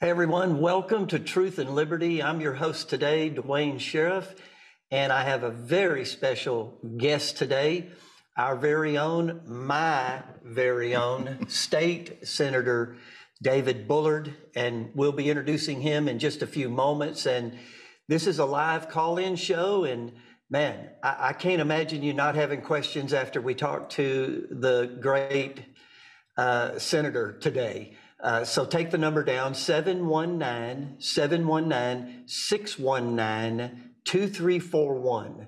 [0.00, 2.20] Hey everyone, welcome to Truth and Liberty.
[2.20, 4.34] I'm your host today, Duane Sheriff,
[4.90, 7.90] and I have a very special guest today,
[8.36, 12.96] our very own, my very own State Senator
[13.40, 17.24] David Bullard, and we'll be introducing him in just a few moments.
[17.24, 17.56] And
[18.08, 20.12] this is a live call in show, and
[20.50, 25.62] man, I, I can't imagine you not having questions after we talk to the great
[26.36, 27.96] uh, senator today.
[28.24, 35.46] Uh, so take the number down 719 719 619 2341.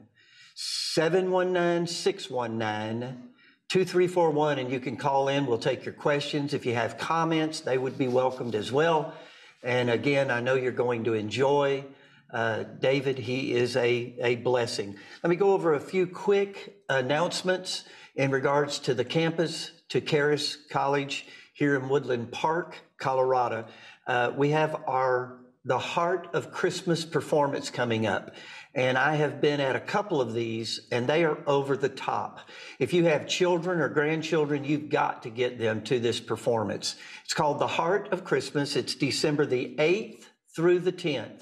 [0.55, 3.31] 719 619
[3.69, 5.47] 2341, and you can call in.
[5.47, 6.53] We'll take your questions.
[6.53, 9.15] If you have comments, they would be welcomed as well.
[9.63, 11.83] And again, I know you're going to enjoy
[12.31, 13.19] uh, David.
[13.19, 14.97] He is a, a blessing.
[15.23, 20.59] Let me go over a few quick announcements in regards to the campus, to Charis
[20.71, 23.65] College here in Woodland Park, Colorado.
[24.07, 28.37] Uh, we have our the Heart of Christmas performance coming up.
[28.73, 32.39] And I have been at a couple of these, and they are over the top.
[32.79, 36.95] If you have children or grandchildren, you've got to get them to this performance.
[37.25, 38.77] It's called The Heart of Christmas.
[38.77, 41.41] It's December the 8th through the 10th.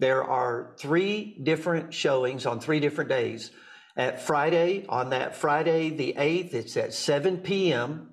[0.00, 3.52] There are three different showings on three different days.
[3.96, 8.09] At Friday, on that Friday the 8th, it's at 7 p.m.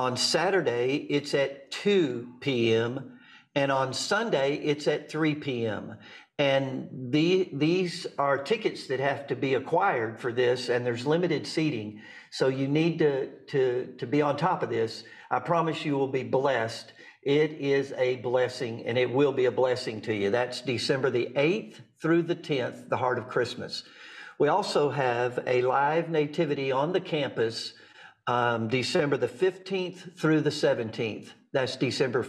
[0.00, 3.18] On Saturday, it's at 2 p.m.
[3.54, 5.96] And on Sunday, it's at 3 p.m.
[6.38, 11.46] And the, these are tickets that have to be acquired for this, and there's limited
[11.46, 12.00] seating.
[12.30, 15.04] So you need to, to, to be on top of this.
[15.30, 16.94] I promise you will be blessed.
[17.22, 20.30] It is a blessing, and it will be a blessing to you.
[20.30, 23.82] That's December the 8th through the 10th, the heart of Christmas.
[24.38, 27.74] We also have a live nativity on the campus
[28.26, 31.30] um, December the 15th through the 17th.
[31.52, 32.26] That's December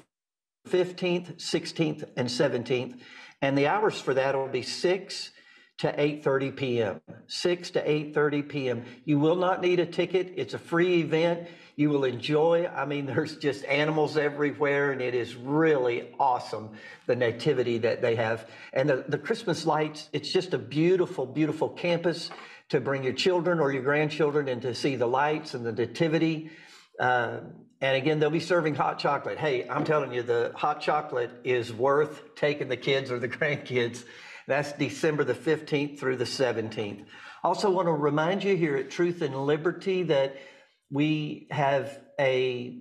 [0.70, 3.00] 15th, 16th, and 17th.
[3.42, 5.32] And the hours for that will be 6
[5.80, 7.02] to 8.30 p.m.
[7.26, 8.86] 6 to 8.30 p.m.
[9.04, 10.34] You will not need a ticket.
[10.36, 11.48] It's a free event.
[11.76, 12.68] You will enjoy.
[12.68, 16.70] I mean, there's just animals everywhere, and it is really awesome,
[17.08, 18.48] the nativity that they have.
[18.74, 22.30] And the, the Christmas lights, it's just a beautiful, beautiful campus
[22.72, 26.50] to bring your children or your grandchildren and to see the lights and the nativity.
[27.00, 27.42] Uh,
[27.82, 29.38] and again, they'll be serving hot chocolate.
[29.38, 34.06] Hey, I'm telling you, the hot chocolate is worth taking the kids or the grandkids.
[34.48, 37.06] That's December the 15th through the 17th.
[37.44, 40.38] Also, want to remind you here at Truth and Liberty that
[40.90, 42.80] we have a,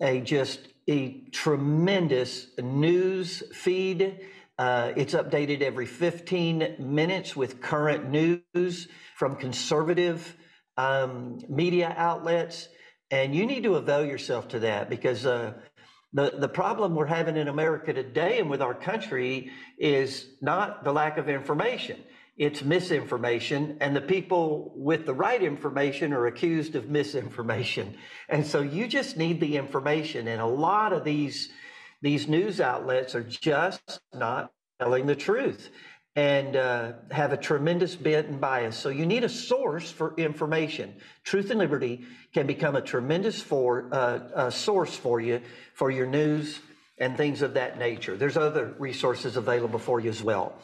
[0.00, 4.20] a just a tremendous news feed.
[4.58, 10.36] Uh, it's updated every 15 minutes with current news from conservative
[10.76, 12.68] um, media outlets.
[13.10, 15.54] And you need to avail yourself to that because uh,
[16.12, 20.92] the, the problem we're having in America today and with our country is not the
[20.92, 22.02] lack of information.
[22.36, 27.96] It's misinformation, and the people with the right information are accused of misinformation.
[28.28, 30.28] And so you just need the information.
[30.28, 31.50] And a lot of these,
[32.02, 35.70] these news outlets are just not telling the truth
[36.16, 38.76] and uh, have a tremendous bent and bias.
[38.76, 40.94] So you need a source for information.
[41.22, 42.04] Truth and Liberty
[42.34, 45.40] can become a tremendous for, uh, source for you
[45.74, 46.60] for your news
[46.98, 48.16] and things of that nature.
[48.16, 50.54] There's other resources available for you as well.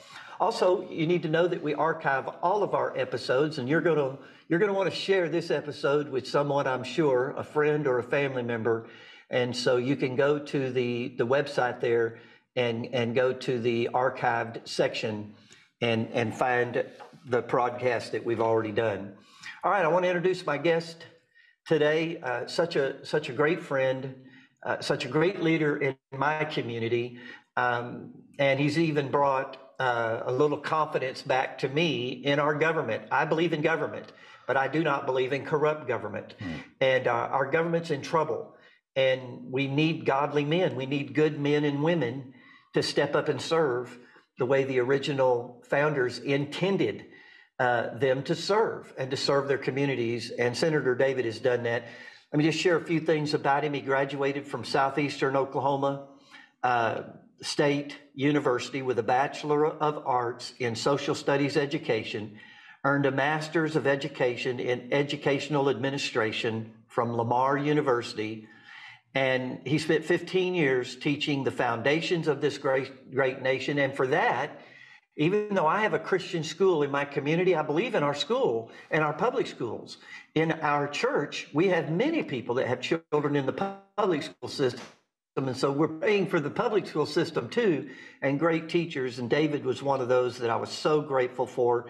[0.41, 3.99] Also, you need to know that we archive all of our episodes, and you're going
[3.99, 4.19] to
[4.49, 7.99] you're going to want to share this episode with someone, I'm sure, a friend or
[7.99, 8.87] a family member.
[9.31, 12.19] And so you can go to the the website there
[12.57, 15.35] and and go to the archived section
[15.81, 16.85] and, and find
[17.27, 19.15] the podcast that we've already done.
[19.63, 21.07] All right, I want to introduce my guest
[21.67, 22.21] today.
[22.23, 24.15] Uh, such a such a great friend,
[24.63, 27.19] uh, such a great leader in my community,
[27.57, 33.05] um, and he's even brought uh, a little confidence back to me in our government.
[33.11, 34.13] I believe in government,
[34.47, 36.63] but I do not believe in corrupt government, mm.
[36.81, 38.54] and uh, our government's in trouble.
[38.97, 40.77] And we need godly men.
[40.77, 42.35] We need good men and women
[42.75, 43.99] to step up and serve
[44.39, 47.07] the way the original founders intended
[47.59, 50.31] uh, them to serve and to serve their communities.
[50.31, 51.85] And Senator David has done that.
[52.33, 53.75] let me just share a few things about him.
[53.75, 56.09] He graduated from Southeastern Oklahoma
[56.63, 57.03] uh,
[57.43, 62.39] State University with a Bachelor of Arts in Social Studies Education,
[62.85, 68.49] earned a Master's of Education in Educational Administration from Lamar University,
[69.15, 73.79] and he spent 15 years teaching the foundations of this great, great nation.
[73.79, 74.61] And for that,
[75.17, 78.73] even though I have a Christian school in my community, I believe in our school
[78.91, 79.99] and our public schools.
[80.35, 84.81] In our church, we have many people that have children in the public school system.
[85.37, 87.91] And so we're praying for the public school system too,
[88.23, 89.21] and great teachers.
[89.21, 91.87] And David was one of those that I was so grateful for.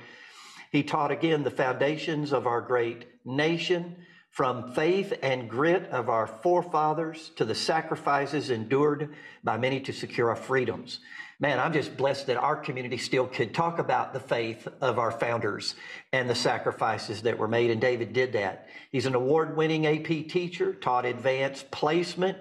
[0.70, 3.96] He taught again the foundations of our great nation
[4.34, 9.14] from faith and grit of our forefathers to the sacrifices endured
[9.44, 10.98] by many to secure our freedoms.
[11.38, 15.12] Man, I'm just blessed that our community still could talk about the faith of our
[15.12, 15.76] founders
[16.12, 18.66] and the sacrifices that were made, and David did that.
[18.90, 22.36] He's an award winning AP teacher, taught advanced placement,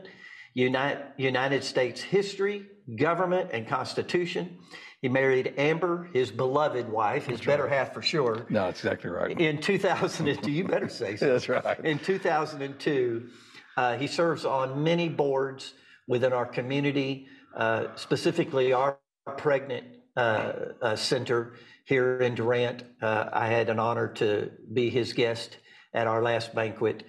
[0.56, 4.58] United States history, government, and constitution.
[5.04, 8.46] He married Amber, his beloved wife, his better half for sure.
[8.50, 9.38] No, that's exactly right.
[9.38, 11.34] In 2002, you better say so.
[11.34, 11.78] that's right.
[11.84, 13.28] In 2002,
[13.76, 15.74] uh, he serves on many boards
[16.08, 18.98] within our community, uh, specifically our
[19.36, 19.86] pregnant
[20.16, 22.86] uh, uh center here in Durant.
[23.02, 25.58] Uh, I had an honor to be his guest
[25.94, 27.04] at our last banquet.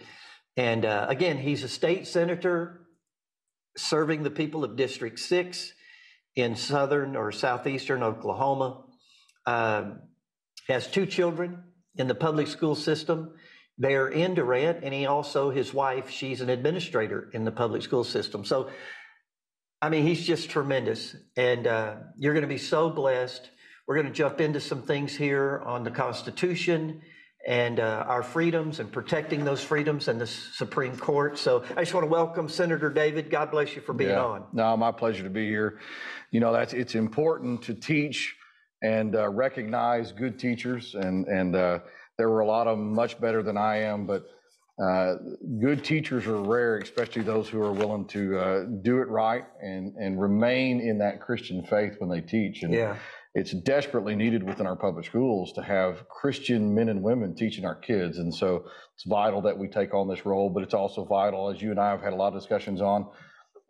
[0.56, 2.88] And uh, again, he's a state senator
[3.76, 5.73] serving the people of District 6
[6.36, 8.84] in southern or southeastern Oklahoma.
[9.46, 10.00] Um,
[10.68, 11.62] has two children
[11.96, 13.34] in the public school system.
[13.76, 18.04] They're in Durant, and he also, his wife, she's an administrator in the public school
[18.04, 18.44] system.
[18.44, 18.70] So,
[19.82, 21.14] I mean, he's just tremendous.
[21.36, 23.50] And uh, you're going to be so blessed.
[23.86, 27.02] We're going to jump into some things here on the Constitution
[27.46, 31.38] and uh, our freedoms and protecting those freedoms and the Supreme Court.
[31.38, 33.30] So I just want to welcome Senator David.
[33.30, 34.24] God bless you for being yeah.
[34.24, 34.44] on.
[34.52, 35.80] No, my pleasure to be here.
[36.30, 38.34] You know, that's it's important to teach
[38.82, 41.78] and uh, recognize good teachers, and and uh,
[42.16, 44.24] there were a lot of them much better than I am, but.
[44.76, 45.14] Uh,
[45.62, 49.94] good teachers are rare, especially those who are willing to uh, do it right and,
[49.94, 52.64] and remain in that Christian faith when they teach.
[52.64, 52.96] And yeah
[53.34, 57.74] it's desperately needed within our public schools to have Christian men and women teaching our
[57.74, 58.18] kids.
[58.18, 61.60] And so it's vital that we take on this role, but it's also vital, as
[61.60, 63.08] you and I have had a lot of discussions on,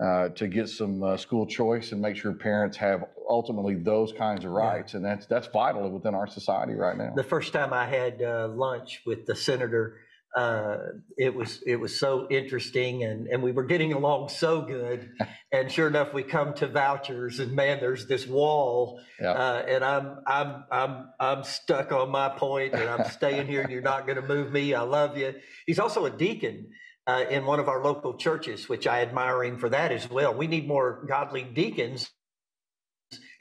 [0.04, 4.44] uh, to get some uh, school choice and make sure parents have ultimately those kinds
[4.44, 4.92] of rights.
[4.92, 4.98] Yeah.
[4.98, 7.12] And that's, that's vital within our society right now.
[7.16, 9.96] The first time I had uh, lunch with the senator,
[10.34, 10.78] uh,
[11.16, 15.10] it was it was so interesting and, and we were getting along so good
[15.52, 19.30] and sure enough we come to vouchers and man there's this wall yeah.
[19.30, 23.70] uh, and I'm I'm I'm I'm stuck on my point and I'm staying here and
[23.70, 25.34] you're not going to move me I love you
[25.66, 26.68] he's also a deacon
[27.06, 30.34] uh, in one of our local churches which I admire him for that as well
[30.34, 32.10] we need more godly deacons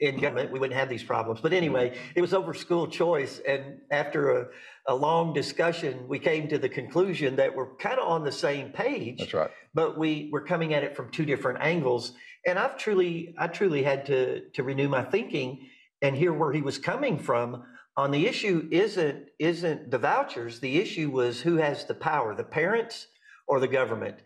[0.00, 1.40] in government, we wouldn't have these problems.
[1.40, 3.40] But anyway, it was over school choice.
[3.46, 4.46] And after a,
[4.86, 8.70] a long discussion, we came to the conclusion that we're kind of on the same
[8.70, 9.18] page.
[9.18, 9.50] That's right.
[9.72, 12.12] But we were coming at it from two different angles.
[12.46, 15.68] And I've truly, I truly had to, to renew my thinking
[16.02, 17.64] and hear where he was coming from
[17.96, 22.42] on the issue isn't isn't the vouchers the issue was who has the power the
[22.42, 23.06] parents
[23.46, 24.16] or the government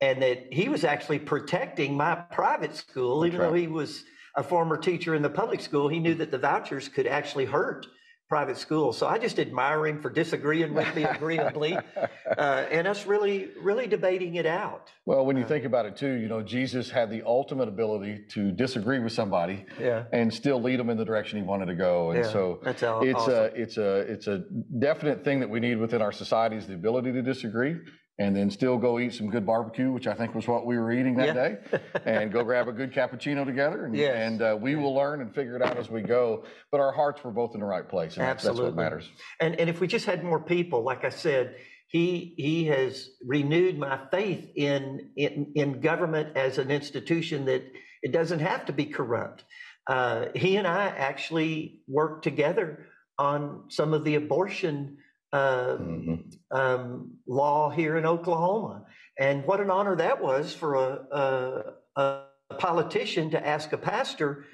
[0.00, 3.48] and that he was actually protecting my private school That's even right.
[3.48, 4.04] though he was
[4.36, 7.86] a former teacher in the public school, he knew that the vouchers could actually hurt
[8.28, 8.98] private schools.
[8.98, 11.76] So I just admire him for disagreeing with me agreeably,
[12.38, 14.90] uh, and us really, really debating it out.
[15.06, 18.24] Well, when you uh, think about it too, you know, Jesus had the ultimate ability
[18.30, 20.04] to disagree with somebody, yeah.
[20.12, 22.10] and still lead them in the direction he wanted to go.
[22.10, 23.32] And yeah, so it's awesome.
[23.32, 24.44] a, it's a, it's a
[24.78, 27.76] definite thing that we need within our society is the ability to disagree
[28.18, 30.90] and then still go eat some good barbecue, which I think was what we were
[30.90, 31.48] eating that yeah.
[31.48, 31.58] day,
[32.04, 34.14] and go grab a good cappuccino together, and, yes.
[34.16, 36.44] and uh, we will learn and figure it out as we go.
[36.72, 38.64] But our hearts were both in the right place, and Absolutely.
[38.64, 39.08] that's what matters.
[39.40, 41.56] And and if we just had more people, like I said,
[41.86, 47.62] he he has renewed my faith in in, in government as an institution that
[48.02, 49.44] it doesn't have to be corrupt.
[49.86, 52.86] Uh, he and I actually worked together
[53.18, 54.98] on some of the abortion
[55.32, 56.14] uh, mm-hmm.
[56.50, 58.84] um, law here in Oklahoma.
[59.18, 62.22] And what an honor that was for a, a, a,
[62.58, 64.46] politician to ask a pastor,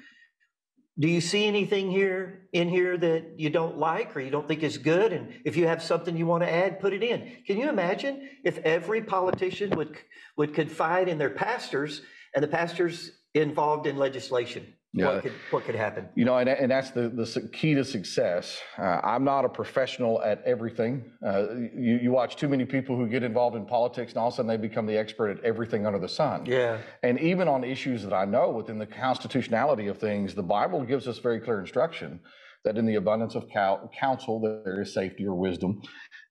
[0.99, 4.63] do you see anything here in here that you don't like or you don't think
[4.63, 5.13] is good?
[5.13, 7.37] And if you have something you want to add, put it in.
[7.47, 9.97] Can you imagine if every politician would
[10.37, 12.01] would confide in their pastors
[12.33, 14.74] and the pastors involved in legislation?
[14.95, 15.05] Yeah.
[15.07, 16.07] what, could, what could happen?
[16.15, 18.59] You know, and, and that's the, the key to success.
[18.77, 21.11] Uh, I'm not a professional at everything.
[21.25, 24.33] Uh, you, you watch too many people who get involved in politics and all of
[24.33, 26.45] a sudden they become the expert at everything under the sun.
[26.45, 26.77] Yeah.
[27.03, 31.07] And even on issues that I know within the constitutionality of things, the Bible gives
[31.07, 32.21] us very clear instruction
[32.63, 35.81] that in the abundance of counsel there is safety or wisdom.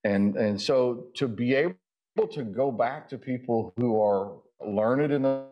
[0.04, 1.76] And, and so to be able
[2.32, 5.44] to go back to people who are learned in the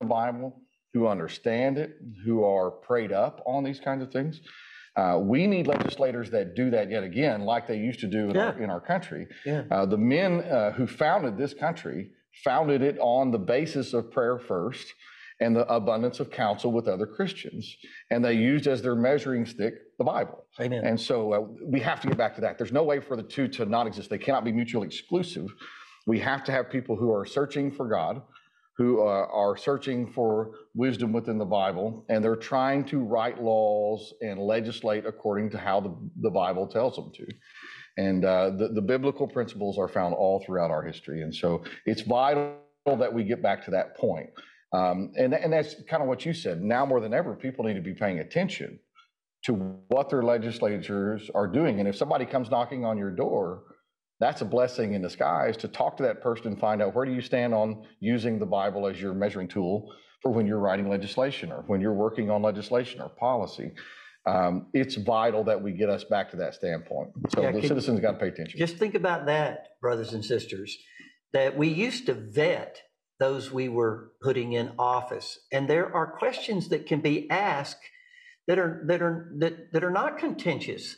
[0.00, 0.62] Bible,
[0.96, 4.40] who understand it, who are prayed up on these kinds of things.
[4.96, 8.34] Uh, we need legislators that do that yet again, like they used to do in,
[8.34, 8.46] yeah.
[8.46, 9.26] our, in our, country.
[9.44, 9.64] Yeah.
[9.70, 12.12] Uh, the men uh, who founded this country
[12.42, 14.94] founded it on the basis of prayer first
[15.38, 17.76] and the abundance of counsel with other Christians.
[18.10, 20.46] And they used as their measuring stick the Bible.
[20.58, 20.82] Amen.
[20.82, 22.56] And so uh, we have to get back to that.
[22.56, 25.48] There's no way for the two to not exist, they cannot be mutually exclusive.
[26.06, 28.22] We have to have people who are searching for God
[28.76, 34.12] who uh, are searching for wisdom within the Bible, and they're trying to write laws
[34.20, 37.26] and legislate according to how the, the Bible tells them to.
[37.96, 41.22] And uh, the, the biblical principles are found all throughout our history.
[41.22, 44.28] And so it's vital that we get back to that point.
[44.72, 46.60] Um, and, and that's kind of what you said.
[46.60, 48.78] Now more than ever, people need to be paying attention
[49.44, 49.54] to
[49.88, 51.78] what their legislatures are doing.
[51.78, 53.62] And if somebody comes knocking on your door,
[54.18, 57.12] that's a blessing in disguise to talk to that person and find out where do
[57.12, 59.92] you stand on using the Bible as your measuring tool
[60.22, 63.70] for when you're writing legislation or when you're working on legislation or policy.
[64.26, 67.10] Um, it's vital that we get us back to that standpoint.
[67.32, 68.58] So yeah, the citizens got to pay attention.
[68.58, 70.76] Just think about that, brothers and sisters,
[71.32, 72.82] that we used to vet
[73.20, 75.38] those we were putting in office.
[75.52, 77.80] And there are questions that can be asked
[78.48, 80.96] that are that are that, that are not contentious.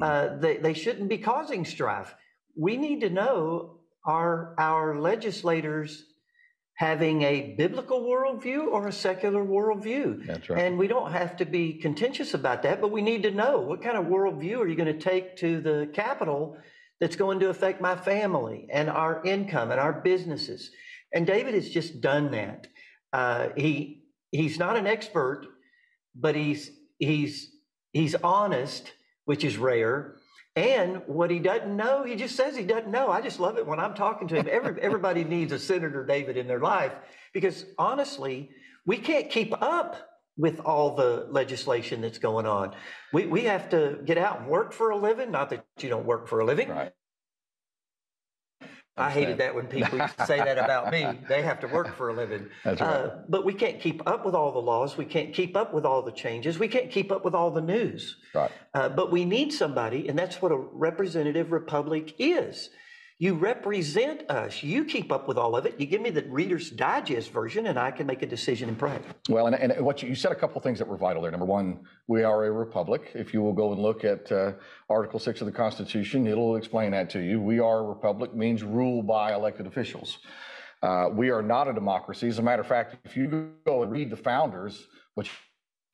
[0.00, 0.02] Mm.
[0.02, 2.14] Uh, they, they shouldn't be causing strife
[2.58, 6.04] we need to know are our legislators
[6.74, 10.26] having a biblical worldview or a secular worldview?
[10.26, 10.62] That's right.
[10.62, 13.82] And we don't have to be contentious about that, but we need to know what
[13.82, 16.56] kind of worldview are you going to take to the Capitol
[17.00, 20.70] that's going to affect my family and our income and our businesses.
[21.12, 22.66] And David has just done that.
[23.12, 25.46] Uh, he he's not an expert,
[26.14, 27.50] but he's he's
[27.92, 28.92] he's honest,
[29.24, 30.16] which is rare.
[30.58, 33.12] And what he doesn't know, he just says he doesn't know.
[33.12, 34.48] I just love it when I'm talking to him.
[34.50, 36.92] Every, everybody needs a Senator David in their life
[37.32, 38.50] because honestly,
[38.84, 42.74] we can't keep up with all the legislation that's going on.
[43.12, 45.30] We, we have to get out and work for a living.
[45.30, 46.92] Not that you don't work for a living, right.
[48.98, 51.18] I hated that when people say that about me.
[51.28, 52.48] They have to work for a living.
[52.64, 52.88] That's right.
[52.88, 54.96] Uh, but we can't keep up with all the laws.
[54.96, 56.58] We can't keep up with all the changes.
[56.58, 58.16] We can't keep up with all the news.
[58.34, 58.50] Right.
[58.74, 62.70] Uh, but we need somebody, and that's what a representative republic is.
[63.20, 64.62] You represent us.
[64.62, 65.74] You keep up with all of it.
[65.76, 69.00] You give me the Reader's Digest version, and I can make a decision and pray.
[69.28, 71.32] Well, and, and what you, you, said a couple things that were vital there.
[71.32, 73.10] Number one, we are a republic.
[73.14, 74.52] If you will go and look at uh,
[74.88, 77.40] Article 6 of the Constitution, it'll explain that to you.
[77.40, 80.18] We are a republic, means rule by elected officials.
[80.80, 82.28] Uh, we are not a democracy.
[82.28, 85.32] As a matter of fact, if you go and read the founders, which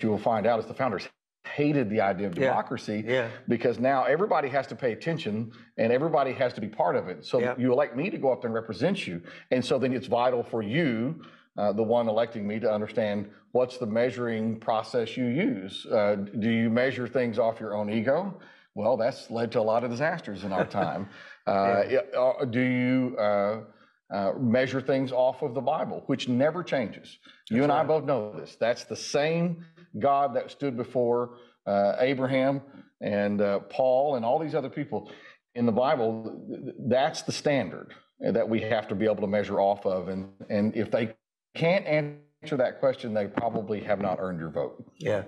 [0.03, 1.09] you will find out is the founders
[1.55, 3.13] hated the idea of democracy yeah.
[3.13, 3.29] Yeah.
[3.47, 7.25] because now everybody has to pay attention and everybody has to be part of it.
[7.25, 7.55] So yeah.
[7.57, 9.23] you elect me to go up there and represent you.
[9.53, 11.23] And so then it's vital for you,
[11.57, 15.87] uh, the one electing me, to understand what's the measuring process you use.
[15.87, 18.37] Uh, do you measure things off your own ego?
[18.75, 21.09] Well, that's led to a lot of disasters in our time.
[21.47, 23.61] uh, uh do you uh,
[24.13, 27.19] uh, measure things off of the Bible, which never changes?
[27.49, 27.83] You and right.
[27.83, 28.57] I both know this.
[28.59, 29.65] That's the same
[29.99, 32.63] God that stood before uh, Abraham
[33.01, 35.11] and uh, Paul and all these other people
[35.55, 39.87] in the Bible, that's the standard that we have to be able to measure off
[39.87, 40.09] of.
[40.09, 41.15] And, and if they
[41.55, 44.85] can't answer that question, they probably have not earned your vote.
[44.99, 45.25] Yeah.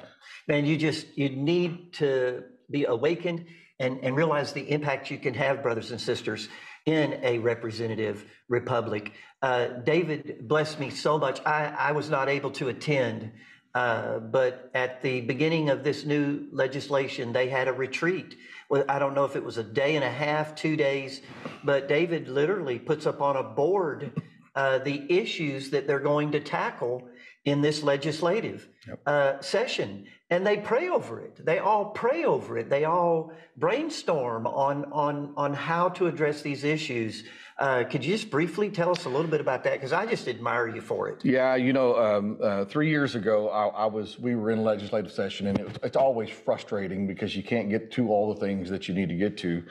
[0.48, 3.46] Man, you just, you need to be awakened
[3.78, 6.48] and, and realize the impact you can have, brothers and sisters,
[6.86, 9.12] in a representative republic.
[9.42, 11.40] Uh, David blessed me so much.
[11.44, 13.32] I, I was not able to attend
[13.76, 18.34] uh, but at the beginning of this new legislation, they had a retreat.
[18.70, 21.20] Well, I don't know if it was a day and a half, two days,
[21.62, 24.22] but David literally puts up on a board
[24.54, 27.06] uh, the issues that they're going to tackle
[27.44, 29.00] in this legislative yep.
[29.04, 31.44] uh, session, and they pray over it.
[31.44, 32.70] They all pray over it.
[32.70, 37.24] They all brainstorm on on on how to address these issues.
[37.58, 39.72] Uh, could you just briefly tell us a little bit about that?
[39.72, 41.24] Because I just admire you for it.
[41.24, 45.10] Yeah, you know, um, uh, three years ago, I, I, was we were in legislative
[45.10, 48.88] session, and it it's always frustrating because you can't get to all the things that
[48.88, 49.62] you need to get to,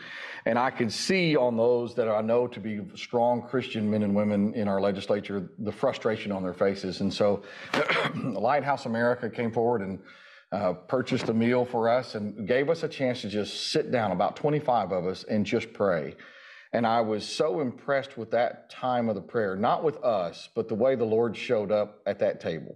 [0.46, 4.16] and I can see on those that I know to be strong Christian men and
[4.16, 7.44] women in our legislature the frustration on their faces, and so
[8.16, 10.00] Lighthouse America came forward and
[10.52, 14.12] uh, purchased a meal for us and gave us a chance to just sit down,
[14.12, 16.16] about 25 of us, and just pray.
[16.76, 20.68] And I was so impressed with that time of the prayer, not with us, but
[20.68, 22.76] the way the Lord showed up at that table.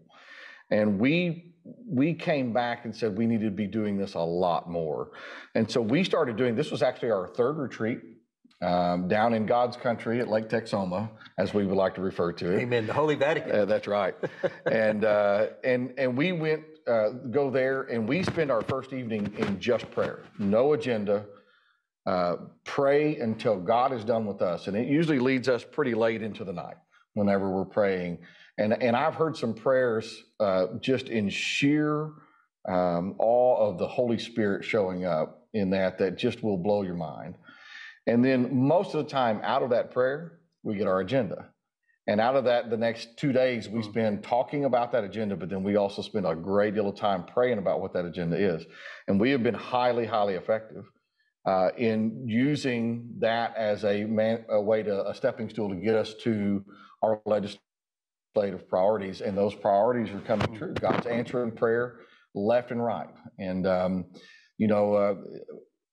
[0.71, 1.51] And we
[1.85, 5.11] we came back and said we needed to be doing this a lot more.
[5.53, 7.99] And so we started doing this was actually our third retreat
[8.61, 12.53] um, down in God's country at Lake Texoma, as we would like to refer to
[12.53, 12.61] it.
[12.61, 12.87] Amen.
[12.87, 13.51] The Holy Vatican.
[13.51, 14.15] Uh, that's right.
[14.71, 19.33] and uh, and and we went uh, go there, and we spend our first evening
[19.37, 21.25] in just prayer, no agenda.
[22.09, 26.23] Uh, pray until God is done with us, and it usually leads us pretty late
[26.23, 26.77] into the night
[27.13, 28.17] whenever we're praying.
[28.57, 32.09] And and I've heard some prayers uh, just in sheer
[32.67, 36.95] um, awe of the Holy Spirit showing up in that that just will blow your
[36.95, 37.35] mind.
[38.07, 41.49] And then most of the time, out of that prayer, we get our agenda.
[42.07, 43.89] And out of that, the next two days, we hmm.
[43.91, 47.23] spend talking about that agenda, but then we also spend a great deal of time
[47.23, 48.65] praying about what that agenda is.
[49.07, 50.85] And we have been highly, highly effective
[51.45, 55.95] uh, in using that as a, man, a way to a stepping stool to get
[55.95, 56.63] us to
[57.01, 59.21] our legislative priorities.
[59.21, 60.73] And those priorities are coming true.
[60.73, 61.99] God's answering prayer
[62.35, 63.09] left and right.
[63.37, 64.05] And, um,
[64.57, 65.15] you know, uh,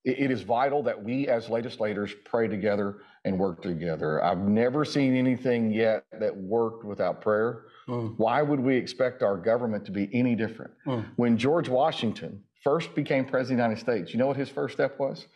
[0.04, 4.22] it is vital that we as legislators pray together and work together.
[4.22, 7.64] I've never seen anything yet that worked without prayer.
[7.88, 8.14] Mm.
[8.16, 10.72] Why would we expect our government to be any different?
[10.86, 11.06] Mm.
[11.16, 14.74] When George Washington first became president of the United States, you know what his first
[14.74, 15.26] step was?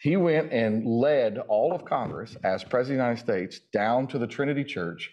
[0.00, 4.18] He went and led all of Congress as president of the United States down to
[4.18, 5.10] the Trinity Church,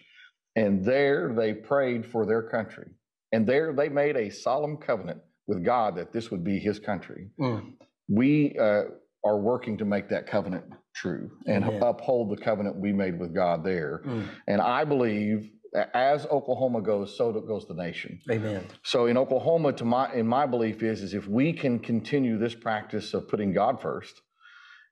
[0.54, 2.88] and there they prayed for their country.
[3.32, 7.30] And there they made a solemn covenant with God that this would be his country.
[7.40, 7.72] Mm
[8.08, 8.82] we uh,
[9.24, 13.64] are working to make that covenant true and uphold the covenant we made with God
[13.64, 14.02] there.
[14.06, 14.28] Mm.
[14.46, 15.50] And I believe
[15.94, 18.20] as Oklahoma goes, so goes the nation.
[18.30, 18.66] Amen.
[18.82, 22.54] So in Oklahoma, to my in my belief is is if we can continue this
[22.54, 24.20] practice of putting God first,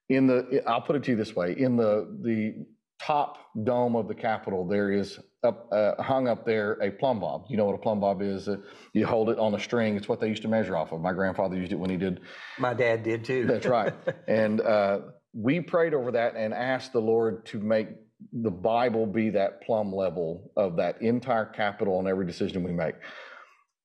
[0.09, 2.65] in the I'll put it to you this way: in the the
[3.01, 7.45] top dome of the Capitol, there is up, uh, hung up there a plumb bob.
[7.49, 8.47] You know what a plumb bob is?
[8.47, 8.57] Uh,
[8.93, 9.95] you hold it on a string.
[9.95, 11.01] It's what they used to measure off of.
[11.01, 12.21] My grandfather used it when he did.
[12.57, 13.45] My dad did too.
[13.45, 13.93] That's right.
[14.27, 14.99] and uh,
[15.33, 17.89] we prayed over that and asked the Lord to make
[18.31, 22.95] the Bible be that plumb level of that entire capitol and every decision we make.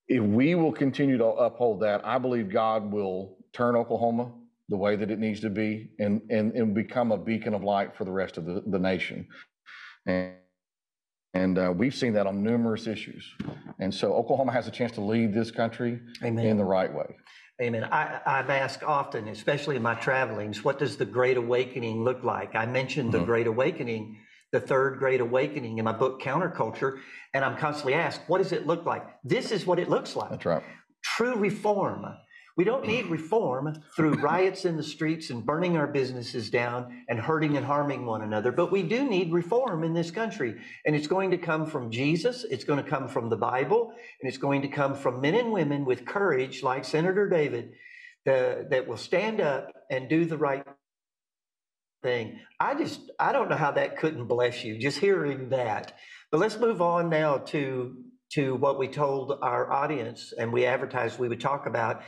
[0.07, 4.31] If we will continue to uphold that, I believe God will turn Oklahoma
[4.69, 7.95] the way that it needs to be and, and, and become a beacon of light
[7.95, 9.27] for the rest of the, the nation.
[10.05, 10.33] And,
[11.33, 13.29] and uh, we've seen that on numerous issues.
[13.79, 16.45] And so Oklahoma has a chance to lead this country Amen.
[16.45, 17.15] in the right way.
[17.61, 17.83] Amen.
[17.83, 22.55] I, I've asked often, especially in my travelings, what does the Great Awakening look like?
[22.55, 23.25] I mentioned the mm-hmm.
[23.25, 24.17] Great Awakening,
[24.51, 26.97] the third Great Awakening in my book, Counterculture,
[27.35, 29.05] and I'm constantly asked, what does it look like?
[29.23, 30.31] This is what it looks like.
[30.31, 30.63] That's right.
[31.03, 32.05] True reform
[32.57, 37.19] we don't need reform through riots in the streets and burning our businesses down and
[37.19, 40.59] hurting and harming one another, but we do need reform in this country.
[40.85, 44.29] And it's going to come from Jesus, it's going to come from the Bible, and
[44.29, 47.73] it's going to come from men and women with courage, like Senator David,
[48.25, 50.65] the, that will stand up and do the right
[52.03, 52.39] thing.
[52.59, 55.93] I just, I don't know how that couldn't bless you, just hearing that.
[56.31, 57.95] But let's move on now to
[58.33, 62.01] to what we told our audience and we advertised we would talk about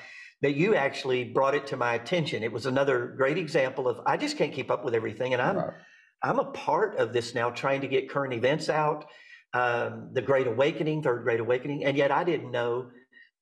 [0.44, 2.44] that you actually brought it to my attention.
[2.44, 5.56] It was another great example of I just can't keep up with everything, and I'm
[5.58, 5.74] right.
[6.22, 9.06] I'm a part of this now, trying to get current events out,
[9.54, 12.92] um, the Great Awakening, Third Great Awakening, and yet I didn't know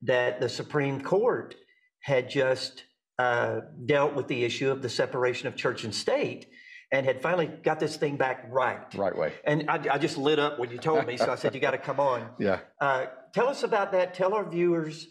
[0.02, 1.54] that the Supreme Court
[2.00, 2.84] had just
[3.18, 6.46] uh, dealt with the issue of the separation of church and state
[6.92, 8.94] and had finally got this thing back right.
[8.94, 9.32] Right way.
[9.44, 11.70] And I, I just lit up when you told me, so I said, You got
[11.72, 12.30] to come on.
[12.38, 12.60] Yeah.
[12.80, 14.14] Uh, tell us about that.
[14.14, 15.06] Tell our viewers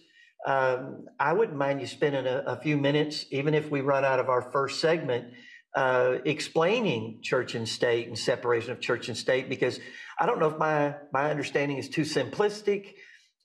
[0.47, 4.19] um, I wouldn't mind you spending a, a, few minutes, even if we run out
[4.19, 5.33] of our first segment,
[5.75, 9.79] uh, explaining church and state and separation of church and state, because
[10.19, 12.93] I don't know if my, my understanding is too simplistic,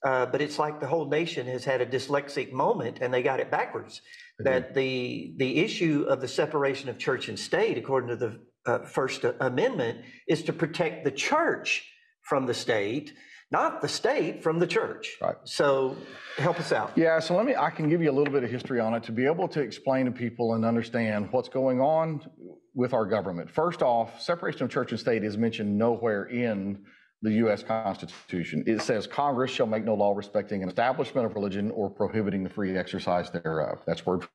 [0.07, 3.41] uh, but it's like the whole nation has had a dyslexic moment and they got
[3.41, 4.01] it backwards.
[4.41, 4.45] Mm-hmm.
[4.45, 8.87] That the, the issue of the separation of church and state, according to the uh,
[8.87, 11.87] First Amendment, is to protect the church
[12.23, 13.13] from the state
[13.51, 15.17] not the state from the church.
[15.21, 15.37] Right.
[15.45, 15.97] So
[16.37, 16.93] help us out.
[16.97, 19.05] Yeah, so let me, I can give you a little bit of history on it
[19.05, 22.29] to be able to explain to people and understand what's going on
[22.75, 23.51] with our government.
[23.51, 26.85] First off, separation of church and state is mentioned nowhere in
[27.23, 27.63] the U.S.
[27.63, 28.65] Constitution.
[28.67, 32.51] It says Congress shall make no law respecting an establishment of religion or prohibiting the
[32.51, 33.79] free exercise thereof.
[33.87, 34.27] That's word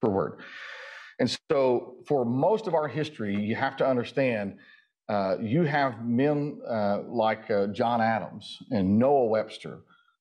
[0.00, 0.40] for word.
[1.18, 4.56] And so, for most of our history, you have to understand
[5.10, 9.80] uh, you have men uh, like uh, John Adams and Noah Webster,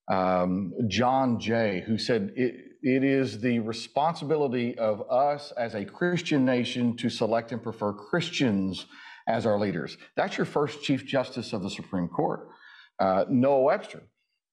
[0.09, 6.43] um, John Jay, who said, it, it is the responsibility of us as a Christian
[6.43, 8.87] nation to select and prefer Christians
[9.27, 9.95] as our leaders.
[10.15, 12.49] That's your first Chief Justice of the Supreme Court.
[12.99, 14.01] Uh, Noah Webster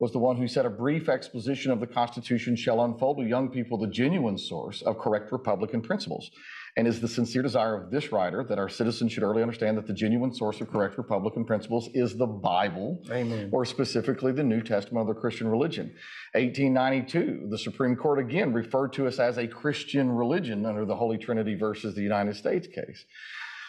[0.00, 3.48] was the one who said a brief exposition of the Constitution shall unfold to young
[3.48, 6.30] people the genuine source of correct Republican principles
[6.76, 9.86] and is the sincere desire of this writer that our citizens should early understand that
[9.86, 13.48] the genuine source of correct Republican principles is the Bible, Amen.
[13.50, 15.86] or specifically the New Testament of the Christian religion.
[16.34, 21.16] 1892, the Supreme Court again referred to us as a Christian religion under the Holy
[21.16, 23.06] Trinity versus the United States case.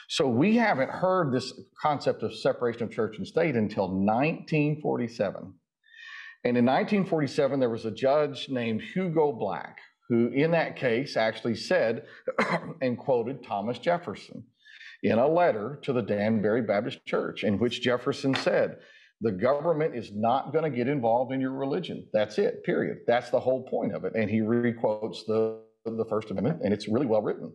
[0.09, 5.53] So we haven't heard this concept of separation of church and state until 1947.
[6.43, 11.55] And in 1947, there was a judge named Hugo Black who in that case actually
[11.55, 12.05] said
[12.81, 14.43] and quoted Thomas Jefferson
[15.03, 18.77] in a letter to the Danbury Baptist Church, in which Jefferson said,
[19.21, 22.07] The government is not going to get involved in your religion.
[22.13, 22.99] That's it, period.
[23.05, 24.13] That's the whole point of it.
[24.15, 27.53] And he requotes the, the First Amendment, and it's really well written.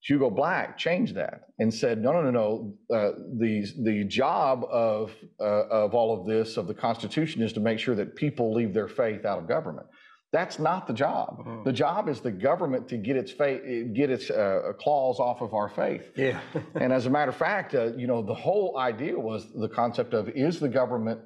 [0.00, 2.74] Hugo Black changed that and said, no, no, no, no.
[2.96, 7.60] Uh, the the job of uh, of all of this of the Constitution is to
[7.60, 9.88] make sure that people leave their faith out of government.
[10.30, 11.38] That's not the job.
[11.38, 11.62] Mm-hmm.
[11.64, 13.62] The job is the government to get its faith,
[13.94, 16.02] get its uh, claws off of our faith.
[16.16, 16.40] Yeah.
[16.74, 20.12] and as a matter of fact, uh, you know, the whole idea was the concept
[20.12, 21.20] of is the government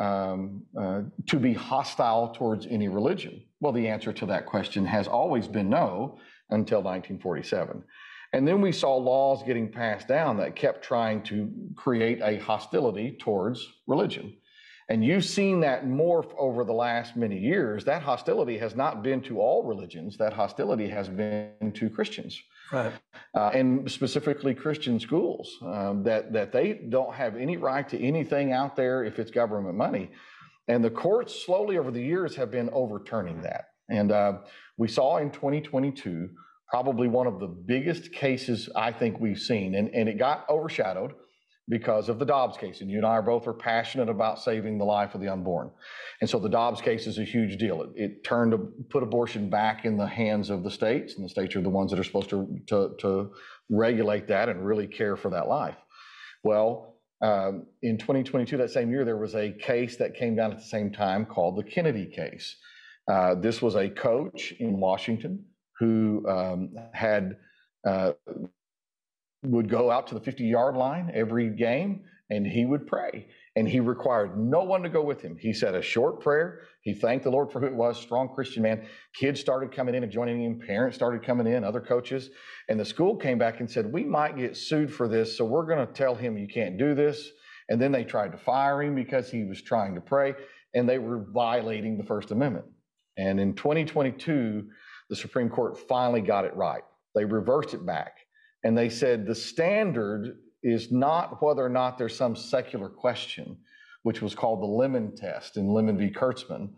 [0.00, 3.42] um, uh, to be hostile towards any religion?
[3.60, 7.84] Well, the answer to that question has always been no until 1947.
[8.32, 13.16] And then we saw laws getting passed down that kept trying to create a hostility
[13.20, 14.34] towards religion.
[14.90, 17.84] And you've seen that morph over the last many years.
[17.84, 22.42] That hostility has not been to all religions, that hostility has been to Christians.
[22.72, 22.92] Right.
[23.32, 28.52] Uh, and specifically Christian schools, um, that, that they don't have any right to anything
[28.52, 30.10] out there if it's government money.
[30.66, 33.66] And the courts slowly over the years have been overturning that.
[33.88, 34.38] And uh,
[34.76, 36.30] we saw in 2022
[36.68, 41.14] probably one of the biggest cases I think we've seen, and, and it got overshadowed
[41.70, 42.80] because of the Dobbs case.
[42.80, 45.70] And you and I are both are passionate about saving the life of the unborn.
[46.20, 47.82] And so the Dobbs case is a huge deal.
[47.82, 48.54] It, it turned
[48.90, 51.92] put abortion back in the hands of the states, and the states are the ones
[51.92, 53.30] that are supposed to, to, to
[53.70, 55.76] regulate that and really care for that life.
[56.42, 60.58] Well, um, in 2022, that same year, there was a case that came down at
[60.58, 62.56] the same time called the Kennedy case.
[63.08, 65.44] Uh, this was a coach in Washington
[65.78, 67.36] who um, had
[67.86, 68.12] uh,
[69.42, 73.26] would go out to the 50 yard line every game and he would pray.
[73.56, 75.36] And he required no one to go with him.
[75.38, 76.60] He said a short prayer.
[76.82, 78.86] He thanked the Lord for who it was, strong Christian man.
[79.14, 80.60] Kids started coming in and joining him.
[80.64, 82.30] Parents started coming in, other coaches.
[82.68, 85.36] And the school came back and said, We might get sued for this.
[85.36, 87.28] So we're going to tell him you can't do this.
[87.68, 90.34] And then they tried to fire him because he was trying to pray.
[90.74, 92.66] And they were violating the First Amendment.
[93.16, 94.68] And in 2022,
[95.08, 96.82] the Supreme Court finally got it right.
[97.16, 98.18] They reversed it back.
[98.64, 103.56] And they said the standard is not whether or not there's some secular question,
[104.02, 106.10] which was called the Lemon test in Lemon v.
[106.10, 106.70] Kurtzman.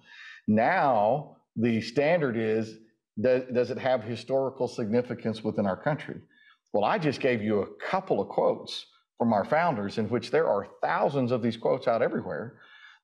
[0.47, 2.79] Now, the standard is
[3.21, 6.17] does it have historical significance within our country?
[6.73, 8.87] Well, I just gave you a couple of quotes
[9.19, 12.57] from our founders, in which there are thousands of these quotes out everywhere,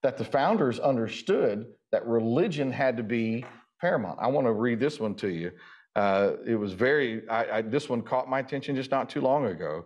[0.03, 3.45] that the founders understood that religion had to be
[3.81, 4.19] paramount.
[4.21, 5.53] I want to read this one to you.
[5.99, 9.47] Uh, it was very, I, I, this one caught my attention just not too long
[9.47, 9.85] ago.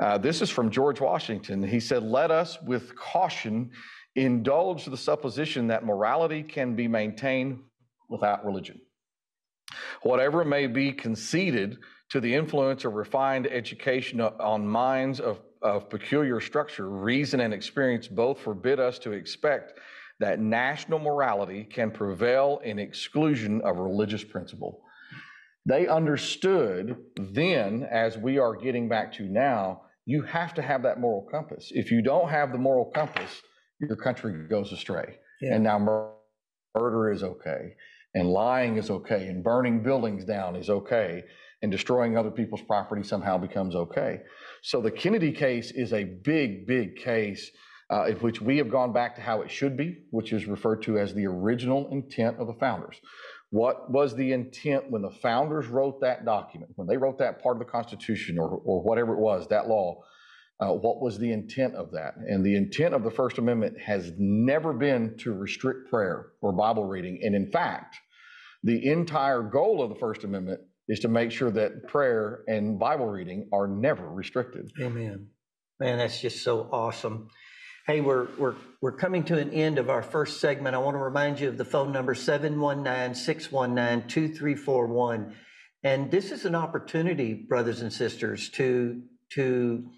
[0.00, 1.62] Uh, this is from George Washington.
[1.62, 3.70] He said, Let us with caution
[4.16, 7.58] indulge the supposition that morality can be maintained
[8.08, 8.80] without religion.
[10.00, 11.76] Whatever may be conceded
[12.08, 18.08] to the influence of refined education on minds of, of peculiar structure, reason and experience
[18.08, 19.78] both forbid us to expect
[20.20, 24.84] that national morality can prevail in exclusion of religious principle.
[25.66, 31.00] They understood then, as we are getting back to now, you have to have that
[31.00, 31.70] moral compass.
[31.70, 33.42] If you don't have the moral compass,
[33.78, 35.18] your country goes astray.
[35.40, 35.54] Yeah.
[35.54, 35.78] And now
[36.74, 37.74] murder is okay,
[38.14, 41.24] and lying is okay, and burning buildings down is okay,
[41.62, 44.20] and destroying other people's property somehow becomes okay.
[44.62, 47.50] So the Kennedy case is a big, big case
[47.90, 50.82] uh, in which we have gone back to how it should be, which is referred
[50.82, 52.96] to as the original intent of the founders.
[53.50, 57.56] What was the intent when the founders wrote that document, when they wrote that part
[57.56, 60.02] of the Constitution or, or whatever it was, that law?
[60.60, 62.14] Uh, what was the intent of that?
[62.16, 66.84] And the intent of the First Amendment has never been to restrict prayer or Bible
[66.84, 67.20] reading.
[67.22, 67.96] And in fact,
[68.62, 73.06] the entire goal of the First Amendment is to make sure that prayer and Bible
[73.06, 74.70] reading are never restricted.
[74.80, 75.28] Amen.
[75.78, 77.28] Man, that's just so awesome.
[77.90, 80.76] Hey, we're, we're, we're coming to an end of our first segment.
[80.76, 85.34] I want to remind you of the phone number 719 619 2341.
[85.82, 89.88] And this is an opportunity, brothers and sisters, to, to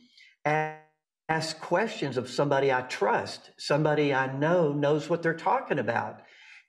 [0.47, 6.23] ask questions of somebody I trust, somebody I know knows what they're talking about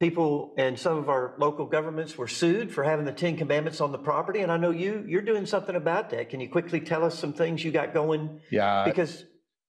[0.00, 3.92] people and some of our local governments were sued for having the Ten Commandments on
[3.92, 4.40] the property.
[4.40, 6.30] And I know you you're doing something about that.
[6.30, 8.40] Can you quickly tell us some things you got going?
[8.50, 8.84] Yeah.
[8.84, 9.24] Because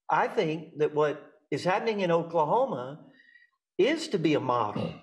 [0.10, 3.00] I think that what is happening in Oklahoma
[3.78, 4.94] is to be a model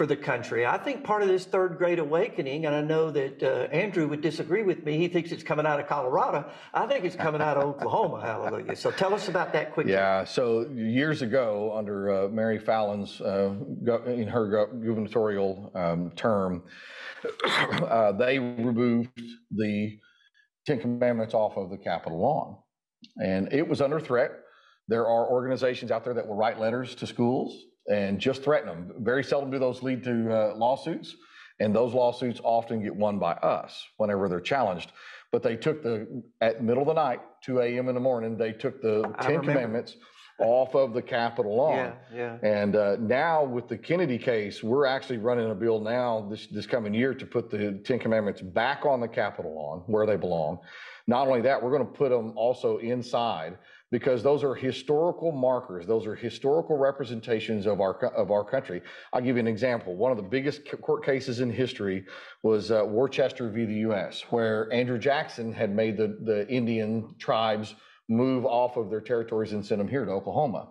[0.00, 0.64] for the country.
[0.64, 4.22] I think part of this third great awakening, and I know that uh, Andrew would
[4.22, 4.96] disagree with me.
[4.96, 6.50] He thinks it's coming out of Colorado.
[6.72, 8.22] I think it's coming out of Oklahoma.
[8.22, 8.76] Hallelujah.
[8.76, 9.92] So tell us about that quickly.
[9.92, 10.24] Yeah.
[10.24, 13.52] So years ago, under uh, Mary Fallin's uh,
[14.06, 16.62] in her gubernatorial um, term,
[17.44, 19.98] uh, they removed the
[20.64, 22.56] Ten Commandments off of the Capitol lawn,
[23.22, 24.30] and it was under threat.
[24.88, 28.92] There are organizations out there that will write letters to schools and just threaten them.
[29.00, 31.16] Very seldom do those lead to uh, lawsuits,
[31.58, 34.92] and those lawsuits often get won by us whenever they're challenged.
[35.32, 37.88] But they took the at middle of the night, 2 a.m.
[37.88, 39.52] in the morning, they took the I Ten remember.
[39.52, 39.96] Commandments
[40.40, 41.76] off of the Capitol lawn.
[41.76, 42.36] Yeah, yeah.
[42.42, 46.66] And uh, now with the Kennedy case, we're actually running a bill now this this
[46.66, 50.58] coming year to put the Ten Commandments back on the Capitol lawn where they belong.
[51.06, 53.58] Not only that, we're going to put them also inside
[53.90, 55.86] because those are historical markers.
[55.86, 58.82] Those are historical representations of our of our country.
[59.12, 59.96] I'll give you an example.
[59.96, 62.04] One of the biggest court cases in history
[62.42, 63.64] was uh, Worcester v.
[63.64, 67.74] the U.S., where Andrew Jackson had made the the Indian tribes
[68.08, 70.68] move off of their territories and send them here to Oklahoma.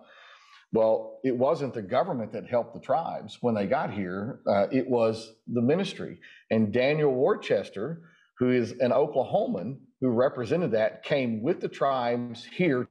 [0.72, 4.40] Well, it wasn't the government that helped the tribes when they got here.
[4.46, 6.20] Uh, it was the ministry.
[6.50, 8.02] And Daniel Worcester,
[8.38, 12.88] who is an Oklahoman who represented that, came with the tribes here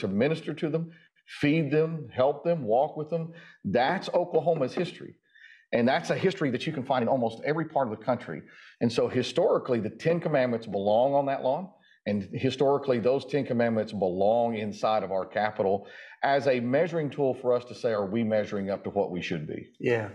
[0.00, 0.92] to minister to them,
[1.26, 3.32] feed them, help them, walk with them.
[3.64, 5.16] That's Oklahoma's history.
[5.72, 8.42] And that's a history that you can find in almost every part of the country.
[8.80, 11.70] And so historically, the Ten Commandments belong on that lawn.
[12.06, 15.88] And historically, those Ten Commandments belong inside of our capitol
[16.22, 19.20] as a measuring tool for us to say, are we measuring up to what we
[19.20, 19.70] should be?
[19.80, 20.10] Yeah.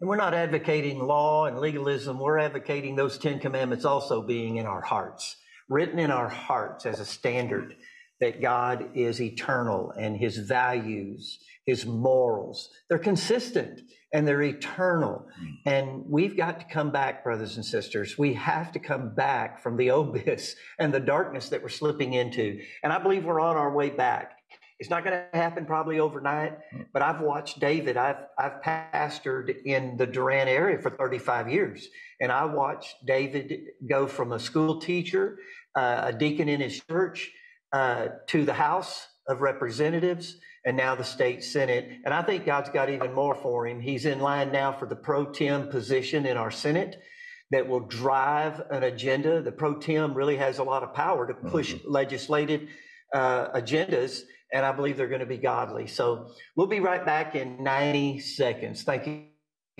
[0.00, 2.18] And we're not advocating law and legalism.
[2.18, 5.36] We're advocating those Ten Commandments also being in our hearts,
[5.68, 7.76] written in our hearts as a standard
[8.22, 13.80] that God is eternal and his values, his morals, they're consistent
[14.12, 15.26] and they're eternal.
[15.42, 15.56] Mm.
[15.66, 18.16] And we've got to come back, brothers and sisters.
[18.16, 22.60] We have to come back from the abyss and the darkness that we're slipping into.
[22.84, 24.38] And I believe we're on our way back.
[24.78, 26.86] It's not going to happen probably overnight, mm.
[26.92, 27.96] but I've watched David.
[27.96, 31.88] I've, I've pastored in the Durant area for 35 years,
[32.20, 35.38] and I watched David go from a school teacher,
[35.74, 37.32] uh, a deacon in his church,
[37.72, 41.88] uh, to the House of Representatives and now the state Senate.
[42.04, 43.80] And I think God's got even more for him.
[43.80, 47.02] He's in line now for the pro tem position in our Senate
[47.50, 49.42] that will drive an agenda.
[49.42, 51.90] The pro tem really has a lot of power to push mm-hmm.
[51.90, 52.68] legislative
[53.12, 55.86] uh, agendas, and I believe they're going to be godly.
[55.86, 58.84] So we'll be right back in 90 seconds.
[58.84, 59.31] Thank you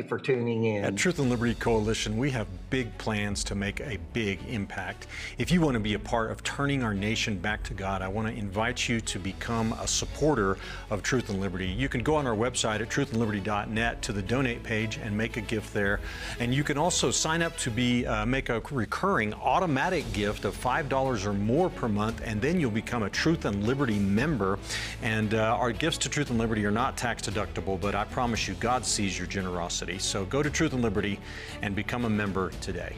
[0.03, 0.85] for tuning in.
[0.85, 5.07] At Truth and Liberty Coalition, we have big plans to make a big impact.
[5.39, 8.09] If you want to be a part of turning our nation back to God, I
[8.09, 10.57] want to invite you to become a supporter
[10.91, 11.67] of Truth and Liberty.
[11.67, 15.41] You can go on our website at truthandliberty.net to the donate page and make a
[15.41, 16.01] gift there.
[16.39, 20.57] And you can also sign up to be uh, make a recurring automatic gift of
[20.57, 24.59] $5 or more per month, and then you'll become a Truth and Liberty member.
[25.03, 28.49] And uh, our gifts to Truth and Liberty are not tax deductible, but I promise
[28.49, 29.92] you, God sees your generosity.
[29.99, 31.19] So go to Truth and Liberty
[31.63, 32.95] and become a member today.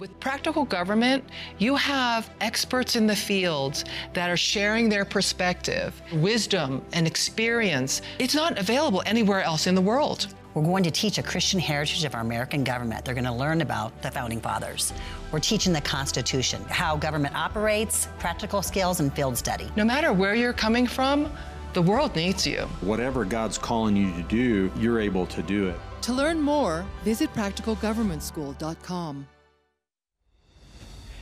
[0.00, 1.24] With practical government,
[1.58, 8.02] you have experts in the fields that are sharing their perspective, wisdom, and experience.
[8.18, 10.34] It's not available anywhere else in the world.
[10.54, 13.04] We're going to teach a Christian heritage of our American government.
[13.04, 14.92] They're going to learn about the founding fathers.
[15.32, 19.70] We're teaching the Constitution, how government operates, practical skills, and field study.
[19.74, 21.32] No matter where you're coming from,
[21.74, 22.62] the world needs you.
[22.80, 25.78] Whatever God's calling you to do, you're able to do it.
[26.02, 29.26] To learn more, visit practicalgovernmentschool.com.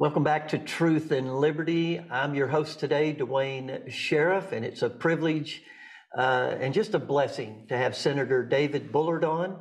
[0.00, 1.98] Welcome back to Truth and Liberty.
[1.98, 5.60] I'm your host today, Duane Sheriff, and it's a privilege
[6.16, 9.60] uh, and just a blessing to have Senator David Bullard on.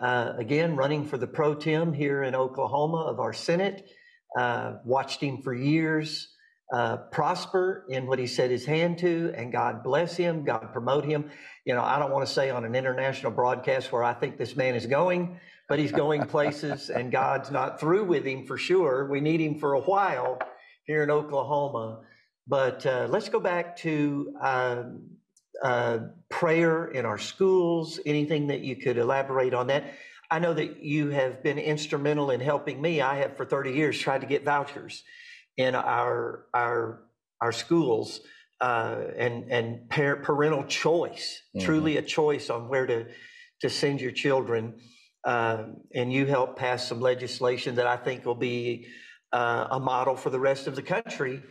[0.00, 3.86] Uh, again, running for the pro tem here in Oklahoma of our Senate.
[4.34, 6.34] Uh, watched him for years
[6.72, 11.04] uh, prosper in what he set his hand to, and God bless him, God promote
[11.04, 11.30] him.
[11.66, 14.56] You know, I don't want to say on an international broadcast where I think this
[14.56, 19.08] man is going, but he's going places and God's not through with him for sure.
[19.10, 20.38] We need him for a while
[20.84, 22.00] here in Oklahoma.
[22.46, 24.82] But uh, let's go back to uh,
[25.62, 25.98] uh,
[26.28, 29.84] prayer in our schools, anything that you could elaborate on that.
[30.30, 33.00] I know that you have been instrumental in helping me.
[33.00, 35.02] I have for 30 years tried to get vouchers
[35.56, 37.00] in our, our,
[37.40, 38.20] our schools.
[38.60, 41.66] Uh, and and parental choice, mm-hmm.
[41.66, 43.04] truly a choice on where to
[43.60, 44.74] to send your children.
[45.24, 48.88] Um, and you helped pass some legislation that I think will be
[49.32, 51.42] uh, a model for the rest of the country.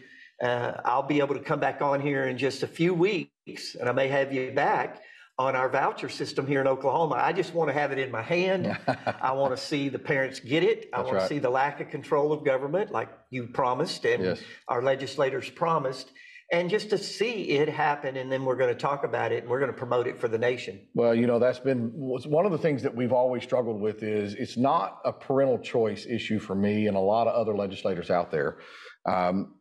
[0.42, 3.90] Uh, I'll be able to come back on here in just a few weeks, and
[3.90, 5.02] I may have you back
[5.40, 7.16] on our voucher system here in Oklahoma.
[7.16, 8.78] I just want to have it in my hand.
[9.20, 10.90] I want to see the parents get it.
[10.94, 11.22] I That's want right.
[11.24, 14.42] to see the lack of control of government, like you promised and yes.
[14.68, 16.12] our legislators promised
[16.52, 19.50] and just to see it happen and then we're going to talk about it and
[19.50, 20.80] we're going to promote it for the nation.
[20.94, 24.36] Well you know that's been one of the things that we've always struggled with is
[24.36, 28.32] it's not a parental choice issue for me and a lot of other legislators out
[28.32, 28.58] there.
[29.06, 29.56] Um,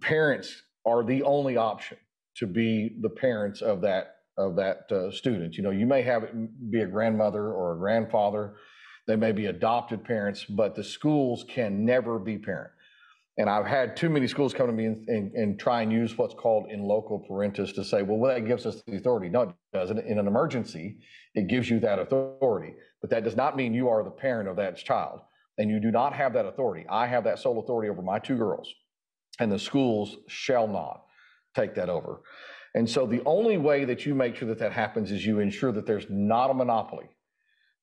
[0.00, 1.98] parents are the only option
[2.36, 5.56] to be the parents of that of that uh, student.
[5.56, 8.54] You know you may have it be a grandmother or a grandfather.
[9.06, 12.70] They may be adopted parents but the schools can never be parent
[13.38, 16.18] and I've had too many schools come to me and, and, and, try and use
[16.18, 19.28] what's called in loco parentis to say, well, well, that gives us the authority.
[19.28, 19.98] No, it doesn't.
[20.00, 20.98] In an emergency,
[21.34, 22.74] it gives you that authority.
[23.00, 25.20] But that does not mean you are the parent of that child.
[25.56, 26.84] And you do not have that authority.
[26.90, 28.72] I have that sole authority over my two girls,
[29.38, 31.04] and the schools shall not
[31.54, 32.22] take that over.
[32.74, 35.72] And so the only way that you make sure that that happens is you ensure
[35.72, 37.08] that there's not a monopoly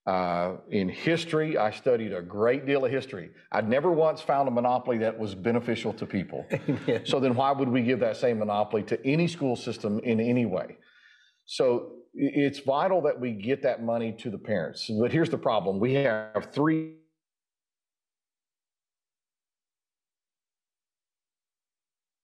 [0.05, 3.31] uh, in history, I studied a great deal of history.
[3.51, 6.45] I'd never once found a monopoly that was beneficial to people.
[7.05, 10.45] so then why would we give that same monopoly to any school system in any
[10.45, 10.77] way?
[11.45, 14.89] So it's vital that we get that money to the parents.
[14.99, 15.79] But here's the problem.
[15.79, 16.93] We have three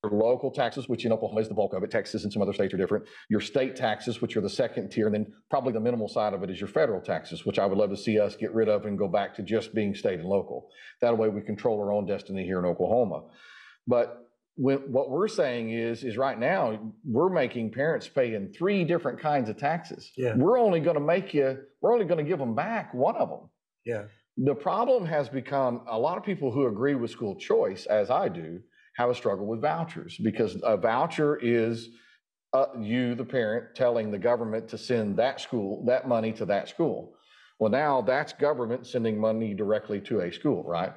[0.10, 1.92] local taxes, which in Oklahoma is the bulk of it.
[1.92, 3.06] Texas and some other states are different.
[3.30, 6.42] Your state taxes, which are the second tier, and then probably the minimal side of
[6.44, 8.86] it is your federal taxes, which I would love to see us get rid of
[8.86, 10.70] and go back to just being state and local.
[11.02, 13.26] That way we control our own destiny here in Oklahoma.
[13.86, 18.84] But when, what we're saying is, is right now we're making parents pay in three
[18.84, 20.12] different kinds of taxes.
[20.18, 20.36] Yeah.
[20.36, 23.30] We're only going to make you, we're only going to give them back one of
[23.30, 23.50] them.
[23.86, 24.04] Yeah.
[24.38, 28.30] The problem has become a lot of people who agree with school choice, as I
[28.30, 28.62] do,
[28.98, 31.90] have a struggle with vouchers because a voucher is
[32.54, 36.68] uh, you, the parent, telling the government to send that school, that money to that
[36.68, 37.16] school.
[37.60, 40.94] Well, now that's government sending money directly to a school, right?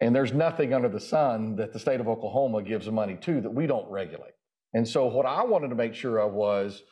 [0.00, 3.50] And there's nothing under the sun that the state of Oklahoma gives money to that
[3.50, 4.32] we don't regulate.
[4.74, 6.82] And so, what I wanted to make sure of was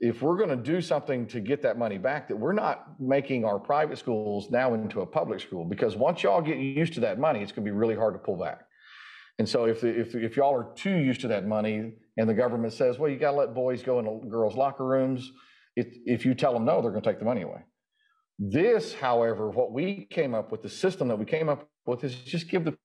[0.00, 3.44] if we're going to do something to get that money back, that we're not making
[3.44, 7.18] our private schools now into a public school because once y'all get used to that
[7.18, 8.63] money, it's going to be really hard to pull back.
[9.38, 12.72] And so if, if, if y'all are too used to that money and the government
[12.72, 15.32] says, well, you got to let boys go in girls' locker rooms,
[15.76, 17.62] if, if you tell them no, they're going to take the money away.
[18.38, 22.14] This, however, what we came up with, the system that we came up with is
[22.14, 22.76] just give the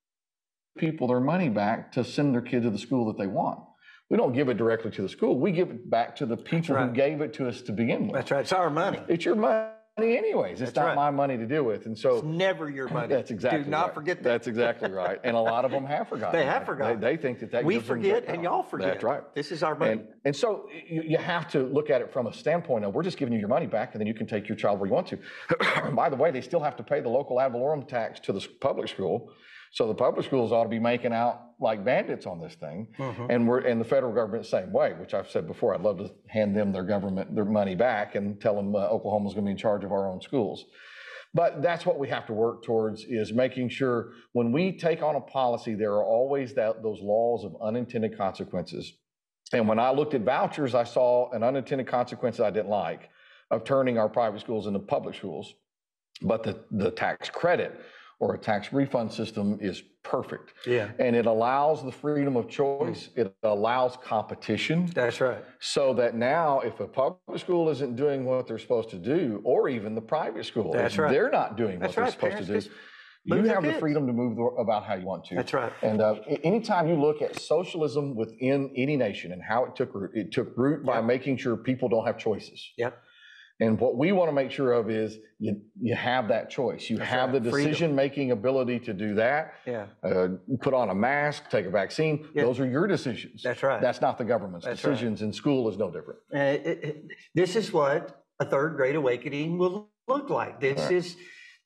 [0.76, 3.60] people their money back to send their kid to the school that they want.
[4.08, 5.38] We don't give it directly to the school.
[5.38, 6.88] We give it back to the people right.
[6.88, 8.14] who gave it to us to begin with.
[8.14, 8.40] That's right.
[8.40, 9.00] It's our money.
[9.08, 10.60] It's your money money anyways.
[10.60, 10.96] It's That's not right.
[10.96, 11.86] my money to deal with.
[11.86, 13.08] And so it's never your money.
[13.08, 13.94] That's exactly Do not right.
[13.94, 14.28] forget that.
[14.28, 15.20] That's exactly right.
[15.24, 16.38] And a lot of them have forgotten.
[16.38, 17.00] they have forgotten.
[17.00, 18.88] They, they, think that that we forget and y'all forget.
[18.88, 19.22] That's right.
[19.34, 19.92] This is our money.
[19.92, 23.02] And, and so you, you, have to look at it from a standpoint of we're
[23.02, 24.94] just giving you your money back, and then you can take your child where you
[24.94, 25.18] want to.
[25.92, 28.46] By the way, they still have to pay the local ad valorem tax to the
[28.60, 29.30] public school.
[29.70, 33.26] So the public schools ought to be making out like bandits on this thing, mm-hmm.
[33.30, 34.94] and we're and the federal government the same way.
[34.94, 38.40] Which I've said before, I'd love to hand them their government their money back and
[38.40, 40.64] tell them uh, Oklahoma's going to be in charge of our own schools.
[41.32, 45.14] But that's what we have to work towards is making sure when we take on
[45.14, 48.94] a policy, there are always that, those laws of unintended consequences.
[49.52, 53.10] And when I looked at vouchers, I saw an unintended consequence I didn't like
[53.52, 55.54] of turning our private schools into public schools.
[56.22, 57.80] But the, the tax credit
[58.20, 60.52] or a tax refund system is perfect.
[60.66, 60.90] Yeah.
[60.98, 64.90] And it allows the freedom of choice, it allows competition.
[64.94, 65.42] That's right.
[65.58, 69.68] So that now, if a public school isn't doing what they're supposed to do, or
[69.68, 71.10] even the private school, That's right.
[71.10, 72.20] they're not doing That's what right.
[72.20, 72.76] they're supposed Parents to do,
[73.24, 75.34] you have the freedom to move about how you want to.
[75.34, 75.72] That's right.
[75.82, 80.10] And uh, anytime you look at socialism within any nation and how it took root,
[80.14, 82.72] it took root by making sure people don't have choices.
[82.78, 82.98] Yep.
[83.60, 86.88] And what we want to make sure of is you, you have that choice.
[86.88, 87.42] You That's have right.
[87.42, 89.52] the decision making ability to do that.
[89.66, 89.86] Yeah.
[90.02, 90.28] Uh,
[90.62, 92.26] put on a mask, take a vaccine.
[92.34, 92.44] Yeah.
[92.44, 93.42] Those are your decisions.
[93.42, 93.80] That's right.
[93.80, 94.90] That's not the government's That's right.
[94.92, 96.20] decisions, and school is no different.
[96.34, 97.04] Uh, it- it-
[97.34, 100.58] this is what a third great awakening will look like.
[100.60, 100.92] This Right.
[100.92, 101.16] is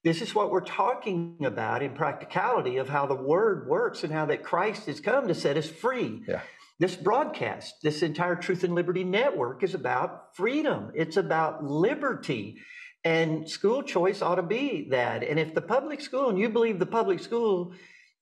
[0.03, 4.27] this is what we're talking about in practicality of how the word works and how
[4.27, 6.23] that Christ has come to set us free.
[6.29, 6.43] Yeah.
[6.81, 10.91] This broadcast, this entire Truth and Liberty Network is about freedom.
[10.95, 12.57] It's about liberty.
[13.05, 15.23] And school choice ought to be that.
[15.23, 17.75] And if the public school, and you believe the public school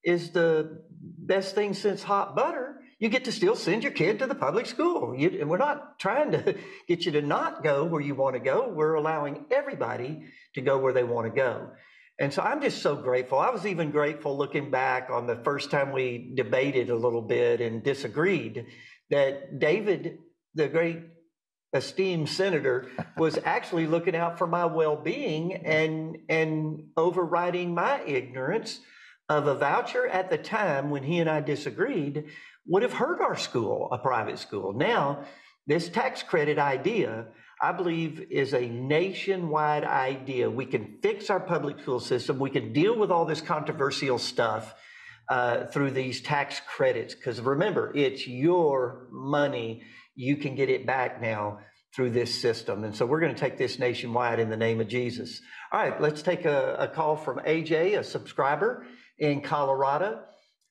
[0.05, 4.27] is the best thing since hot butter, you get to still send your kid to
[4.27, 5.15] the public school.
[5.17, 6.57] You, and we're not trying to
[6.89, 8.69] get you to not go where you want to go.
[8.69, 10.25] We're allowing everybody
[10.55, 11.71] to go where they want to go.
[12.19, 13.39] And so I'm just so grateful.
[13.39, 17.61] I was even grateful looking back on the first time we debated a little bit
[17.61, 18.67] and disagreed
[19.11, 20.19] that David,
[20.55, 21.01] the great
[21.75, 28.81] esteemed senator, was actually looking out for my well-being and and overriding my ignorance
[29.29, 32.25] of a voucher at the time when he and I disagreed
[32.67, 34.73] would have hurt our school, a private school.
[34.73, 35.25] Now,
[35.67, 37.27] this tax credit idea,
[37.63, 40.51] I believe, is a nationwide idea.
[40.51, 42.41] We can fix our public school system.
[42.41, 44.75] We can deal with all this controversial stuff
[45.29, 47.15] uh, through these tax credits.
[47.15, 49.85] Because remember, it's your money.
[50.17, 51.61] You can get it back now
[51.95, 52.83] through this system.
[52.83, 55.41] And so we're going to take this nationwide in the name of Jesus.
[55.71, 58.87] All right, let's take a, a call from AJ, a subscriber
[59.19, 60.21] in Colorado.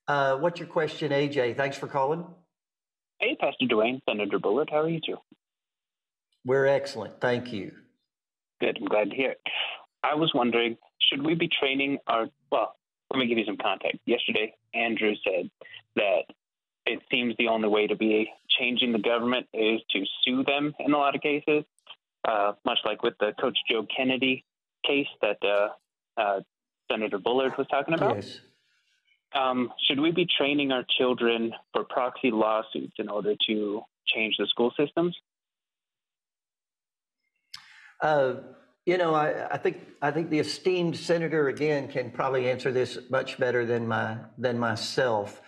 [0.10, 1.56] Uh, what's your question, AJ?
[1.56, 2.26] Thanks for calling.
[3.20, 5.18] Hey, Pastor Duane, Senator Bullard, how are you two?
[6.46, 7.22] We're excellent.
[7.22, 7.74] Thank you.
[8.60, 9.42] Good, I'm glad to hear it.
[10.04, 12.76] I was wondering, should we be training our, well,
[13.12, 14.00] let me give you some context.
[14.06, 15.50] Yesterday, Andrew said
[15.96, 16.22] that
[16.86, 20.94] it seems the only way to be changing the government is to sue them in
[20.94, 21.64] a lot of cases,
[22.28, 24.44] uh, much like with the Coach Joe Kennedy
[24.86, 25.70] case that uh,
[26.20, 26.40] uh,
[26.92, 28.16] Senator Bullard was talking about.
[28.16, 28.40] Yes.
[29.34, 34.48] Um, should we be training our children for proxy lawsuits in order to change the
[34.48, 35.16] school systems?
[38.02, 38.36] Uh,
[38.86, 42.98] you know, I, I think I think the esteemed senator again can probably answer this
[43.10, 45.40] much better than my than myself.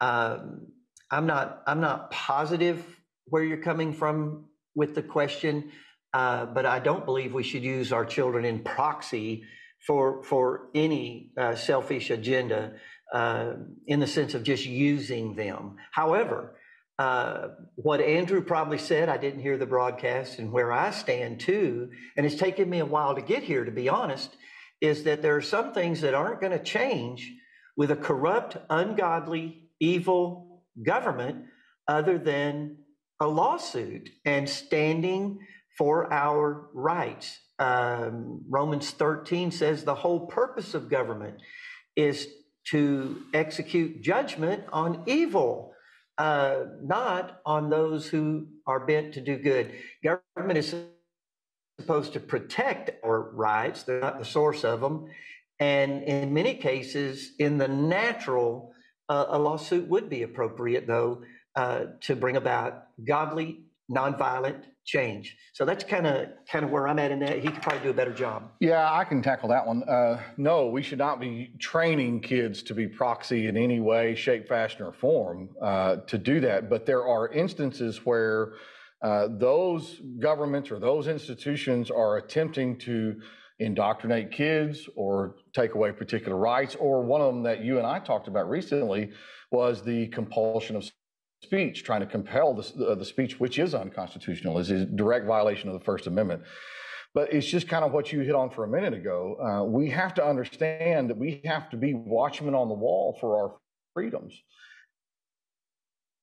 [0.00, 0.66] Um,
[1.10, 2.84] I'm not I'm not positive
[3.26, 5.70] where you're coming from with the question,
[6.12, 9.44] uh, but I don't believe we should use our children in proxy
[9.86, 12.74] for for any uh, selfish agenda
[13.14, 13.52] uh,
[13.86, 15.76] in the sense of just using them.
[15.90, 16.56] However,
[16.98, 21.90] uh, what Andrew probably said, I didn't hear the broadcast, and where I stand too,
[22.16, 24.36] and it's taken me a while to get here, to be honest,
[24.80, 27.32] is that there are some things that aren't going to change
[27.76, 31.46] with a corrupt, ungodly, evil government
[31.88, 32.76] other than
[33.20, 35.38] a lawsuit and standing
[35.76, 37.40] for our rights.
[37.58, 41.36] Um, Romans 13 says the whole purpose of government
[41.96, 42.28] is
[42.70, 45.73] to execute judgment on evil
[46.18, 49.72] uh, not on those who are bent to do good.
[50.02, 50.74] Government is
[51.78, 55.06] supposed to protect our rights, they're not the source of them.
[55.60, 58.72] And in many cases, in the natural,
[59.08, 61.22] uh, a lawsuit would be appropriate, though,
[61.54, 65.36] uh, to bring about godly, nonviolent change.
[65.52, 67.42] So that's kind of kind of where I'm at in that.
[67.42, 68.50] He could probably do a better job.
[68.60, 69.82] Yeah, I can tackle that one.
[69.84, 74.48] Uh, no, we should not be training kids to be proxy in any way, shape,
[74.48, 76.68] fashion, or form uh, to do that.
[76.68, 78.54] But there are instances where
[79.02, 83.20] uh, those governments or those institutions are attempting to
[83.60, 86.74] indoctrinate kids or take away particular rights.
[86.74, 89.12] Or one of them that you and I talked about recently
[89.50, 90.90] was the compulsion of
[91.44, 95.78] speech, trying to compel the, the speech, which is unconstitutional, is a direct violation of
[95.78, 96.42] the First Amendment.
[97.14, 99.36] But it's just kind of what you hit on for a minute ago.
[99.40, 103.36] Uh, we have to understand that we have to be watchmen on the wall for
[103.38, 103.56] our
[103.94, 104.34] freedoms.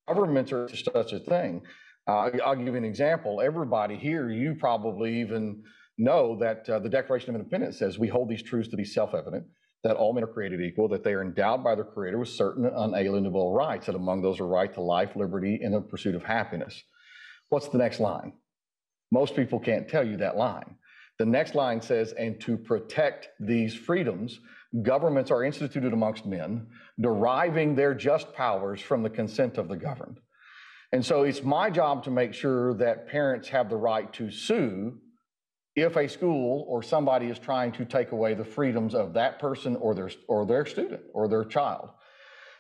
[0.08, 1.62] Governments are such a thing.
[2.08, 3.40] Uh, I'll give you an example.
[3.42, 5.64] Everybody here, you probably even
[5.98, 9.14] know that uh, the Declaration of Independence says we hold these truths to be self
[9.14, 9.46] evident
[9.84, 12.66] that all men are created equal, that they are endowed by their Creator with certain
[12.66, 16.84] unalienable rights, and among those are right to life, liberty, and the pursuit of happiness.
[17.50, 18.34] What's the next line?
[19.12, 20.76] Most people can't tell you that line.
[21.18, 24.40] The next line says, and to protect these freedoms,
[24.84, 26.68] governments are instituted amongst men,
[27.00, 30.20] deriving their just powers from the consent of the governed.
[30.94, 35.00] And so it's my job to make sure that parents have the right to sue
[35.76, 39.76] if a school or somebody is trying to take away the freedoms of that person
[39.78, 41.90] or their, or their student or their child.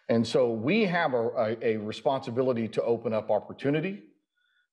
[0.09, 4.03] And so we have a, a, responsibility to open up opportunity,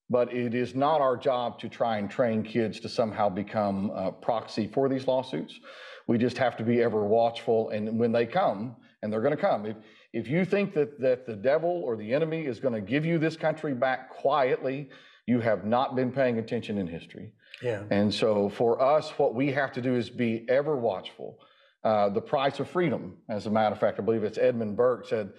[0.09, 4.11] but it is not our job to try and train kids to somehow become a
[4.11, 5.59] proxy for these lawsuits.
[6.07, 7.69] We just have to be ever watchful.
[7.69, 9.77] And when they come, and they're going to come, if,
[10.11, 13.17] if you think that, that the devil or the enemy is going to give you
[13.17, 14.89] this country back quietly,
[15.25, 17.31] you have not been paying attention in history.
[17.61, 17.83] Yeah.
[17.89, 21.39] And so for us, what we have to do is be ever watchful.
[21.83, 25.07] Uh, the price of freedom, as a matter of fact, I believe it's Edmund Burke
[25.07, 25.31] said,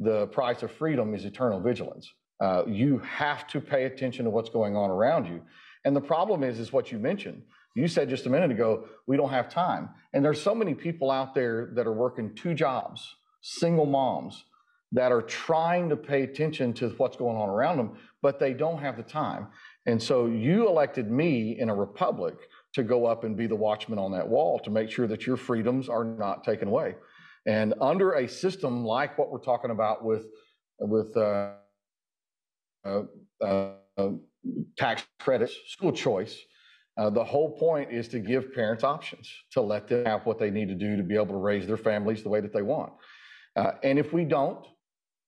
[0.00, 2.12] the price of freedom is eternal vigilance.
[2.40, 5.42] Uh, you have to pay attention to what's going on around you.
[5.84, 7.42] And the problem is, is what you mentioned.
[7.74, 9.90] You said just a minute ago, we don't have time.
[10.12, 14.44] And there's so many people out there that are working two jobs, single moms,
[14.92, 18.78] that are trying to pay attention to what's going on around them, but they don't
[18.78, 19.48] have the time.
[19.86, 22.36] And so you elected me in a republic
[22.74, 25.36] to go up and be the watchman on that wall to make sure that your
[25.36, 26.94] freedoms are not taken away.
[27.46, 30.26] And under a system like what we're talking about with
[30.80, 31.54] with uh,
[32.84, 33.02] uh,
[33.44, 33.70] uh,
[34.76, 36.38] tax credits, school choice,
[36.98, 40.50] uh, the whole point is to give parents options to let them have what they
[40.50, 42.92] need to do to be able to raise their families the way that they want.
[43.56, 44.66] Uh, and if we don't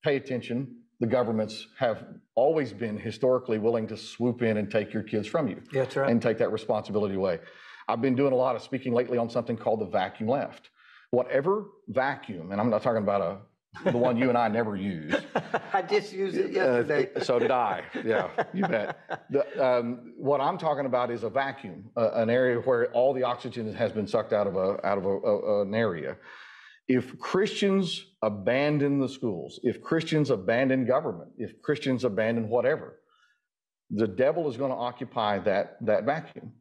[0.05, 5.03] pay attention, the governments have always been historically willing to swoop in and take your
[5.03, 5.61] kids from you.
[5.72, 6.11] Yeah, that's right.
[6.11, 7.40] And take that responsibility away.
[7.88, 10.70] I've been doing a lot of speaking lately on something called the vacuum left.
[11.11, 13.38] Whatever vacuum, and I'm not talking about a
[13.84, 15.14] the one you and I never use.
[15.72, 17.09] I just used it yesterday.
[17.14, 17.82] Uh, so did I.
[18.05, 18.98] Yeah, you bet.
[19.30, 23.22] The, um, what I'm talking about is a vacuum, uh, an area where all the
[23.22, 26.16] oxygen has been sucked out of a out of a, a, an area
[26.91, 32.99] if Christians abandon the schools, if Christians abandon government, if Christians abandon whatever,
[33.91, 36.53] the devil is going to occupy that, that vacuum.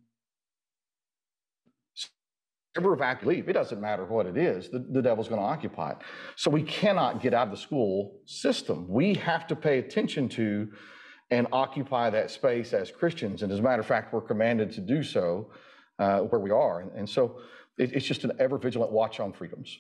[2.78, 5.94] Ever vacuum leave, it doesn't matter what it is, the, the devil's going to occupy
[5.94, 5.98] it.
[6.36, 8.86] So we cannot get out of the school system.
[8.88, 10.68] We have to pay attention to
[11.32, 13.42] and occupy that space as Christians.
[13.42, 15.50] And as a matter of fact, we're commanded to do so
[16.00, 16.82] uh, where we are.
[16.82, 17.40] And, and so
[17.78, 19.78] it, it's just an ever vigilant watch on freedoms.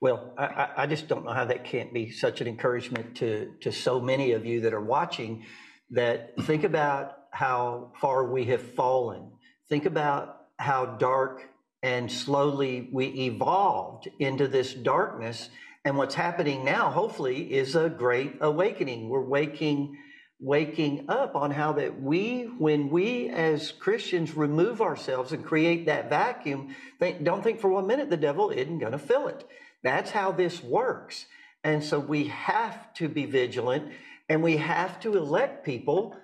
[0.00, 3.72] Well, I, I just don't know how that can't be such an encouragement to, to
[3.72, 5.44] so many of you that are watching
[5.90, 9.30] that think about how far we have fallen.
[9.68, 11.48] Think about how dark
[11.82, 15.48] and slowly we evolved into this darkness.
[15.84, 19.08] And what's happening now, hopefully, is a great awakening.
[19.08, 19.96] We're waking
[20.40, 26.08] waking up on how that we, when we as Christians remove ourselves and create that
[26.08, 29.46] vacuum, think, don't think for one minute the devil isn't going to fill it.
[29.82, 31.26] That's how this works.
[31.62, 33.92] And so we have to be vigilant
[34.28, 36.16] and we have to elect people.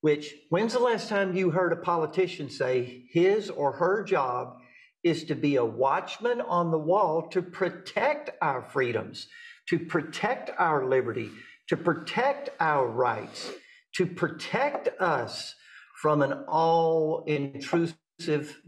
[0.00, 4.56] Which, when's the last time you heard a politician say his or her job
[5.04, 9.28] is to be a watchman on the wall to protect our freedoms,
[9.68, 11.30] to protect our liberty,
[11.68, 13.52] to protect our rights,
[13.96, 15.54] to protect us
[16.00, 17.96] from an all intrusive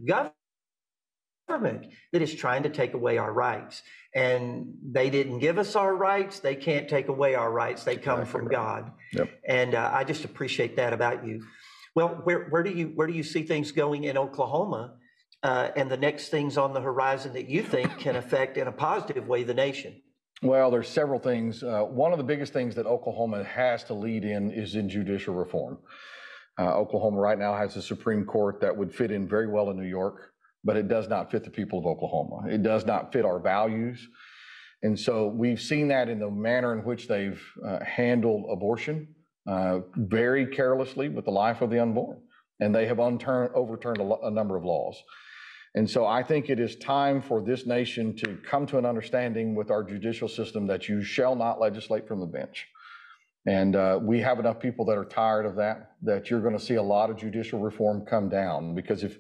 [0.05, 0.35] government
[2.13, 3.83] that is trying to take away our rights.
[4.15, 6.41] And they didn't give us our rights.
[6.41, 7.85] They can't take away our rights.
[7.85, 8.91] They come from God.
[9.15, 9.31] Yep.
[9.47, 11.43] And uh, I just appreciate that about you.
[11.95, 14.95] Well, where, where do you where do you see things going in Oklahoma,
[15.43, 18.73] uh, and the next things on the horizon that you think can affect in a
[18.73, 20.01] positive way the nation?
[20.43, 21.63] Well, there's several things.
[21.63, 25.35] Uh, one of the biggest things that Oklahoma has to lead in is in judicial
[25.35, 25.79] reform.
[26.59, 29.77] Uh, Oklahoma right now has a Supreme Court that would fit in very well in
[29.77, 30.33] New York,
[30.65, 32.53] but it does not fit the people of Oklahoma.
[32.53, 34.05] It does not fit our values.
[34.83, 39.15] And so we've seen that in the manner in which they've uh, handled abortion
[39.47, 42.21] uh, very carelessly with the life of the unborn.
[42.59, 45.01] And they have overturned a, lo- a number of laws.
[45.75, 49.55] And so I think it is time for this nation to come to an understanding
[49.55, 52.67] with our judicial system that you shall not legislate from the bench.
[53.47, 56.65] And uh, we have enough people that are tired of that, that you're going to
[56.65, 58.75] see a lot of judicial reform come down.
[58.75, 59.19] Because if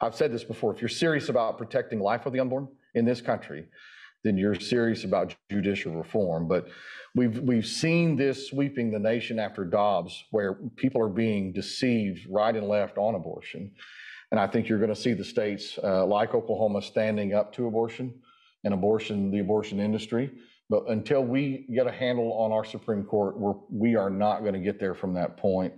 [0.00, 3.20] I've said this before, if you're serious about protecting life of the unborn in this
[3.20, 3.66] country,
[4.22, 6.46] then you're serious about judicial reform.
[6.46, 6.68] But
[7.14, 12.54] we've we've seen this sweeping the nation after Dobbs, where people are being deceived right
[12.54, 13.72] and left on abortion.
[14.30, 17.66] And I think you're going to see the states uh, like Oklahoma standing up to
[17.66, 18.14] abortion
[18.64, 20.30] and abortion, the abortion industry.
[20.68, 24.54] But until we get a handle on our Supreme Court, we're, we are not going
[24.54, 25.74] to get there from that point.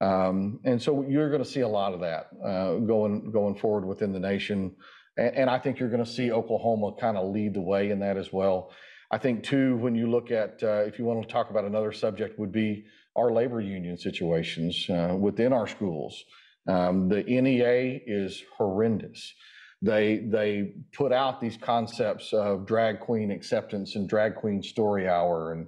[0.00, 3.84] Um, and so you're going to see a lot of that uh, going going forward
[3.84, 4.76] within the nation.
[5.16, 7.98] And, and I think you're going to see Oklahoma kind of lead the way in
[8.00, 8.70] that as well.
[9.10, 11.90] I think too, when you look at, uh, if you want to talk about another
[11.90, 12.86] subject, would be
[13.16, 16.24] our labor union situations uh, within our schools.
[16.68, 19.32] Um, the NEA is horrendous.
[19.82, 25.52] They they put out these concepts of drag queen acceptance and drag queen story hour
[25.52, 25.66] and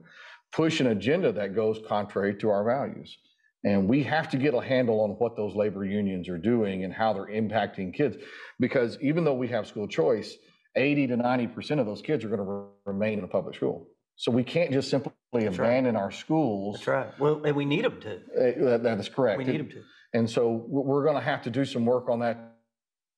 [0.53, 3.17] push an agenda that goes contrary to our values.
[3.65, 6.93] And we have to get a handle on what those labor unions are doing and
[6.93, 8.17] how they're impacting kids.
[8.59, 10.37] Because even though we have school choice,
[10.75, 13.89] 80 to 90% of those kids are going to re- remain in a public school.
[14.17, 16.03] So we can't just simply That's abandon right.
[16.03, 16.77] our schools.
[16.77, 17.21] That's right.
[17.21, 18.17] Well, and we need them to.
[18.17, 19.39] Uh, that, that is correct.
[19.39, 19.83] We need them to.
[20.15, 22.57] And so we're going to have to do some work on that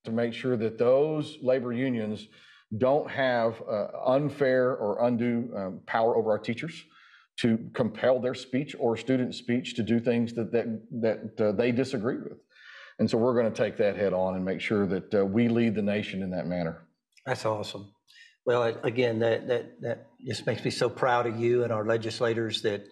[0.04, 2.28] to make sure that those labor unions
[2.78, 6.84] don't have uh, unfair or undue um, power over our teachers
[7.36, 11.72] to compel their speech or student speech to do things that that that uh, they
[11.72, 12.38] disagree with.
[12.98, 15.48] And so we're going to take that head on and make sure that uh, we
[15.48, 16.86] lead the nation in that manner.
[17.26, 17.92] That's awesome.
[18.46, 22.62] Well, again, that that that just makes me so proud of you and our legislators
[22.62, 22.86] that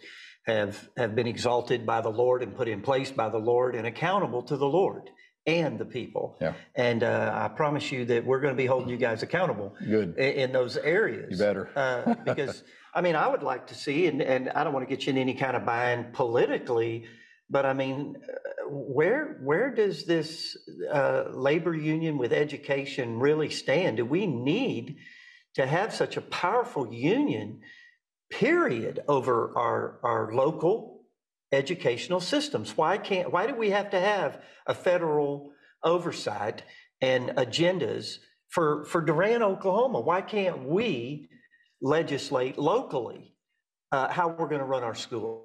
[0.46, 3.86] have have been exalted by the Lord and put in place by the Lord and
[3.86, 5.10] accountable to the Lord
[5.46, 6.36] and the people.
[6.40, 6.54] Yeah.
[6.74, 9.74] And uh, I promise you that we're going to be holding you guys accountable.
[9.84, 10.16] Good.
[10.16, 11.32] In, in those areas.
[11.32, 11.70] You better.
[11.76, 12.62] uh, because
[12.94, 15.12] I mean, I would like to see, and, and I don't want to get you
[15.12, 17.06] in any kind of bind politically,
[17.48, 20.56] but I mean, uh, where where does this
[20.92, 23.96] uh, labor union with education really stand?
[23.96, 24.96] Do we need
[25.54, 27.60] to have such a powerful union,
[28.32, 31.04] period, over our our local
[31.52, 32.76] educational systems?
[32.76, 35.52] Why can't why do we have to have a federal
[35.84, 36.62] oversight
[37.00, 38.16] and agendas
[38.48, 40.00] for for Durant, Oklahoma?
[40.00, 41.28] Why can't we
[41.80, 43.34] legislate locally
[43.92, 45.44] uh, how we're going to run our schools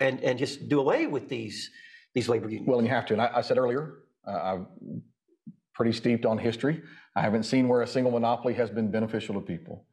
[0.00, 1.70] and and just do away with these
[2.14, 2.68] these labor unions?
[2.68, 3.14] Well, you have to.
[3.14, 3.94] And I, I said earlier,
[4.26, 5.02] uh, I'm
[5.74, 6.82] pretty steeped on history.
[7.16, 9.86] I haven't seen where a single monopoly has been beneficial to people.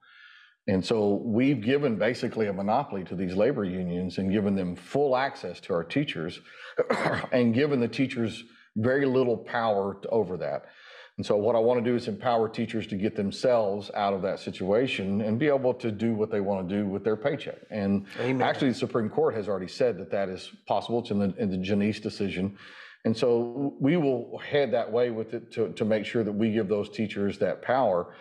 [0.68, 5.16] And so we've given basically a monopoly to these labor unions and given them full
[5.16, 6.40] access to our teachers
[7.32, 8.44] and given the teachers
[8.76, 10.66] very little power to, over that.
[11.18, 14.22] And so what I want to do is empower teachers to get themselves out of
[14.24, 17.60] that situation and be able to do what they want to do with their paycheck.
[17.70, 18.42] And Amen.
[18.42, 21.00] actually, the Supreme Court has already said that that is possible.
[21.00, 22.58] It's in the, in the Janus decision.
[23.06, 26.52] And so we will head that way with it to, to make sure that we
[26.52, 28.14] give those teachers that power.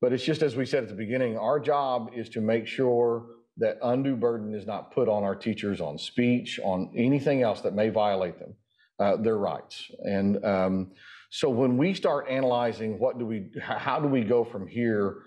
[0.00, 3.26] But it's just as we said at the beginning, our job is to make sure
[3.58, 7.74] that undue burden is not put on our teachers on speech, on anything else that
[7.74, 8.54] may violate them,
[8.98, 9.90] uh, their rights.
[10.00, 10.92] And um,
[11.28, 15.18] so when we start analyzing what do we, how do we go from here,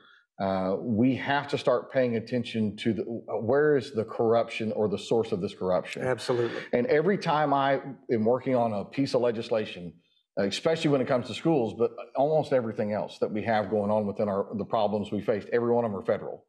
[0.42, 4.98] uh, we have to start paying attention to the, where is the corruption or the
[4.98, 6.02] source of this corruption.
[6.02, 6.60] Absolutely.
[6.74, 9.94] And every time I am working on a piece of legislation,
[10.38, 14.08] especially when it comes to schools, but almost everything else that we have going on
[14.08, 16.46] within our the problems we faced, every one of them are federal.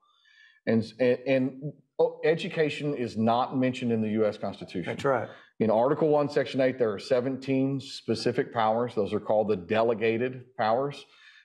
[0.67, 4.39] And, and, and oh, education is not mentioned in the U.S.
[4.39, 4.95] Constitution.
[4.95, 5.29] That's right.
[5.61, 8.95] In Article 1, Section 8, there are 17 specific powers.
[8.95, 11.05] Those are called the delegated powers.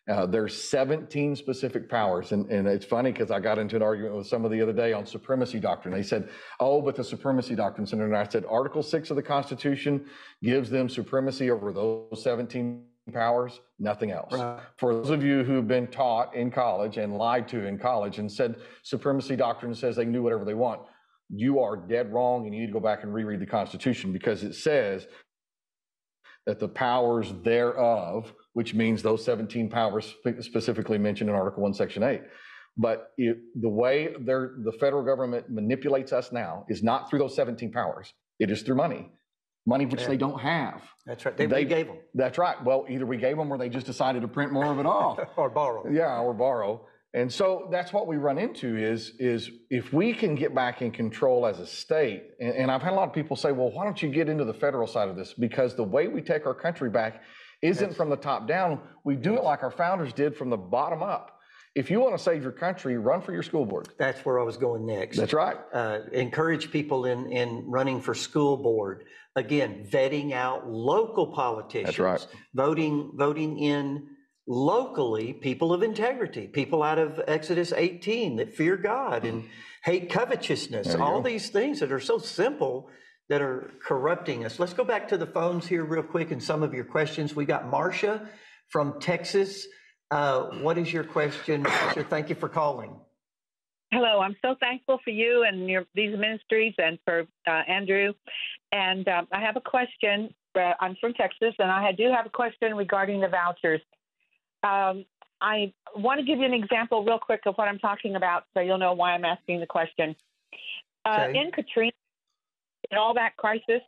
[0.10, 2.32] Uh, there's 17 specific powers.
[2.32, 4.92] And, and it's funny because I got into an argument with somebody the other day
[4.92, 5.94] on supremacy doctrine.
[5.94, 6.30] They said,
[6.60, 8.08] oh, but the supremacy doctrine, Senator.
[8.08, 10.06] And I said, Article 6 of the Constitution
[10.42, 12.84] gives them supremacy over those 17
[13.14, 14.34] powers, nothing else.
[14.34, 14.60] Right.
[14.78, 18.32] For those of you who've been taught in college and lied to in college and
[18.32, 20.82] said supremacy doctrine says they can do whatever they want,
[21.30, 24.44] you are dead wrong and you need to go back and reread the Constitution because
[24.44, 25.08] it says
[26.46, 32.04] that the powers thereof, which means those 17 powers specifically mentioned in Article 1, Section
[32.04, 32.22] 8.
[32.76, 37.72] But it, the way the federal government manipulates us now is not through those 17
[37.72, 39.12] powers, it is through money.
[39.66, 40.08] Money which yeah.
[40.10, 40.82] they don't have.
[41.06, 41.38] That's right.
[41.38, 42.00] They, they gave them.
[42.14, 42.62] That's right.
[42.62, 45.18] Well, either we gave them or they just decided to print more of it off.
[45.38, 45.90] or borrow.
[45.90, 46.86] Yeah, or borrow.
[47.14, 50.92] And so that's what we run into is, is if we can get back in
[50.92, 53.86] control as a state, and, and, I've had a lot of people say, well, why
[53.86, 55.34] don't you get into the federal side of this?
[55.34, 57.22] Because the way we take our country back
[57.62, 58.80] isn't from the top down.
[59.04, 61.36] We do it like our founders did from the bottom up.
[61.76, 63.90] If you want to save your country, run for your school board.
[63.98, 65.18] That's where I was going next.
[65.18, 65.58] That's right.
[65.72, 69.06] Uh, encourage people in, in running for school board.
[69.36, 71.86] Again, vetting out local politicians.
[71.86, 72.28] That's right.
[72.56, 74.08] Voting, voting in
[74.48, 79.46] locally people of integrity, people out of Exodus 18 that fear God and
[79.84, 81.30] hate covetousness, all go.
[81.30, 82.90] these things that are so simple
[83.30, 84.60] that are corrupting us.
[84.60, 87.36] Let's go back to the phones here real quick and some of your questions.
[87.36, 88.28] We got Marcia
[88.70, 89.68] from Texas.
[90.12, 92.04] Uh, what is your question, Marcia?
[92.04, 93.00] Thank you for calling.
[93.92, 98.14] Hello, I'm so thankful for you and your these ministries and for uh, Andrew.
[98.72, 100.34] And um, I have a question.
[100.56, 103.82] Uh, I'm from Texas, and I do have a question regarding the vouchers.
[104.64, 105.06] Um,
[105.42, 108.60] I want to give you an example real quick of what I'm talking about, so
[108.60, 110.16] you'll know why I'm asking the question.
[111.06, 111.40] Uh, okay.
[111.40, 111.94] In Katrina,
[112.92, 113.82] in all that crisis,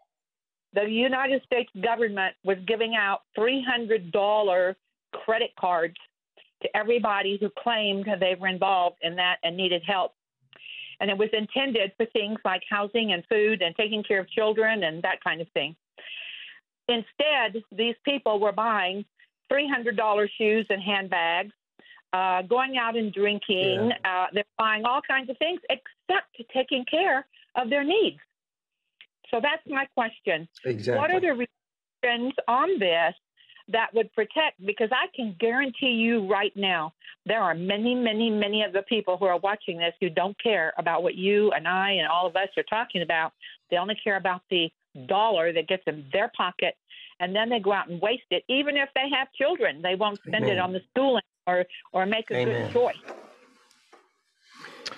[0.74, 4.76] the United States government was giving out $300
[5.14, 5.96] credit cards
[6.62, 10.14] to everybody who claimed they were involved in that and needed help.
[11.00, 14.84] And it was intended for things like housing and food and taking care of children
[14.84, 15.76] and that kind of thing.
[16.88, 19.04] Instead, these people were buying
[19.52, 21.52] $300 shoes and handbags,
[22.14, 23.92] uh, going out and drinking.
[24.04, 24.24] Yeah.
[24.24, 27.26] Uh, they're buying all kinds of things except taking care
[27.56, 28.20] of their needs.
[29.32, 30.48] So that's my question.
[30.66, 31.00] Exactly.
[31.00, 31.46] What are the
[32.04, 33.16] restrictions on this
[33.70, 34.64] that would protect?
[34.66, 36.94] Because I can guarantee you right now,
[37.26, 40.74] there are many, many, many of the people who are watching this who don't care
[40.78, 43.32] about what you and I and all of us are talking about.
[43.70, 44.70] They only care about the
[45.08, 46.76] dollar that gets in their pocket,
[47.20, 48.44] and then they go out and waste it.
[48.50, 50.58] Even if they have children, they won't spend Amen.
[50.58, 52.66] it on the schooling or or make a Amen.
[52.66, 52.96] good choice.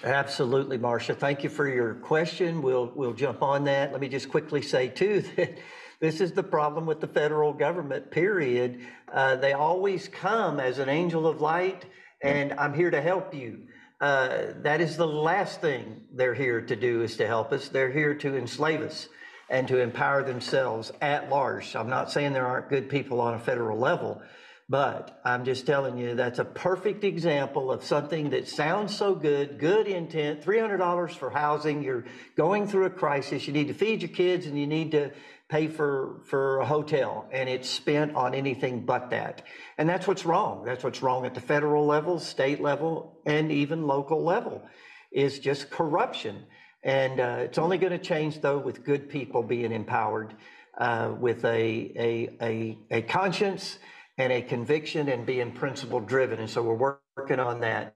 [0.04, 1.16] Absolutely, Marcia.
[1.16, 2.62] Thank you for your question.
[2.62, 3.93] We'll we'll jump on that.
[3.93, 5.58] Let me just quickly say too that
[6.01, 8.12] this is the problem with the federal government.
[8.12, 8.82] Period.
[9.12, 11.86] Uh, they always come as an angel of light,
[12.22, 13.62] and I'm here to help you.
[14.01, 17.70] Uh, that is the last thing they're here to do is to help us.
[17.70, 19.08] They're here to enslave us
[19.49, 21.78] and to empower themselves at large.
[21.78, 24.22] I'm not saying there aren't good people on a federal level,
[24.70, 29.59] but I'm just telling you that's a perfect example of something that sounds so good,
[29.59, 31.84] good intent, $300 for housing.
[31.84, 32.05] You're
[32.36, 33.45] going through a crisis.
[33.45, 35.11] You need to feed your kids and you need to
[35.49, 39.43] pay for, for a hotel, and it's spent on anything but that.
[39.78, 40.66] And that's what's wrong.
[40.66, 44.64] That's what's wrong at the federal level, state level, and even local level
[45.11, 46.45] is just corruption.
[46.82, 50.34] And uh, it's only going to change, though, with good people being empowered
[50.78, 53.78] uh, with a, a, a, a, conscience
[54.18, 56.39] and a conviction and being principle driven.
[56.39, 57.95] And so we're working on that.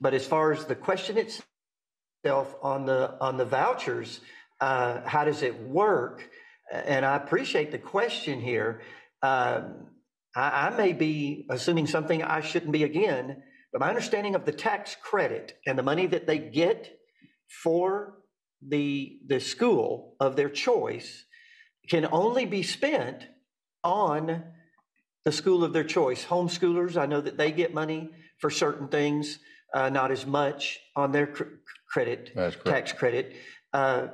[0.00, 4.20] But as far as the question itself on the, on the vouchers,
[4.60, 6.28] uh, how does it work?
[6.70, 8.82] And I appreciate the question here.
[9.22, 9.88] Um,
[10.34, 14.52] I, I may be assuming something I shouldn't be again, but my understanding of the
[14.52, 16.98] tax credit and the money that they get
[17.62, 18.18] for
[18.66, 21.24] the, the school of their choice
[21.88, 23.26] can only be spent
[23.82, 24.44] on
[25.24, 26.24] the school of their choice.
[26.24, 29.38] Homeschoolers, I know that they get money for certain things,
[29.74, 31.44] uh, not as much on their cr-
[31.88, 32.32] credit,
[32.64, 33.34] tax credit.
[33.72, 34.08] Uh,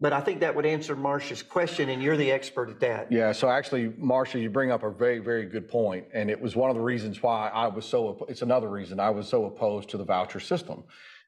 [0.00, 3.12] but I think that would answer Marcia's question, and you're the expert at that.
[3.12, 3.30] Yeah.
[3.30, 6.70] So actually, Marcia, you bring up a very, very good point, and it was one
[6.70, 8.26] of the reasons why I was so.
[8.28, 10.84] It's another reason I was so opposed to the voucher system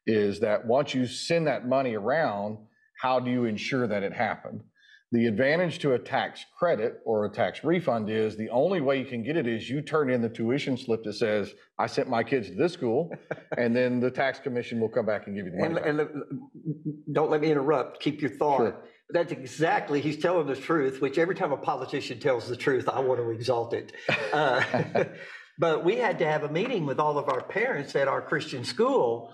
[0.07, 2.59] is that once you send that money around,
[3.01, 4.63] how do you ensure that it happened?
[5.15, 9.05] The advantage to a tax credit or a tax refund is the only way you
[9.05, 12.25] can get it is you turn in the tuition slip that says, I sent my
[12.25, 13.13] kids to this school,
[13.57, 15.81] and then the tax commission will come back and give you the money.
[15.85, 16.11] And, and
[17.13, 18.57] don't let me interrupt, keep your thought.
[18.57, 18.77] Sure.
[19.11, 22.99] That's exactly, he's telling the truth, which every time a politician tells the truth, I
[22.99, 23.93] want to exalt it.
[24.33, 25.05] Uh,
[25.61, 28.65] but we had to have a meeting with all of our parents at our Christian
[28.65, 29.33] school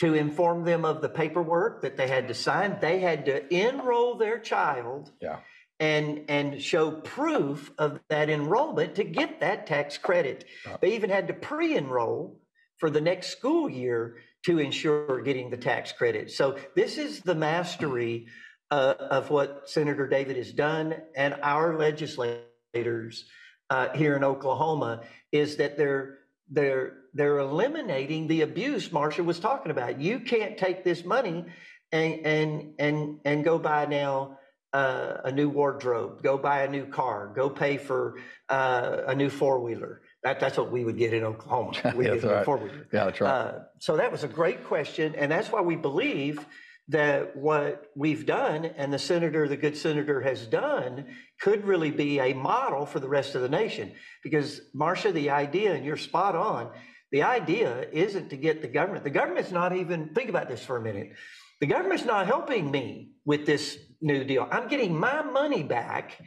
[0.00, 2.78] to inform them of the paperwork that they had to sign.
[2.80, 5.38] They had to enroll their child yeah.
[5.78, 10.44] and and show proof of that enrollment to get that tax credit.
[10.80, 12.40] They even had to pre-enroll
[12.78, 16.30] for the next school year to ensure getting the tax credit.
[16.30, 18.26] So this is the mastery
[18.72, 23.24] uh, of what Senator David has done and our legislators
[23.70, 26.18] uh, here in Oklahoma is that they're
[26.52, 30.00] they're they're eliminating the abuse Marcia was talking about.
[30.00, 31.44] You can't take this money
[31.90, 34.38] and and and and go buy now
[34.72, 39.28] uh, a new wardrobe, go buy a new car, go pay for uh, a new
[39.28, 40.00] four wheeler.
[40.22, 41.72] That, that's what we would get in Oklahoma.
[41.96, 42.44] We get right.
[42.44, 42.86] four wheeler.
[42.92, 43.30] Yeah, that's right.
[43.30, 46.46] Uh, so that was a great question, and that's why we believe
[46.92, 51.06] that what we've done and the senator, the good senator, has done
[51.40, 53.92] could really be a model for the rest of the nation.
[54.22, 56.70] Because, Marcia, the idea, and you're spot on,
[57.10, 59.04] the idea isn't to get the government.
[59.04, 61.12] The government's not even, think about this for a minute.
[61.60, 64.48] The government's not helping me with this new deal.
[64.50, 66.18] I'm getting my money back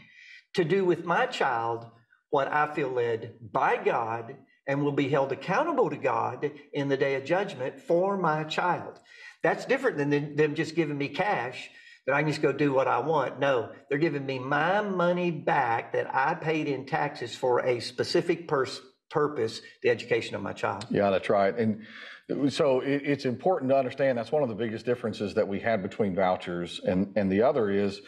[0.53, 1.85] to do with my child
[2.29, 4.35] what I feel led by God
[4.67, 8.99] and will be held accountable to God in the day of judgment for my child.
[9.45, 11.69] That's different than them just giving me cash
[12.07, 13.39] that I can just go do what I want.
[13.39, 18.47] No, they're giving me my money back that I paid in taxes for a specific
[18.47, 18.81] pers-
[19.11, 20.87] purpose, the education of my child.
[20.89, 21.55] Yeah, that's right.
[21.55, 21.83] And
[22.51, 25.83] so it, it's important to understand that's one of the biggest differences that we had
[25.83, 28.01] between vouchers and, and the other is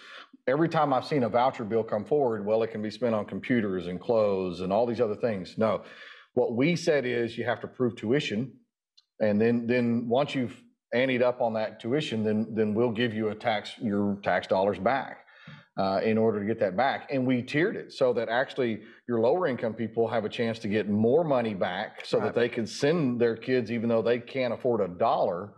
[0.48, 3.26] every time I've seen a voucher bill come forward, well, it can be spent on
[3.26, 5.54] computers and clothes and all these other things.
[5.56, 5.84] No,
[6.34, 8.54] what we said is you have to prove tuition.
[9.20, 10.60] And then, then once you've
[10.94, 14.80] anteed up on that tuition, then, then we'll give you a tax, your tax dollars
[14.80, 15.20] back.
[15.78, 17.08] Uh, in order to get that back.
[17.12, 20.68] And we tiered it so that actually your lower income people have a chance to
[20.68, 22.26] get more money back so right.
[22.26, 25.54] that they can send their kids, even though they can't afford a dollar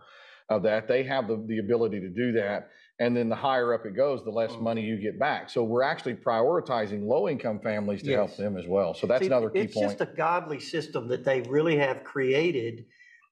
[0.50, 2.70] of that, they have the, the ability to do that.
[3.00, 4.62] And then the higher up it goes, the less mm.
[4.62, 5.50] money you get back.
[5.50, 8.18] So we're actually prioritizing low income families to yes.
[8.18, 8.94] help them as well.
[8.94, 9.86] So that's See, another key it's point.
[9.86, 12.84] It's just a godly system that they really have created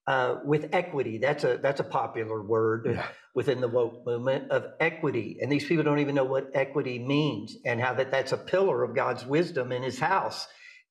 [0.07, 1.17] uh, with equity.
[1.17, 3.07] That's a that's a popular word yeah.
[3.35, 5.37] within the woke movement of equity.
[5.41, 8.83] And these people don't even know what equity means and how that that's a pillar
[8.83, 10.47] of God's wisdom in His house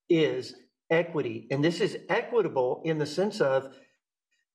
[0.09, 0.53] is
[0.89, 1.47] equity.
[1.51, 3.75] And this is equitable in the sense of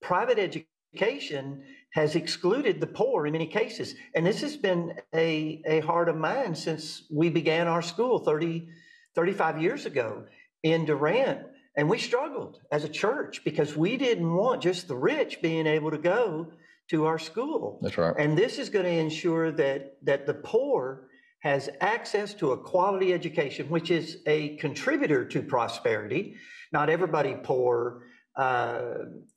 [0.00, 3.94] private education has excluded the poor in many cases.
[4.14, 8.68] And this has been a, a heart of mine since we began our school 30,
[9.14, 10.24] 35 years ago
[10.62, 11.40] in Durant
[11.76, 15.90] and we struggled as a church because we didn't want just the rich being able
[15.90, 16.48] to go
[16.90, 17.78] to our school.
[17.82, 18.14] That's right.
[18.18, 21.08] And this is going to ensure that that the poor
[21.40, 26.36] has access to a quality education, which is a contributor to prosperity.
[26.72, 28.04] Not everybody poor
[28.36, 28.94] uh,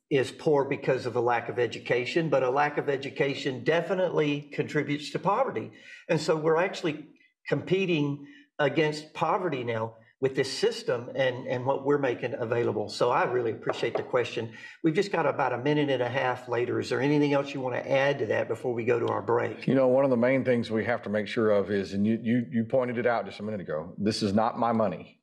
[0.08, 5.10] is poor because of a lack of education, but a lack of education definitely contributes
[5.10, 5.72] to poverty.
[6.08, 7.06] And so we're actually
[7.48, 8.26] competing
[8.58, 12.88] against poverty now with this system and, and what we're making available.
[12.88, 14.52] So I really appreciate the question.
[14.82, 16.80] We've just got about a minute and a half later.
[16.80, 19.20] Is there anything else you want to add to that before we go to our
[19.20, 19.66] break?
[19.66, 22.06] You know, one of the main things we have to make sure of is, and
[22.06, 25.20] you, you, you pointed it out just a minute ago, this is not my money.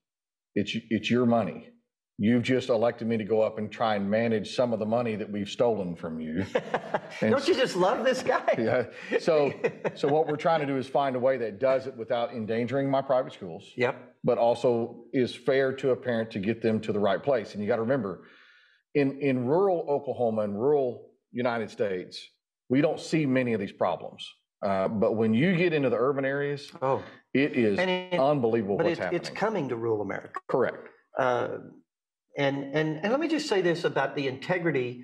[0.53, 1.72] It's, it's your money.
[2.19, 5.15] You've just elected me to go up and try and manage some of the money
[5.15, 6.45] that we've stolen from you.
[7.19, 8.53] Don't you just love this guy?
[8.57, 9.19] yeah.
[9.19, 9.51] So,
[9.95, 12.89] so what we're trying to do is find a way that does it without endangering
[12.89, 13.65] my private schools.
[13.77, 14.15] Yep.
[14.23, 17.53] But also is fair to a parent to get them to the right place.
[17.53, 18.27] And you got to remember,
[18.93, 22.29] in in rural Oklahoma and rural United States,
[22.69, 24.23] we don't see many of these problems.
[24.63, 27.03] Uh, but when you get into the urban areas, oh,
[27.33, 29.19] it is it, unbelievable but what's it, happening.
[29.21, 30.39] It's coming to rural America.
[30.47, 30.87] Correct.
[31.17, 31.57] Uh,
[32.37, 35.03] and, and, and let me just say this about the integrity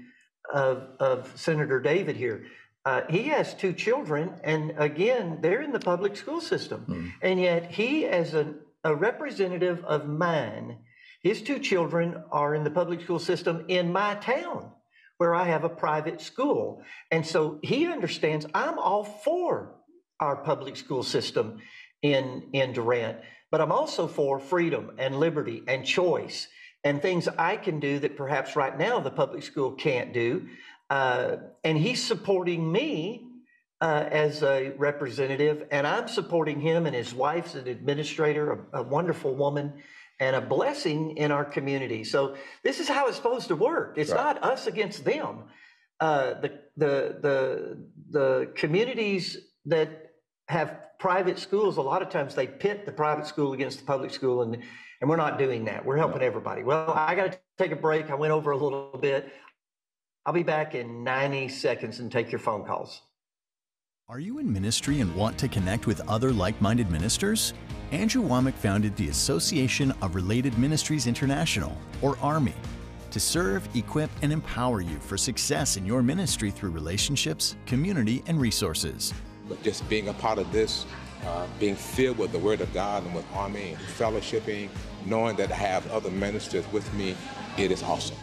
[0.52, 2.46] of, of Senator David here.
[2.86, 6.86] Uh, he has two children, and again, they're in the public school system.
[6.88, 7.12] Mm.
[7.22, 10.78] And yet, he, as a, a representative of mine,
[11.22, 14.72] his two children are in the public school system in my town
[15.18, 16.82] where I have a private school.
[17.12, 19.76] And so he understands I'm all for
[20.22, 21.60] our public school system
[22.02, 23.18] in, in Durant,
[23.52, 26.48] but I'm also for freedom and liberty and choice
[26.84, 30.48] and things I can do that perhaps right now the public school can't do.
[30.90, 33.30] Uh, and he's supporting me
[33.82, 38.84] uh, as a representative, and I'm supporting him and his wife's an administrator, a, a,
[38.84, 39.74] wonderful woman,
[40.20, 42.04] and a blessing in our community.
[42.04, 43.94] So this is how it's supposed to work.
[43.98, 44.36] It's right.
[44.36, 45.44] not us against them.
[46.00, 47.78] Uh, the the the
[48.10, 50.09] the communities that
[50.50, 54.12] have private schools, a lot of times they pit the private school against the public
[54.12, 54.62] school, and
[55.02, 55.86] and we're not doing that.
[55.86, 56.64] We're helping everybody.
[56.64, 58.10] Well, I got to take a break.
[58.10, 59.32] I went over a little bit.
[60.26, 63.02] I'll be back in 90 seconds and take your phone calls.
[64.10, 67.54] Are you in ministry and want to connect with other like minded ministers?
[67.92, 72.56] Andrew Wommack founded the Association of Related Ministries International, or ARMY,
[73.12, 78.42] to serve, equip, and empower you for success in your ministry through relationships, community, and
[78.42, 79.14] resources.
[79.50, 80.86] But just being a part of this,
[81.26, 84.70] uh, being filled with the Word of God and with Army, and fellowshipping,
[85.06, 87.16] knowing that I have other ministers with me,
[87.58, 88.16] it is awesome.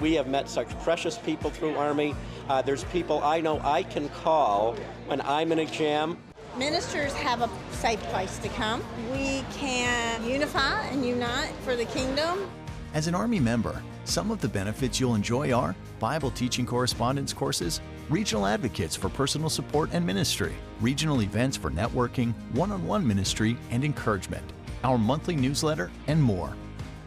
[0.00, 2.14] We have met such precious people through Army.
[2.48, 4.74] Uh, there's people I know I can call
[5.06, 6.18] when I'm in a jam.
[6.58, 8.82] Ministers have a safe place to come.
[9.12, 12.50] We can unify and unite for the kingdom.
[12.92, 17.80] As an Army member, some of the benefits you'll enjoy are Bible teaching correspondence courses,
[18.08, 23.56] regional advocates for personal support and ministry, regional events for networking, one on one ministry
[23.70, 24.44] and encouragement,
[24.82, 26.56] our monthly newsletter, and more.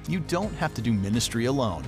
[0.08, 1.84] You don't have to do ministry alone.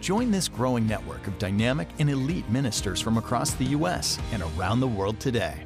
[0.00, 4.18] Join this growing network of dynamic and elite ministers from across the U.S.
[4.32, 5.65] and around the world today.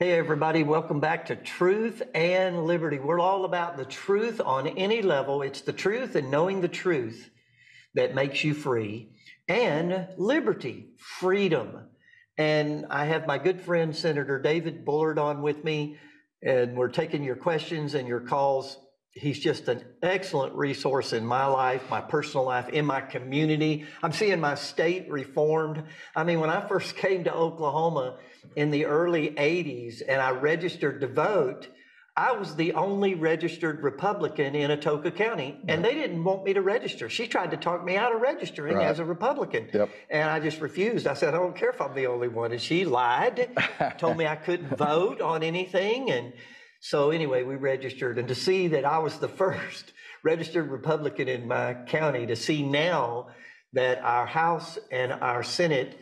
[0.00, 3.00] Hey, everybody, welcome back to Truth and Liberty.
[3.00, 5.42] We're all about the truth on any level.
[5.42, 7.28] It's the truth and knowing the truth
[7.94, 9.08] that makes you free,
[9.48, 11.88] and liberty, freedom.
[12.36, 15.98] And I have my good friend, Senator David Bullard, on with me,
[16.44, 18.78] and we're taking your questions and your calls
[19.12, 23.86] he's just an excellent resource in my life, my personal life, in my community.
[24.02, 25.82] I'm seeing my state reformed.
[26.14, 28.18] I mean, when I first came to Oklahoma
[28.56, 31.68] in the early 80s and I registered to vote,
[32.18, 36.62] I was the only registered Republican in Atoka County, and they didn't want me to
[36.62, 37.08] register.
[37.08, 38.86] She tried to talk me out of registering right.
[38.86, 39.68] as a Republican.
[39.72, 39.88] Yep.
[40.10, 41.06] And I just refused.
[41.06, 42.50] I said, I don't care if I'm the only one.
[42.50, 43.56] And she lied,
[43.98, 46.10] told me I couldn't vote on anything.
[46.10, 46.32] And
[46.80, 51.46] so anyway, we registered, and to see that I was the first registered Republican in
[51.46, 53.28] my county, to see now
[53.72, 55.98] that our House and our Senate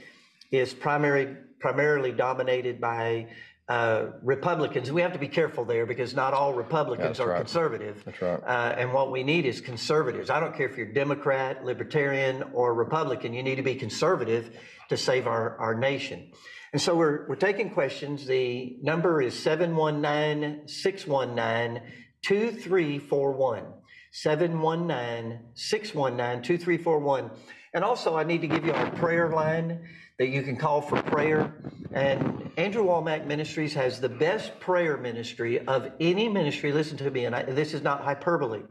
[0.51, 3.29] is primary, primarily dominated by
[3.69, 4.93] uh, Republicans.
[4.93, 7.39] We have to be careful there because not all Republicans That's are right.
[7.39, 8.03] conservative.
[8.05, 8.41] That's right.
[8.45, 10.31] Uh, and what we need is conservatives.
[10.31, 13.33] I don't care if you're Democrat, Libertarian, or Republican.
[13.33, 14.57] You need to be conservative
[14.89, 16.31] to save our, our nation.
[16.73, 18.27] And so we're, we're taking questions.
[18.27, 21.83] The number is 719 619
[22.23, 23.65] 2341.
[24.13, 27.31] 719 619 2341.
[27.75, 29.87] And also, I need to give you our prayer line
[30.19, 31.55] that you can call for prayer.
[31.93, 36.73] And Andrew Wommack Ministries has the best prayer ministry of any ministry.
[36.73, 38.63] Listen to me, and I, this is not hyperbole.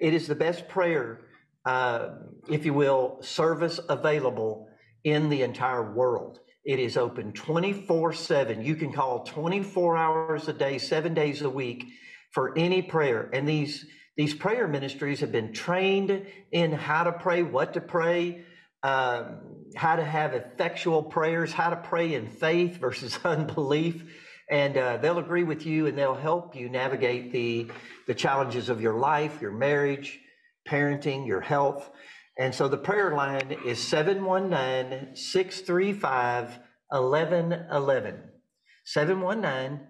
[0.00, 1.20] It is the best prayer,
[1.64, 2.08] uh,
[2.48, 4.68] if you will, service available
[5.04, 6.40] in the entire world.
[6.64, 8.62] It is open 24 7.
[8.62, 11.86] You can call 24 hours a day, seven days a week
[12.32, 13.30] for any prayer.
[13.32, 13.86] And these,
[14.16, 18.44] these prayer ministries have been trained in how to pray, what to pray,
[18.82, 19.40] um,
[19.74, 24.04] how to have effectual prayers, how to pray in faith versus unbelief.
[24.50, 27.70] And uh, they'll agree with you and they'll help you navigate the,
[28.06, 30.18] the challenges of your life, your marriage,
[30.68, 31.88] parenting, your health.
[32.40, 38.22] And so the prayer line is 719 635 1111.
[38.86, 39.80] 719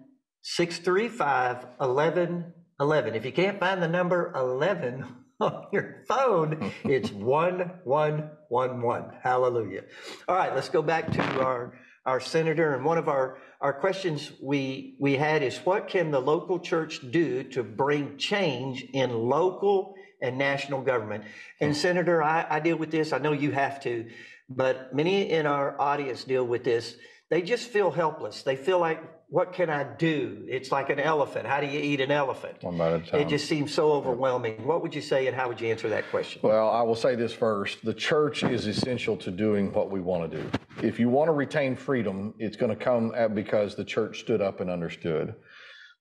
[0.41, 3.15] 635 1111.
[3.15, 5.05] If you can't find the number 11
[5.39, 9.17] on your phone, it's 1111.
[9.23, 9.83] Hallelujah.
[10.27, 12.75] All right, let's go back to our, our senator.
[12.75, 16.99] And one of our, our questions we, we had is what can the local church
[17.11, 21.23] do to bring change in local and national government.
[21.59, 23.11] And Senator, I, I deal with this.
[23.13, 24.09] I know you have to,
[24.49, 26.95] but many in our audience deal with this.
[27.29, 28.43] They just feel helpless.
[28.43, 30.45] They feel like, what can I do?
[30.49, 31.47] It's like an elephant.
[31.47, 32.57] How do you eat an elephant?
[32.61, 33.21] One bite at a time.
[33.21, 34.67] It just seems so overwhelming.
[34.67, 36.41] What would you say, and how would you answer that question?
[36.43, 37.85] Well, I will say this first.
[37.85, 40.51] The church is essential to doing what we want to do.
[40.85, 44.59] If you want to retain freedom, it's going to come because the church stood up
[44.59, 45.35] and understood.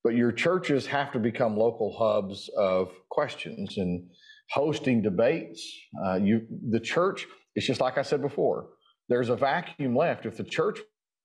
[0.03, 4.09] But your churches have to become local hubs of questions and
[4.51, 5.63] hosting debates.
[6.05, 8.69] Uh, you, the church, it's just like I said before,
[9.09, 10.27] there's a vacuum left.
[10.27, 10.79] If the church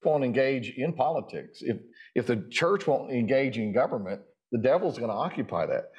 [0.04, 1.78] won't engage in politics, if,
[2.16, 4.22] if the church won't engage in government,
[4.52, 5.92] the devil's going to occupy that.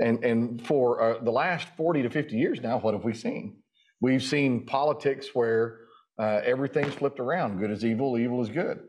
[0.00, 3.58] And, and for uh, the last 40 to 50 years now, what have we seen?
[4.00, 5.80] We've seen politics where
[6.18, 7.58] uh, everything's flipped around.
[7.58, 8.80] Good is evil, evil is good.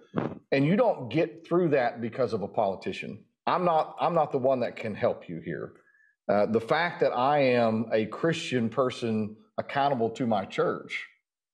[0.52, 3.24] And you don't get through that because of a politician.
[3.48, 5.74] I'm not, I'm not the one that can help you here.
[6.28, 11.06] Uh, the fact that I am a Christian person accountable to my church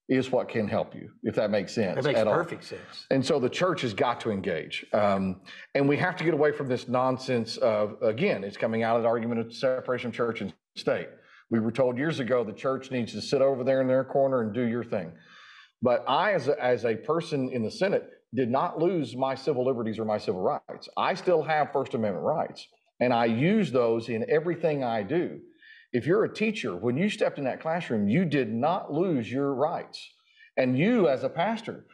[0.08, 1.98] is what can help you, if that makes sense.
[1.98, 2.68] It makes perfect all.
[2.68, 3.06] sense.
[3.12, 4.86] And so the church has got to engage.
[4.94, 5.42] Um,
[5.74, 9.04] and we have to get away from this nonsense of, again, it's coming out of
[9.04, 11.08] the argument of separation of church and state.
[11.50, 14.42] We were told years ago the church needs to sit over there in their corner
[14.42, 15.12] and do your thing.
[15.82, 19.66] But I, as a, as a person in the Senate, did not lose my civil
[19.66, 20.88] liberties or my civil rights.
[20.98, 22.68] I still have First Amendment rights,
[23.00, 25.40] and I use those in everything I do.
[25.94, 29.54] If you're a teacher, when you stepped in that classroom, you did not lose your
[29.54, 30.10] rights.
[30.56, 31.86] And you, as a pastor,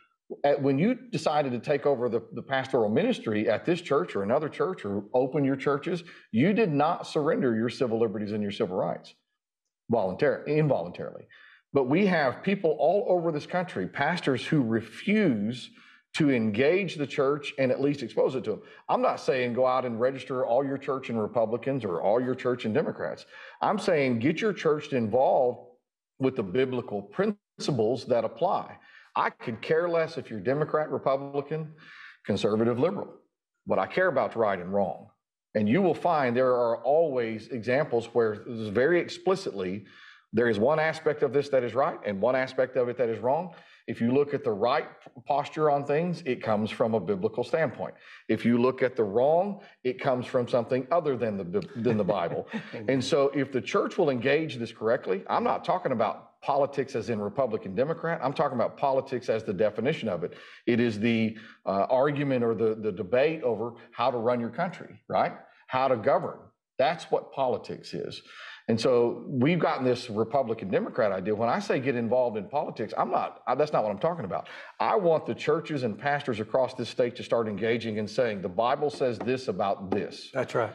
[0.43, 4.21] eh, when you decided to take over the, the pastoral ministry at this church or
[4.21, 8.51] another church or open your churches, you did not surrender your civil liberties and your
[8.51, 9.15] civil rights
[9.89, 11.25] voluntarily, involuntarily.
[11.73, 15.69] But we have people all over this country, pastors who refuse
[16.15, 18.61] to engage the church and at least expose it to them.
[18.89, 22.33] I'm not saying go out and register all your church and Republicans or all your
[22.33, 23.25] church and Democrats.
[23.61, 25.59] I'm saying get your church involved
[26.19, 28.77] with the biblical principles that apply.
[29.15, 31.73] I could care less if you're Democrat, Republican,
[32.25, 33.13] conservative, liberal.
[33.65, 35.07] What I care about is right and wrong.
[35.55, 39.85] And you will find there are always examples where very explicitly
[40.33, 43.09] there is one aspect of this that is right and one aspect of it that
[43.09, 43.53] is wrong.
[43.87, 44.87] If you look at the right
[45.25, 47.95] posture on things, it comes from a biblical standpoint.
[48.27, 52.03] If you look at the wrong, it comes from something other than the than the
[52.03, 52.47] Bible.
[52.87, 57.09] and so if the church will engage this correctly, I'm not talking about politics as
[57.09, 58.19] in Republican Democrat.
[58.23, 60.35] I'm talking about politics as the definition of it.
[60.65, 65.01] It is the uh, argument or the, the debate over how to run your country,
[65.07, 65.33] right?
[65.67, 66.39] How to govern.
[66.77, 68.21] That's what politics is.
[68.69, 71.33] And so we've gotten this Republican Democrat idea.
[71.33, 74.49] When I say get involved in politics, I'm not, that's not what I'm talking about.
[74.79, 78.49] I want the churches and pastors across this state to start engaging and saying, the
[78.49, 80.29] Bible says this about this.
[80.33, 80.73] That's right.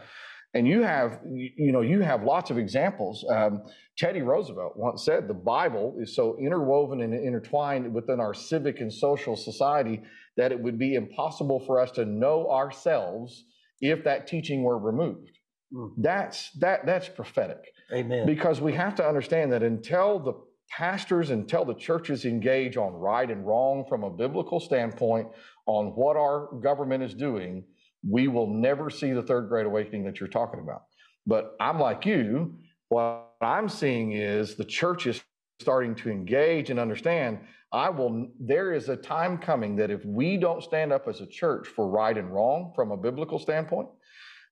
[0.55, 3.25] And you have, you know, you have lots of examples.
[3.31, 3.63] Um,
[3.97, 8.93] Teddy Roosevelt once said the Bible is so interwoven and intertwined within our civic and
[8.93, 10.03] social society
[10.37, 13.45] that it would be impossible for us to know ourselves
[13.81, 15.39] if that teaching were removed.
[15.73, 15.91] Mm.
[15.99, 17.65] That's that that's prophetic.
[17.93, 18.27] Amen.
[18.27, 20.35] Because we have to understand that until the
[20.71, 25.29] pastors, until the churches engage on right and wrong from a biblical standpoint
[25.67, 27.65] on what our government is doing,
[28.09, 30.85] we will never see the third great awakening that you're talking about.
[31.27, 32.55] But I'm like you,
[32.89, 35.23] what I'm seeing is the church is
[35.61, 37.39] starting to engage and understand
[37.73, 41.27] I will there is a time coming that if we don't stand up as a
[41.27, 43.89] church for right and wrong from a biblical standpoint,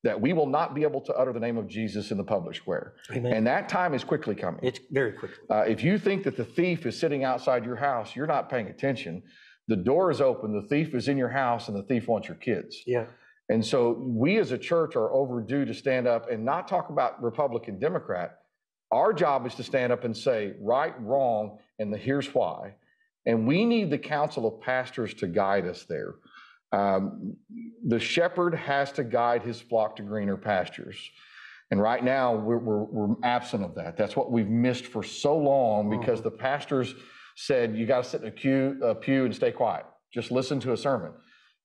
[0.03, 2.55] that we will not be able to utter the name of Jesus in the public
[2.55, 2.93] square.
[3.11, 3.33] Amen.
[3.33, 4.59] And that time is quickly coming.
[4.63, 5.37] It's very quickly.
[5.49, 8.67] Uh, if you think that the thief is sitting outside your house, you're not paying
[8.67, 9.21] attention.
[9.67, 12.37] The door is open, the thief is in your house, and the thief wants your
[12.37, 12.81] kids.
[12.87, 13.05] Yeah.
[13.49, 17.21] And so we as a church are overdue to stand up and not talk about
[17.21, 18.39] Republican, Democrat.
[18.91, 22.75] Our job is to stand up and say right, wrong, and the here's why.
[23.25, 26.15] And we need the council of pastors to guide us there.
[26.71, 27.35] Um,
[27.85, 30.97] the shepherd has to guide his flock to greener pastures.
[31.71, 33.97] And right now, we're, we're, we're absent of that.
[33.97, 36.29] That's what we've missed for so long because mm-hmm.
[36.29, 36.95] the pastors
[37.35, 39.85] said, you got to sit in a, queue, a pew and stay quiet.
[40.13, 41.11] Just listen to a sermon.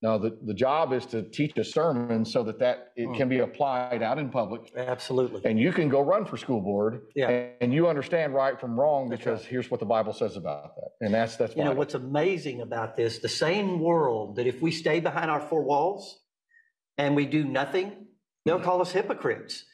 [0.02, 3.38] Now, the, the job is to teach a sermon so that, that it can be
[3.38, 4.70] applied out in public.
[4.76, 5.40] Absolutely.
[5.44, 7.30] And you can go run for school board yeah.
[7.30, 9.48] and, and you understand right from wrong because right.
[9.48, 10.90] here's what the Bible says about that.
[11.00, 14.70] And that's that's You know, what's amazing about this, the same world that if we
[14.70, 16.20] stay behind our four walls
[16.98, 18.06] and we do nothing,
[18.44, 19.64] they'll call us hypocrites.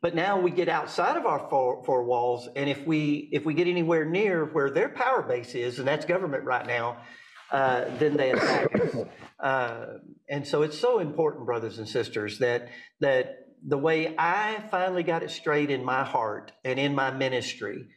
[0.00, 3.54] But now we get outside of our four, four walls, and if we if we
[3.54, 6.98] get anywhere near where their power base is, and that's government right now,
[7.50, 8.94] uh, then they attack us.
[9.38, 12.68] Uh, and so it's so important, brothers and sisters, that
[13.00, 17.88] that the way I finally got it straight in my heart and in my ministry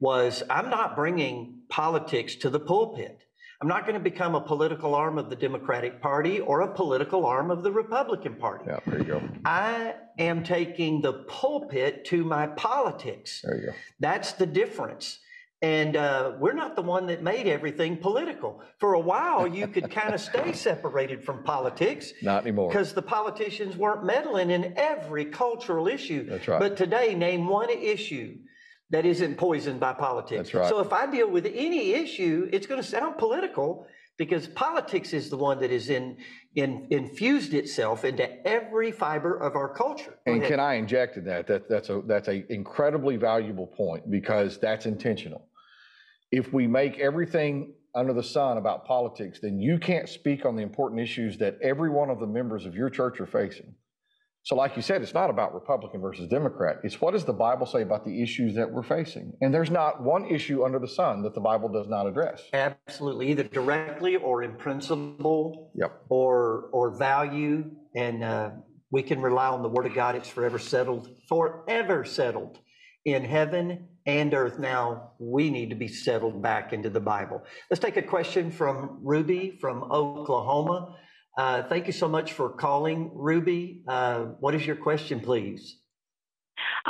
[0.00, 3.22] was I'm not bringing politics to the pulpit.
[3.60, 7.24] I'm not going to become a political arm of the Democratic Party or a political
[7.24, 8.64] arm of the Republican Party.
[8.66, 9.22] Yeah, there you go.
[9.44, 13.40] I am taking the pulpit to my politics.
[13.44, 13.72] There you go.
[14.00, 15.20] That's the difference.
[15.62, 18.60] And uh, we're not the one that made everything political.
[18.78, 22.12] For a while, you could kind of stay separated from politics.
[22.20, 22.68] Not anymore.
[22.68, 26.28] Because the politicians weren't meddling in every cultural issue.
[26.28, 26.58] That's right.
[26.58, 28.38] But today, name one issue
[28.90, 30.50] that isn't poisoned by politics.
[30.50, 30.68] That's right.
[30.68, 33.86] So if I deal with any issue, it's going to sound political
[34.18, 36.16] because politics is the one that is in,
[36.56, 40.18] in infused itself into every fiber of our culture.
[40.26, 40.50] Go and ahead.
[40.50, 41.46] can I inject in that?
[41.46, 45.46] that that's a that's a incredibly valuable point because that's intentional
[46.32, 50.62] if we make everything under the sun about politics, then you can't speak on the
[50.62, 53.74] important issues that every one of the members of your church are facing.
[54.44, 56.78] So, like you said, it's not about Republican versus Democrat.
[56.82, 59.34] It's what does the Bible say about the issues that we're facing?
[59.40, 62.42] And there's not one issue under the sun that the Bible does not address.
[62.52, 66.02] Absolutely, either directly or in principle yep.
[66.08, 67.70] or, or value.
[67.94, 68.50] And uh,
[68.90, 70.16] we can rely on the Word of God.
[70.16, 72.58] It's forever settled, forever settled
[73.04, 77.42] in heaven and earth now, we need to be settled back into the Bible.
[77.70, 80.96] Let's take a question from Ruby from Oklahoma.
[81.36, 83.82] Uh, thank you so much for calling, Ruby.
[83.86, 85.78] Uh, what is your question, please?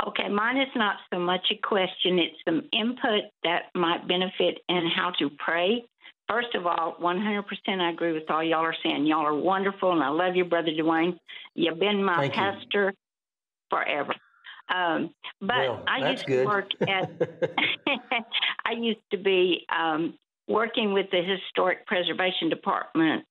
[0.07, 4.87] Okay, mine is not so much a question, it's some input that might benefit in
[4.87, 5.83] how to pray.
[6.27, 9.05] First of all, 100% I agree with all y'all are saying.
[9.05, 11.19] Y'all are wonderful, and I love you, Brother Duane.
[11.53, 12.97] You've been my Thank pastor you.
[13.69, 14.15] forever.
[14.69, 17.11] Um, but well, I used to work at,
[18.65, 20.17] I used to be um,
[20.47, 23.25] working with the Historic Preservation Department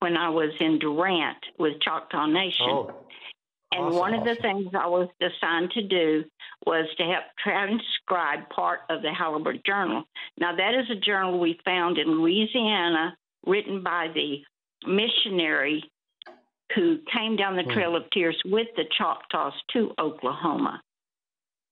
[0.00, 2.66] when I was in Durant with Choctaw Nation.
[2.68, 3.06] Oh,
[3.72, 6.24] and awesome, one of the things I was assigned to do
[6.66, 10.04] was to help transcribe part of the Halliburton Journal.
[10.38, 13.16] Now, that is a journal we found in Louisiana,
[13.46, 14.42] written by the
[14.86, 15.82] missionary
[16.74, 17.70] who came down the Hmm.
[17.72, 20.82] Trail of Tears with the Choctaws to Oklahoma.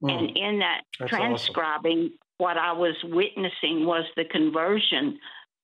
[0.02, 0.10] Hmm.
[0.10, 1.26] And in that That's awesome.
[1.26, 5.18] transcribing, what I was witnessing was the conversion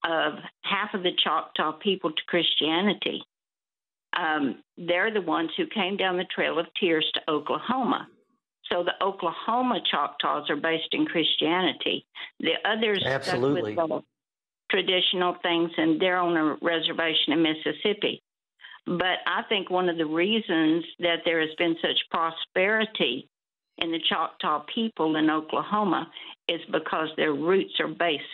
[0.05, 3.23] of half of the Choctaw people to Christianity.
[4.15, 8.09] Um, they're the ones who came down the Trail of Tears to Oklahoma.
[8.65, 12.07] So the Oklahoma Choctaws are based in Christianity.
[12.41, 13.75] The others stuck Absolutely.
[13.75, 14.03] with the
[14.71, 18.23] traditional things, and they're on a reservation in Mississippi.
[18.89, 23.29] But I think one of the reasons that there has been such prosperity
[23.77, 26.11] in the Choctaw people in Oklahoma
[26.49, 28.25] is because their roots are based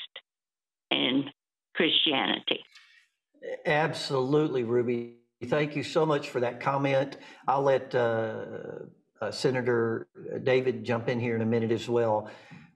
[0.92, 1.24] in
[1.74, 2.60] Christianity.
[3.66, 5.16] Absolutely, Ruby.
[5.44, 7.16] Thank you so much for that comment.
[7.48, 8.44] I'll let uh,
[9.20, 10.06] uh, Senator
[10.44, 12.30] David jump in here in a minute as well.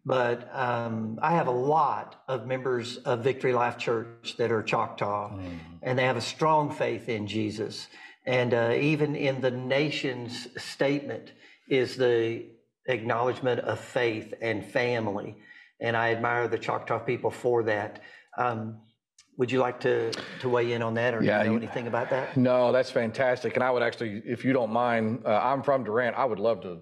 [0.07, 5.39] But um, I have a lot of members of Victory Life Church that are Choctaw,
[5.83, 7.89] and they have a strong faith in Jesus.
[8.27, 11.33] And uh, even in the nation's statement
[11.69, 12.47] is the
[12.87, 15.37] acknowledgement of faith and family.
[15.81, 18.03] And I admire the Choctaw people for that.
[18.37, 18.79] Um,
[19.37, 20.11] would you like to,
[20.41, 22.37] to weigh in on that or Yeah, do you know you- anything about that?
[22.37, 23.55] No, that's fantastic.
[23.55, 26.17] And I would actually, if you don't mind, uh, I'm from Durant.
[26.17, 26.81] I would love to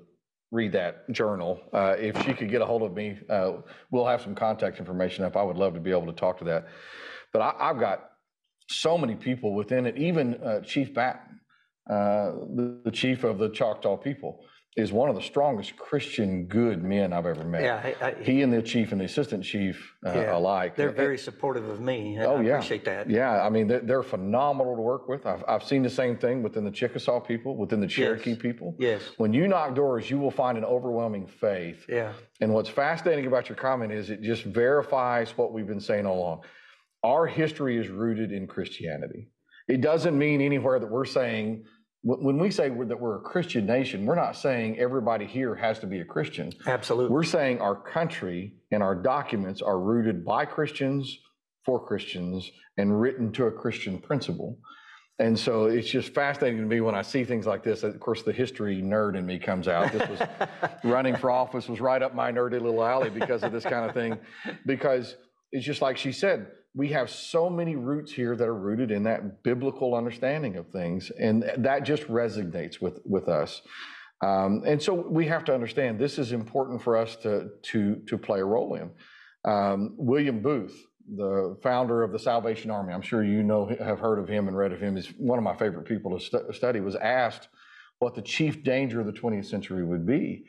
[0.52, 1.60] read that journal.
[1.72, 3.52] Uh, if she could get a hold of me, uh,
[3.90, 5.36] we'll have some contact information up.
[5.36, 6.66] I would love to be able to talk to that.
[7.32, 8.10] But I, I've got
[8.68, 11.40] so many people within it, even uh, Chief Batton,
[11.88, 14.44] uh, the, the chief of the Choctaw people,
[14.76, 17.62] is one of the strongest Christian good men I've ever met.
[17.62, 20.76] Yeah, I- I- he and the chief and the assistant chief uh, Yeah, alike.
[20.76, 22.18] They're very supportive of me.
[22.20, 23.08] Oh I yeah, appreciate that.
[23.08, 25.24] Yeah, I mean they're, they're phenomenal to work with.
[25.24, 28.76] I've I've seen the same thing within the Chickasaw people, within the Cherokee people.
[28.78, 29.00] Yes.
[29.16, 31.86] When you knock doors, you will find an overwhelming faith.
[31.88, 32.12] Yeah.
[32.42, 36.18] And what's fascinating about your comment is it just verifies what we've been saying all
[36.18, 36.42] along.
[37.02, 39.30] Our history is rooted in Christianity.
[39.68, 41.64] It doesn't mean anywhere that we're saying
[42.02, 45.80] when we say we're, that we're a Christian nation, we're not saying everybody here has
[45.80, 46.52] to be a Christian.
[46.66, 47.12] Absolutely.
[47.12, 51.18] We're saying our country and our documents are rooted by Christians
[51.64, 54.58] for Christians and written to a Christian principle.
[55.18, 57.82] And so it's just fascinating to me when I see things like this.
[57.82, 59.90] Of course, the history nerd in me comes out.
[59.90, 60.20] This was
[60.84, 63.94] running for office was right up my nerdy little alley because of this kind of
[63.94, 64.18] thing.
[64.66, 65.16] Because
[65.52, 69.02] it's just like she said, we have so many roots here that are rooted in
[69.04, 73.62] that biblical understanding of things, and that just resonates with with us.
[74.22, 78.18] Um, and so we have to understand this is important for us to to to
[78.18, 78.90] play a role in.
[79.50, 80.86] Um, William Booth,
[81.16, 84.56] the founder of the Salvation Army, I'm sure you know have heard of him and
[84.56, 84.96] read of him.
[84.96, 86.80] He's one of my favorite people to stu- study.
[86.80, 87.48] Was asked
[88.00, 90.44] what the chief danger of the 20th century would be,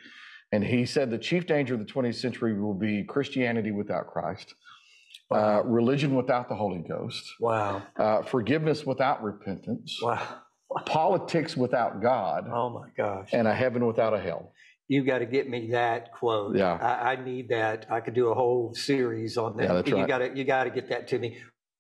[0.52, 4.56] and he said the chief danger of the 20th century will be Christianity without Christ,
[5.32, 7.84] uh, religion without the Holy Ghost, Wow.
[7.98, 10.22] uh, forgiveness without repentance, Wow.
[10.86, 13.30] politics without God, Oh my gosh.
[13.34, 14.54] and a heaven without a hell.
[14.90, 16.56] You got to get me that quote.
[16.56, 16.74] Yeah.
[16.74, 17.88] I, I need that.
[17.90, 19.64] I could do a whole series on that.
[19.64, 20.08] Yeah, that's you right.
[20.08, 21.38] got to you got to get that to me.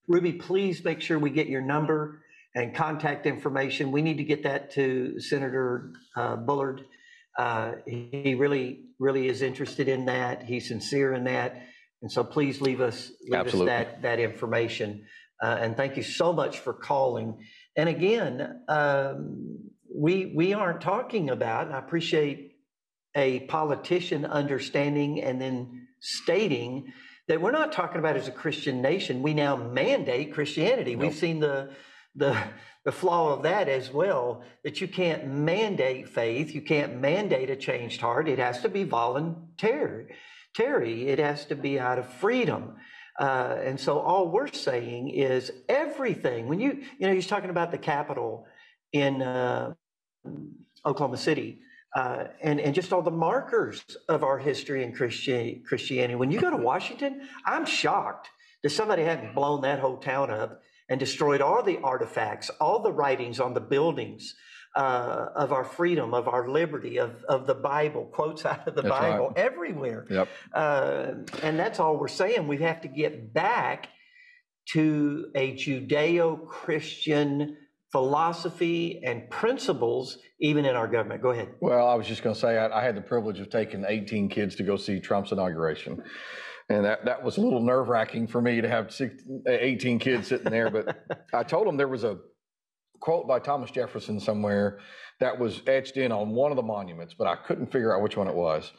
[0.09, 2.21] Ruby, please make sure we get your number
[2.53, 3.93] and contact information.
[3.93, 6.81] We need to get that to Senator uh, Bullard.
[7.37, 10.43] Uh, he really really is interested in that.
[10.43, 11.61] He's sincere in that,
[12.07, 13.73] and so please leave us leave Absolutely.
[13.73, 15.05] us that that information.
[15.43, 17.45] Uh, and thank you so much for calling.
[17.75, 19.59] And again, um,
[19.93, 21.67] we we aren't talking about.
[21.67, 22.53] And I appreciate
[23.13, 26.93] a politician understanding and then stating
[27.27, 29.21] that we're not talking about as a Christian nation.
[29.21, 30.95] We now mandate Christianity.
[30.95, 31.71] We've seen the
[32.15, 32.41] the
[32.85, 34.43] the flaw of that as well.
[34.63, 36.55] That you can't mandate faith.
[36.55, 38.29] You can't mandate a changed heart.
[38.29, 40.15] It has to be voluntary.
[40.57, 42.77] Terry, it has to be out of freedom.
[43.19, 46.47] Uh, and so all we're saying is everything.
[46.47, 48.47] When you you know he's talking about the capitol
[48.91, 49.73] in uh,
[50.83, 51.59] Oklahoma City
[51.95, 56.15] uh, and, and just all the markers of our history Christian, Christianity.
[56.15, 58.29] When you go to Washington, I'm shocked
[58.63, 62.91] that somebody hadn't blown that whole town up and destroyed all the artifacts, all the
[62.91, 64.35] writings on the buildings
[64.77, 68.83] uh, of our freedom, of our liberty, of, of the Bible, quotes out of the
[68.83, 69.11] That's right.
[69.11, 70.05] Bible everywhere.
[70.07, 70.27] Yep.
[70.53, 72.47] Uh, and that's all we're saying.
[72.47, 73.89] We have to get back
[74.73, 77.57] to a Judeo Christian
[77.91, 81.23] philosophy and principles, even in our government.
[81.23, 81.55] Go ahead.
[81.59, 84.29] Well, I was just going to say I, I had the privilege of taking 18
[84.29, 86.03] kids to go see Trump's inauguration.
[86.69, 90.27] And that, that was a little nerve wracking for me to have six, 18 kids
[90.27, 90.69] sitting there.
[90.69, 92.19] But I told them there was a
[92.99, 94.79] quote by Thomas Jefferson somewhere
[95.19, 98.17] that was etched in on one of the monuments, but I couldn't figure out which
[98.17, 98.71] one it was.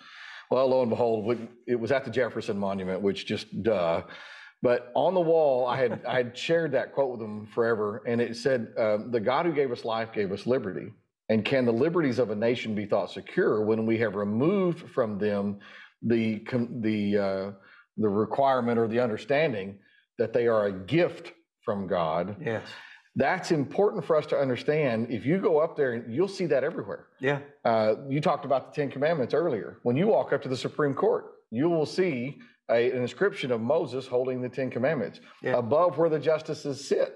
[0.50, 1.36] Well, lo and behold,
[1.66, 4.02] it was at the Jefferson Monument, which just duh.
[4.62, 8.20] But on the wall, I had I had shared that quote with them forever, and
[8.20, 10.92] it said, um, "The God who gave us life gave us liberty,
[11.28, 15.18] and can the liberties of a nation be thought secure when we have removed from
[15.18, 15.60] them
[16.02, 16.44] the
[16.80, 17.50] the uh,
[17.98, 19.78] the requirement or the understanding
[20.18, 21.32] that they are a gift
[21.64, 22.66] from God?" Yes.
[23.18, 25.08] That's important for us to understand.
[25.10, 27.06] If you go up there, you'll see that everywhere.
[27.18, 27.40] Yeah.
[27.64, 29.78] Uh, you talked about the Ten Commandments earlier.
[29.82, 32.38] When you walk up to the Supreme Court, you will see
[32.70, 35.56] a, an inscription of Moses holding the Ten Commandments yeah.
[35.56, 37.12] above where the justices sit.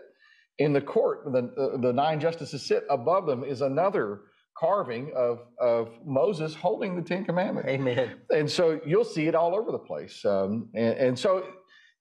[0.58, 4.22] In the court, the, uh, the nine justices sit above them is another
[4.58, 7.70] carving of, of Moses holding the Ten Commandments.
[7.70, 8.16] Amen.
[8.30, 10.24] And so you'll see it all over the place.
[10.24, 11.46] Um, and, and so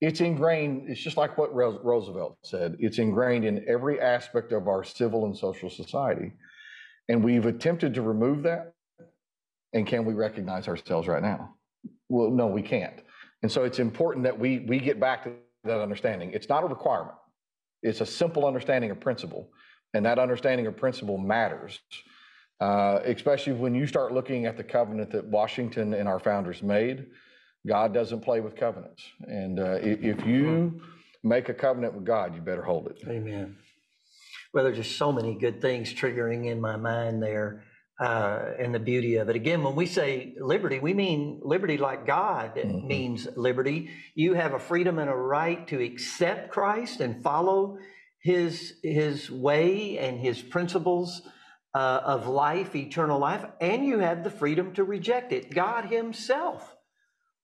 [0.02, 4.84] it's ingrained, it's just like what Roosevelt said, it's ingrained in every aspect of our
[4.84, 6.32] civil and social society.
[7.08, 8.74] And we've attempted to remove that.
[9.74, 11.56] And can we recognize ourselves right now?
[12.10, 13.02] Well, no, we can't.
[13.44, 15.34] And so it's important that we, we get back to
[15.64, 16.32] that understanding.
[16.34, 17.16] It's not a requirement,
[17.84, 19.50] it's a simple understanding of principle.
[19.94, 21.80] And that understanding of principle matters,
[22.62, 27.08] uh, especially when you start looking at the covenant that Washington and our founders made
[27.66, 29.04] God doesn't play with covenants.
[29.22, 30.82] And uh, if you
[31.24, 32.98] make a covenant with God, you better hold it.
[33.08, 33.58] Amen.
[34.54, 37.64] Well, there's just so many good things triggering in my mind there.
[38.00, 39.36] Uh, and the beauty of it.
[39.36, 42.88] Again, when we say liberty, we mean liberty like God mm-hmm.
[42.88, 43.92] means liberty.
[44.16, 47.78] You have a freedom and a right to accept Christ and follow
[48.24, 51.22] His His way and His principles
[51.76, 55.54] uh, of life, eternal life, and you have the freedom to reject it.
[55.54, 56.76] God Himself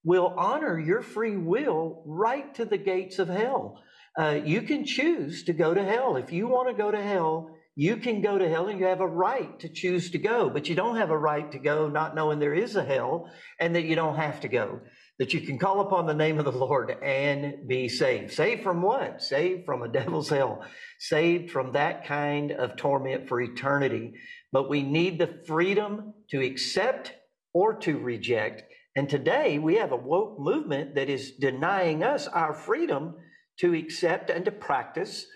[0.08, 3.84] will honor your free will right to the gates of hell.
[4.18, 6.16] Uh, you can choose to go to hell.
[6.16, 9.02] If you want to go to hell, you can go to hell and you have
[9.02, 12.16] a right to choose to go, but you don't have a right to go not
[12.16, 13.30] knowing there is a hell
[13.60, 14.80] and that you don't have to go.
[15.20, 18.32] That you can call upon the name of the Lord and be saved.
[18.32, 19.22] Saved from what?
[19.22, 20.64] Saved from a devil's hell.
[21.00, 24.14] Saved from that kind of torment for eternity.
[24.54, 27.12] But we need the freedom to accept
[27.54, 28.64] or to reject
[28.98, 33.14] and today we have a woke movement that is denying us our freedom
[33.60, 35.28] to accept and to practice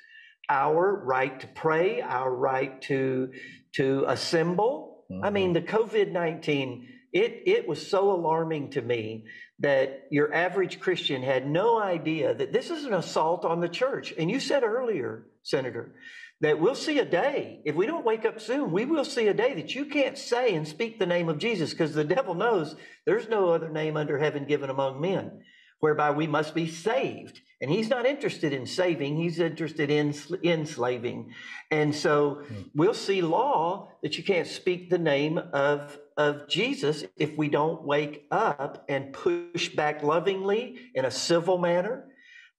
[0.49, 3.29] our right to pray, our right to
[3.75, 5.05] to assemble.
[5.11, 5.23] Mm-hmm.
[5.23, 9.25] I mean, the COVID nineteen it it was so alarming to me
[9.59, 14.11] that your average Christian had no idea that this is an assault on the church.
[14.17, 15.93] And you said earlier, Senator,
[16.41, 19.33] that we'll see a day, if we don't wake up soon, we will see a
[19.33, 22.75] day that you can't say and speak the name of Jesus because the devil knows
[23.05, 25.43] there's no other name under heaven given among men
[25.81, 27.41] whereby we must be saved.
[27.59, 31.31] And he's not interested in saving, he's interested in enslaving.
[31.69, 32.61] And so hmm.
[32.73, 37.83] we'll see law that you can't speak the name of, of Jesus if we don't
[37.83, 42.07] wake up and push back lovingly in a civil manner.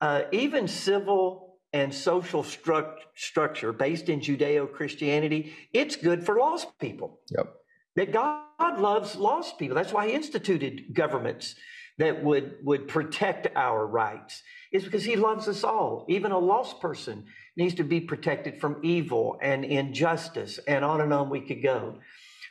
[0.00, 1.41] Uh, even civil
[1.72, 7.20] and social stru- structure based in Judeo Christianity, it's good for lost people.
[7.30, 7.54] Yep.
[7.96, 9.74] That God loves lost people.
[9.74, 11.54] That's why He instituted governments
[11.98, 14.42] that would, would protect our rights,
[14.72, 16.06] is because He loves us all.
[16.08, 17.24] Even a lost person
[17.56, 21.98] needs to be protected from evil and injustice, and on and on we could go.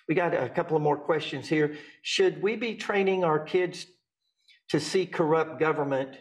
[0.07, 1.75] We got a couple of more questions here.
[2.01, 3.87] Should we be training our kids
[4.69, 6.17] to see corrupt government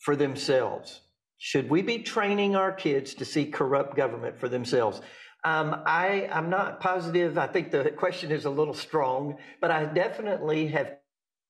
[0.00, 1.00] for themselves?
[1.38, 5.00] Should we be training our kids to see corrupt government for themselves?
[5.44, 7.38] Um, I, I'm not positive.
[7.38, 10.96] I think the question is a little strong, but I definitely have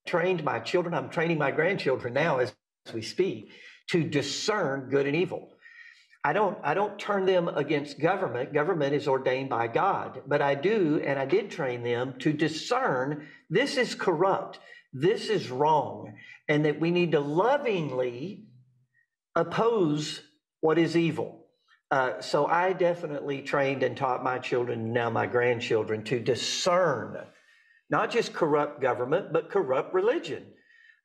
[0.06, 0.94] trained my children.
[0.94, 2.52] I'm training my grandchildren now as
[2.92, 3.50] we speak
[3.88, 5.50] to discern good and evil.
[6.22, 8.52] I don't, I don't turn them against government.
[8.52, 13.26] Government is ordained by God, but I do, and I did train them to discern
[13.48, 14.58] this is corrupt,
[14.92, 16.12] this is wrong,
[16.48, 18.47] and that we need to lovingly
[19.38, 20.20] oppose
[20.60, 21.46] what is evil.
[21.90, 27.16] Uh, so I definitely trained and taught my children, now my grandchildren, to discern
[27.88, 30.44] not just corrupt government, but corrupt religion,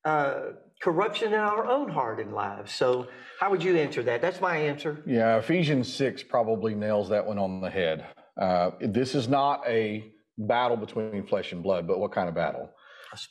[0.03, 0.41] uh,
[0.81, 2.73] corruption in our own heart and lives.
[2.73, 3.07] So,
[3.39, 4.21] how would you answer that?
[4.21, 5.01] That's my answer.
[5.05, 8.05] Yeah, Ephesians 6 probably nails that one on the head.
[8.35, 12.69] Uh, this is not a battle between flesh and blood, but what kind of battle?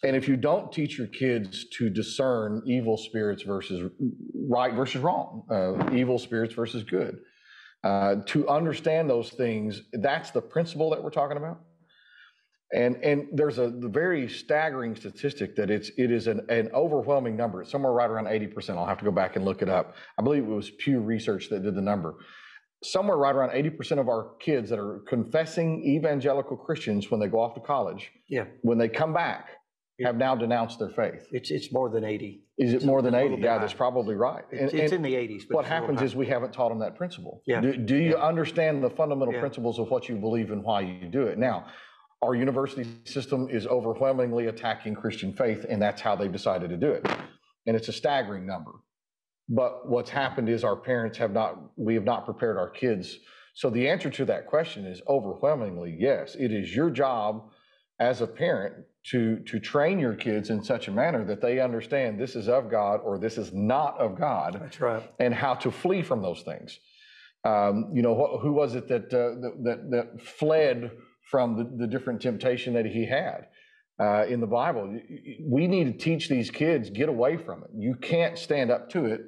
[0.04, 3.90] And if you don't teach your kids to discern evil spirits versus
[4.48, 7.16] right versus wrong, uh, evil spirits versus good,
[7.84, 11.60] uh, to understand those things, that's the principle that we're talking about.
[12.74, 17.60] And and there's a very staggering statistic that it's it is an, an overwhelming number.
[17.62, 18.76] It's somewhere right around 80%.
[18.78, 19.94] I'll have to go back and look it up.
[20.18, 22.14] I believe it was Pew Research that did the number.
[22.84, 27.38] somewhere right around 80% of our kids that are confessing evangelical Christians when they go
[27.40, 28.46] off to college, Yeah.
[28.62, 29.50] when they come back,
[30.00, 31.26] have now denounced their faith.
[31.30, 32.42] It's, it's more than 80.
[32.58, 33.36] Is it more than 80?
[33.36, 33.58] Yeah, high.
[33.58, 34.44] that's probably right.
[34.50, 35.42] It's, it's in the 80s.
[35.48, 37.42] But what it's a little happens is we haven't taught them that principle.
[37.46, 37.60] Yeah.
[37.60, 39.40] Do, do you understand the fundamental Yeah.
[39.40, 41.38] principles of what you believe and why you do it?
[41.38, 41.66] Now,
[42.22, 46.90] our university system is overwhelmingly attacking Christian faith, and that's how they've decided to do
[46.90, 47.06] it.
[47.66, 48.72] And it's a staggering number.
[49.48, 53.18] But what's happened is our parents have not, we have not prepared our kids.
[53.54, 56.36] So the answer to that question is overwhelmingly yes.
[56.36, 57.50] It is your job
[57.98, 58.74] as a parent
[59.04, 62.70] to to train your kids in such a manner that they understand this is of
[62.70, 64.58] God or this is not of God.
[64.60, 65.02] That's right.
[65.18, 66.78] And how to flee from those things.
[67.44, 70.92] Um, you know, wh- who was it that uh, that, that that fled
[71.30, 73.48] from the, the different temptation that he had
[74.00, 74.96] uh, in the Bible?
[75.44, 77.70] We need to teach these kids get away from it.
[77.74, 79.22] You can't stand up to it.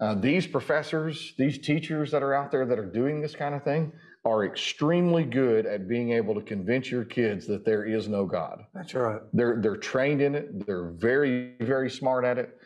[0.00, 3.62] Uh, these professors, these teachers that are out there that are doing this kind of
[3.62, 3.92] thing,
[4.24, 8.64] are extremely good at being able to convince your kids that there is no God.
[8.72, 9.20] That's right.
[9.32, 10.66] They're they're trained in it.
[10.66, 12.56] They're very very smart at it,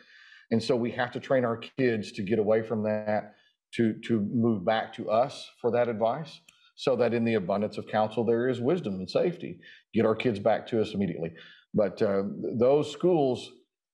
[0.51, 3.35] and so we have to train our kids to get away from that,
[3.73, 6.39] to to move back to us for that advice,
[6.75, 9.59] so that in the abundance of counsel there is wisdom and safety.
[9.93, 11.31] Get our kids back to us immediately.
[11.73, 12.23] But uh,
[12.57, 13.51] those schools,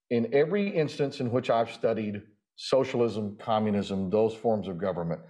[0.10, 2.22] in every instance in which I've studied
[2.56, 5.22] socialism, communism, those forms of government,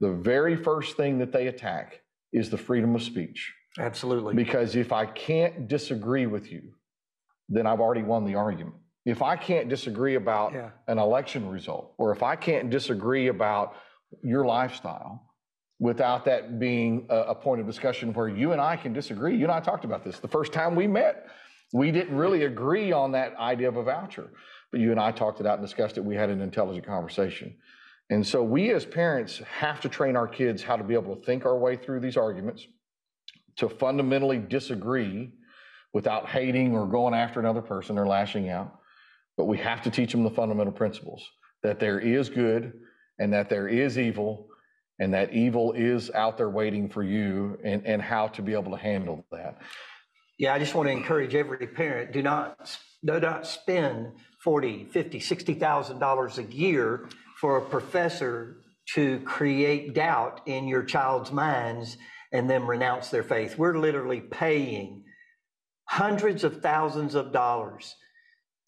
[0.00, 2.00] the very first thing that they attack
[2.32, 3.52] is the freedom of speech.
[3.78, 4.34] Absolutely.
[4.34, 6.62] Because if I can't disagree with you,
[7.48, 8.76] then I've already won the argument.
[9.04, 10.70] If I can't disagree about Yeah.
[10.88, 13.74] an election result, or if I can't disagree about
[14.22, 15.26] your lifestyle
[15.78, 19.44] without that being a, a point of discussion where you and I can disagree, you
[19.44, 21.28] and I talked about this the first time we met.
[21.72, 24.30] We didn't really agree on that idea of a voucher,
[24.72, 26.04] but you and I talked it out and discussed it.
[26.04, 27.54] We had an intelligent conversation.
[28.10, 31.24] And so we as parents have to train our kids how to be able to
[31.24, 32.66] think our way through these arguments,
[33.56, 35.30] to fundamentally disagree
[35.92, 38.74] without hating or going after another person or lashing out.
[39.36, 41.24] But we have to teach them the fundamental principles
[41.62, 42.72] that there is good
[43.18, 44.48] and that there is evil
[44.98, 48.72] and that evil is out there waiting for you and, and how to be able
[48.72, 49.58] to handle that.
[50.38, 54.12] Yeah, I just want to encourage every parent, do not, do not spend
[54.42, 57.08] 40, 50, 60,000 dollars a year
[57.40, 58.56] for a professor
[58.94, 61.96] to create doubt in your child's minds
[62.32, 63.56] and then renounce their faith.
[63.56, 65.04] We're literally paying
[65.84, 67.94] hundreds of thousands of dollars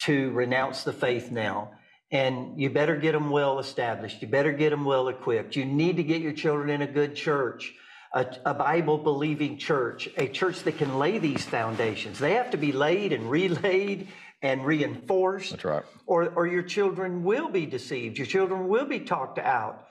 [0.03, 1.71] to renounce the faith now.
[2.11, 4.21] And you better get them well established.
[4.21, 5.55] You better get them well equipped.
[5.55, 7.73] You need to get your children in a good church,
[8.13, 12.19] a, a Bible believing church, a church that can lay these foundations.
[12.19, 14.09] They have to be laid and relayed
[14.43, 15.51] and reinforced.
[15.51, 15.83] That's right.
[16.05, 18.17] Or, or your children will be deceived.
[18.17, 19.87] Your children will be talked out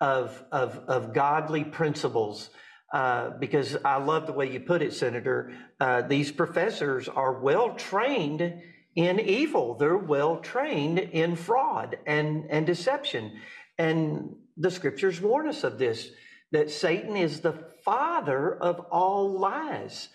[0.00, 2.50] of, of, of godly principles.
[2.92, 5.52] Uh, because I love the way you put it, Senator.
[5.80, 8.62] Uh, these professors are well trained
[8.94, 9.74] in evil.
[9.74, 13.40] They're well trained in fraud and, and deception.
[13.78, 16.10] And the scriptures warn us of this
[16.52, 20.08] that Satan is the father of all lies,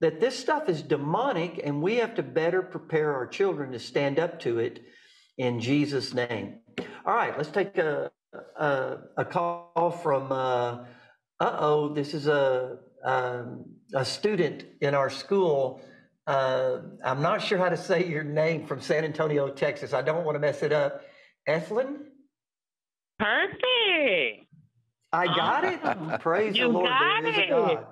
[0.00, 4.18] that this stuff is demonic, and we have to better prepare our children to stand
[4.18, 4.84] up to it
[5.38, 6.60] in Jesus' name.
[7.04, 8.10] All right, let's take a,
[8.58, 10.84] a, a call from, uh
[11.40, 13.64] oh, this is a, um,
[13.94, 15.82] a student in our school.
[16.26, 19.92] Uh, I'm not sure how to say your name from San Antonio, Texas.
[19.92, 21.02] I don't want to mess it up.
[21.48, 21.98] Ethlyn?
[23.18, 24.46] Perfect.
[25.12, 26.20] I got it.
[26.20, 26.88] Praise the Lord.
[26.88, 27.86] got a it.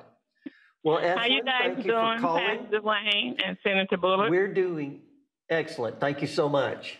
[0.84, 2.58] Well, How you guys thank you doing, for calling.
[2.60, 4.30] Pastor Wayne and Senator Bullock?
[4.30, 5.00] We're doing
[5.48, 5.98] excellent.
[5.98, 6.98] Thank you so much.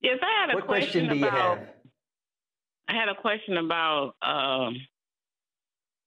[0.00, 1.58] yes, I had a What question question do you about.
[1.58, 1.68] have?
[2.88, 4.76] I had a question about um,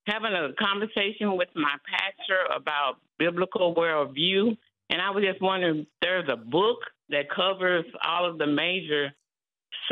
[0.08, 4.58] having a conversation with my pastor about biblical worldview,
[4.90, 6.80] and I was just wondering, if there's a book
[7.10, 9.12] that covers all of the major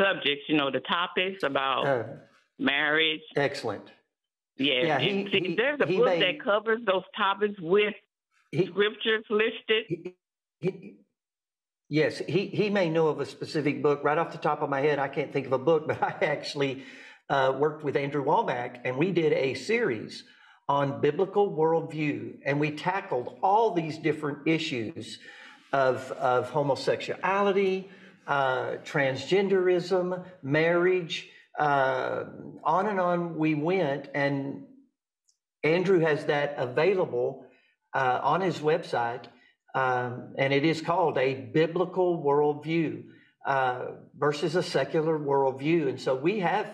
[0.00, 2.02] subjects, you know, the topics about Uh,
[2.58, 3.20] marriage.
[3.36, 3.92] excellent.
[4.60, 4.84] Yes.
[4.86, 7.94] Yeah, and he- see, he- there's a he book made- that covers those topics with
[8.54, 10.14] scriptures listed.
[11.88, 14.04] Yes, he, he may know of a specific book.
[14.04, 16.14] Right off the top of my head, I can't think of a book, but I
[16.24, 16.84] actually
[17.28, 20.24] uh, worked with Andrew Wommack and we did a series
[20.68, 22.38] on biblical worldview.
[22.44, 25.18] And we tackled all these different issues
[25.72, 27.88] of, of homosexuality,
[28.26, 31.28] uh, transgenderism, marriage,
[31.58, 32.24] uh,
[32.64, 34.08] on and on we went.
[34.14, 34.64] And
[35.62, 37.46] Andrew has that available
[37.92, 39.24] uh, on his website,
[39.74, 43.04] um, and it is called a biblical worldview
[43.46, 43.86] uh,
[44.18, 45.88] versus a secular worldview.
[45.88, 46.66] And so we have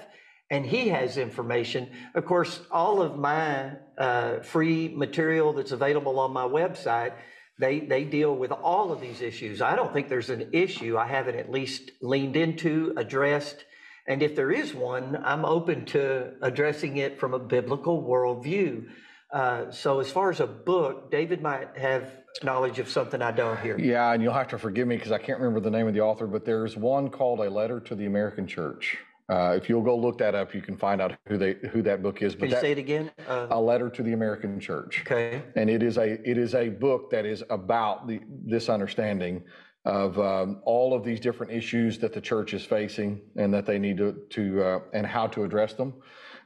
[0.50, 1.90] and he has information.
[2.14, 7.14] Of course, all of my uh, free material that's available on my website,
[7.58, 9.60] they, they deal with all of these issues.
[9.60, 13.64] I don't think there's an issue I haven't at least leaned into, addressed.
[14.08, 18.86] And if there is one, I'm open to addressing it from a biblical worldview.
[19.32, 22.10] Uh, so, as far as a book, David might have
[22.44, 23.76] knowledge of something I don't here.
[23.78, 26.00] Yeah, and you'll have to forgive me because I can't remember the name of the
[26.00, 28.96] author, but there's one called A Letter to the American Church.
[29.28, 32.00] Uh, if you'll go look that up, you can find out who they who that
[32.00, 32.34] book is.
[32.34, 33.10] But can you that, say it again?
[33.26, 35.02] Uh, a letter to the American Church.
[35.04, 35.42] Okay.
[35.56, 39.42] And it is a it is a book that is about the this understanding
[39.86, 43.78] of um, all of these different issues that the church is facing and that they
[43.78, 45.94] need to to uh, and how to address them.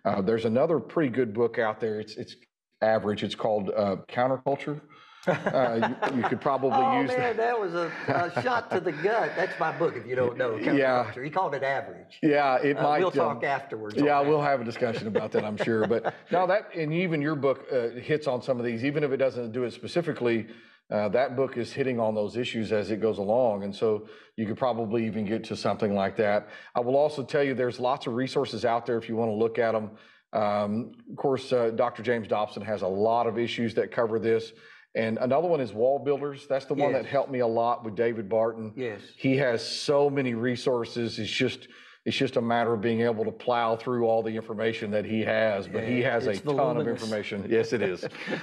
[0.04, 1.98] Uh, there's another pretty good book out there.
[1.98, 2.36] It's it's
[2.82, 3.24] average.
[3.24, 4.80] It's called uh, Counterculture
[5.26, 7.36] uh, you, you, could probably oh, use man, that.
[7.36, 9.32] that was a, a, shot to the gut.
[9.36, 9.94] That's my book.
[9.96, 12.18] If you don't know, yeah, he called it average.
[12.22, 13.00] Yeah, it uh, might.
[13.00, 13.96] We'll talk um, afterwards.
[13.96, 15.86] Yeah, we'll have a discussion about that, I'm sure.
[15.86, 19.12] But now that and even your book uh, hits on some of these, even if
[19.12, 20.46] it doesn't do it specifically.
[20.90, 24.46] Uh, that book is hitting on those issues as it goes along, and so you
[24.46, 26.48] could probably even get to something like that.
[26.74, 29.34] I will also tell you there's lots of resources out there if you want to
[29.34, 29.90] look at them.
[30.32, 32.02] Um, of course, uh, Dr.
[32.02, 34.52] James Dobson has a lot of issues that cover this.
[34.94, 36.48] And another one is WallBuilders.
[36.48, 37.02] That's the one yes.
[37.02, 38.72] that helped me a lot with David Barton.
[38.74, 39.00] Yes.
[39.16, 41.18] He has so many resources.
[41.18, 41.68] It's just
[42.04, 45.20] it's just a matter of being able to plow through all the information that he
[45.20, 45.68] has.
[45.68, 47.02] But yeah, he has a ton voluminous.
[47.02, 47.46] of information.
[47.48, 48.00] Yes, it is.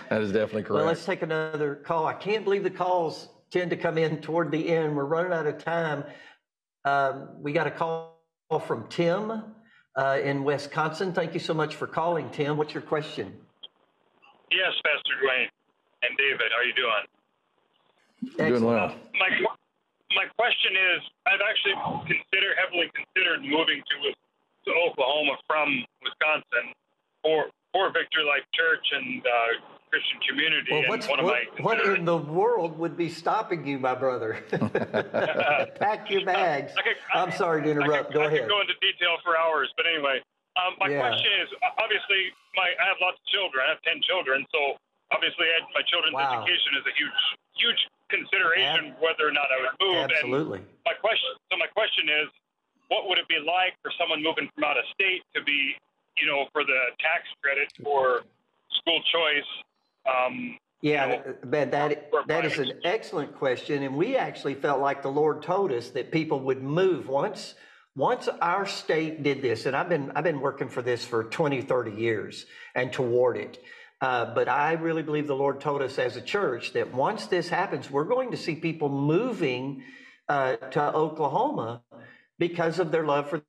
[0.10, 0.72] that is definitely correct.
[0.72, 2.06] Well, let's take another call.
[2.06, 4.96] I can't believe the calls tend to come in toward the end.
[4.96, 6.04] We're running out of time.
[6.86, 8.20] Um, we got a call
[8.66, 9.44] from Tim
[9.98, 11.12] uh, in Wisconsin.
[11.14, 12.58] Thank you so much for calling, Tim.
[12.58, 13.34] What's your question?
[14.52, 15.50] Yes, Pastor Duane
[16.04, 16.52] and David.
[16.52, 18.50] How are you doing?
[18.52, 18.96] Doing well.
[19.20, 19.30] My
[20.16, 21.76] my question is, I've actually
[22.08, 26.76] considered heavily considered moving to to Oklahoma from Wisconsin
[27.24, 30.72] for for Victory Life Church and uh, Christian community.
[30.72, 33.96] Well, and one what, of my what in the world would be stopping you, my
[33.96, 34.44] brother?
[35.80, 36.74] Pack your bags.
[36.78, 38.12] I I, am sorry to interrupt.
[38.12, 38.40] Could, go I ahead.
[38.40, 40.20] I could go into detail for hours, but anyway,
[40.56, 41.00] um, my yeah.
[41.00, 43.64] question is obviously my I have lots of children.
[43.68, 44.80] I have ten children, so
[45.12, 46.44] obviously my children's wow.
[46.44, 47.20] education is a huge
[47.56, 50.10] huge consideration Ab- whether or not I would move.
[50.12, 50.60] Absolutely.
[50.60, 52.28] And my question so my question is
[52.88, 55.76] what would it be like for someone moving from out of state to be,
[56.18, 58.24] you know, for the tax credit for
[58.72, 59.50] school choice?
[60.08, 64.80] Um, yeah, you know, but that that is an excellent question, and we actually felt
[64.80, 67.56] like the Lord told us that people would move once
[67.96, 71.62] once our state did this, and I've been I've been working for this for 20,
[71.62, 73.64] 30 years and toward it.
[74.00, 77.50] Uh, but I really believe the Lord told us as a church that once this
[77.50, 79.84] happens, we're going to see people moving
[80.30, 81.82] uh, to Oklahoma
[82.38, 83.42] because of their love for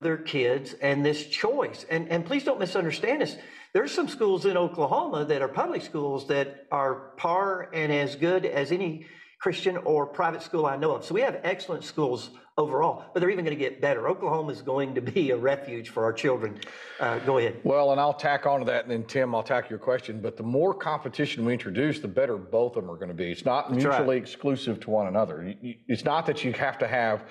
[0.00, 1.84] their kids and this choice.
[1.90, 3.36] And, and please don't misunderstand us.
[3.74, 8.46] There's some schools in Oklahoma that are public schools that are par and as good
[8.46, 9.06] as any
[9.40, 11.04] Christian or private school I know of.
[11.04, 14.06] So we have excellent schools overall, but they're even going to get better.
[14.06, 16.60] Oklahoma is going to be a refuge for our children.
[17.00, 17.56] Uh, go ahead.
[17.64, 20.20] Well, and I'll tack on to that, and then Tim, I'll tack your question.
[20.20, 23.32] But the more competition we introduce, the better both of them are going to be.
[23.32, 24.22] It's not That's mutually right.
[24.22, 25.54] exclusive to one another.
[25.62, 27.24] It's not that you have to have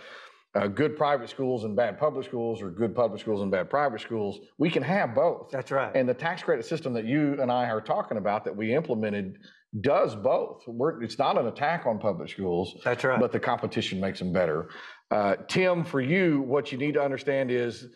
[0.55, 4.01] uh, good private schools and bad public schools or good public schools and bad private
[4.01, 4.39] schools.
[4.57, 5.51] We can have both.
[5.51, 5.95] That's right.
[5.95, 9.37] And the tax credit system that you and I are talking about that we implemented
[9.81, 10.63] does both.
[10.67, 12.75] We're, it's not an attack on public schools.
[12.83, 13.19] That's right.
[13.19, 14.69] But the competition makes them better.
[15.11, 17.87] Uh, Tim, for you, what you need to understand is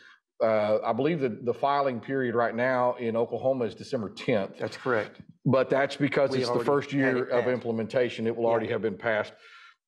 [0.43, 4.57] uh, I believe that the filing period right now in Oklahoma is December 10th.
[4.57, 5.21] That's correct.
[5.45, 8.27] But that's because We it's the first year of implementation.
[8.27, 9.33] It will already have been passed.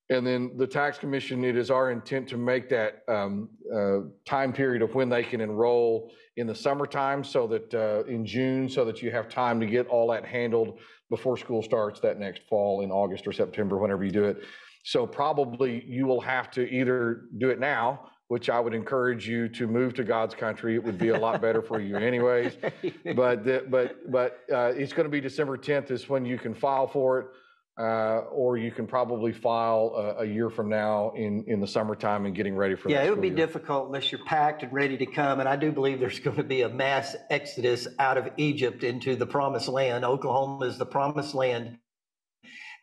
[0.10, 4.54] And then the tax commission, it is our intent to make that um, uh, time
[4.54, 8.86] period of when they can enroll in the summertime so that uh, in June, so
[8.86, 10.80] that you have time to get all that handled
[11.10, 14.44] before school starts that next fall in August or September, whenever you do it.
[14.84, 19.48] So probably you will have to either do it now, which I would encourage you
[19.50, 20.76] to move to God's country.
[20.76, 22.58] It would be a lot better for you anyways.
[23.16, 26.54] But the, but but uh, it's going to be December 10th is when you can
[26.54, 27.28] file for it.
[27.78, 32.26] Uh, or you can probably file a, a, year from now in, in the summertime
[32.26, 33.36] and getting ready for yeah it would be year.
[33.36, 36.44] difficult unless you're packed and ready to come and i do believe there's going to
[36.44, 41.36] be a mass exodus out of egypt into the promised land oklahoma is the promised
[41.36, 41.78] land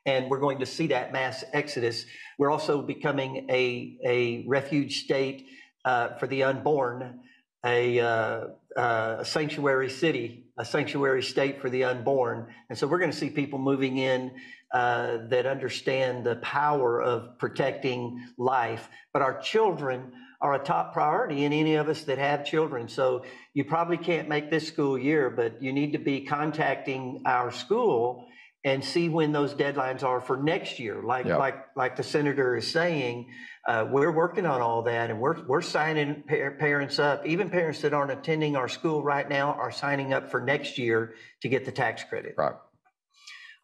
[0.05, 2.05] and we're going to see that mass exodus
[2.36, 5.47] we're also becoming a, a refuge state
[5.86, 7.19] uh, for the unborn
[7.64, 8.47] a, uh,
[8.77, 12.52] uh, a sanctuary city, a sanctuary state for the unborn.
[12.69, 14.32] And so we're going to see people moving in
[14.73, 18.89] uh, that understand the power of protecting life.
[19.12, 22.89] But our children are a top priority in any of us that have children.
[22.89, 23.24] So
[23.55, 28.27] you probably can't make this school year, but you need to be contacting our school
[28.65, 31.03] and see when those deadlines are for next year.
[31.03, 31.39] Like yep.
[31.39, 33.28] like like the senator is saying,
[33.66, 37.27] uh, we're working on all that, and we're we're signing par- parents up.
[37.27, 41.15] Even parents that aren't attending our school right now are signing up for next year
[41.43, 42.35] to get the tax credit.
[42.36, 42.55] Right.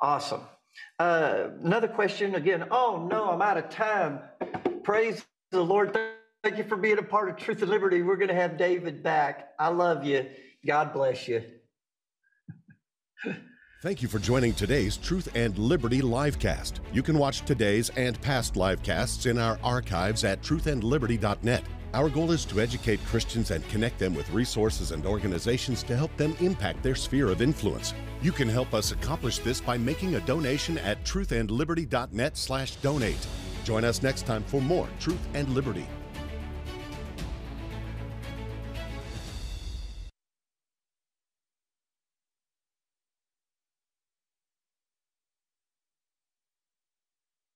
[0.01, 0.43] Awesome.
[0.99, 2.67] Uh, another question again.
[2.71, 4.21] Oh no, I'm out of time.
[4.83, 5.97] Praise the Lord.
[6.43, 8.03] Thank you for being a part of Truth and Liberty.
[8.03, 9.51] We're going to have David back.
[9.59, 10.27] I love you.
[10.67, 11.43] God bless you.
[13.81, 16.81] Thank you for joining today's Truth and Liberty livecast.
[16.93, 21.63] You can watch today's and past livecasts in our archives at truthandliberty.net.
[21.99, 26.17] Our goal is to educate Christians and connect them with resources and organizations to help
[26.17, 27.93] them impact their sphere of influence.
[28.23, 33.27] You can help us accomplish this by making a donation at truthandliberty.net/donate.
[33.65, 35.89] Join us next time for more Truth and Liberty.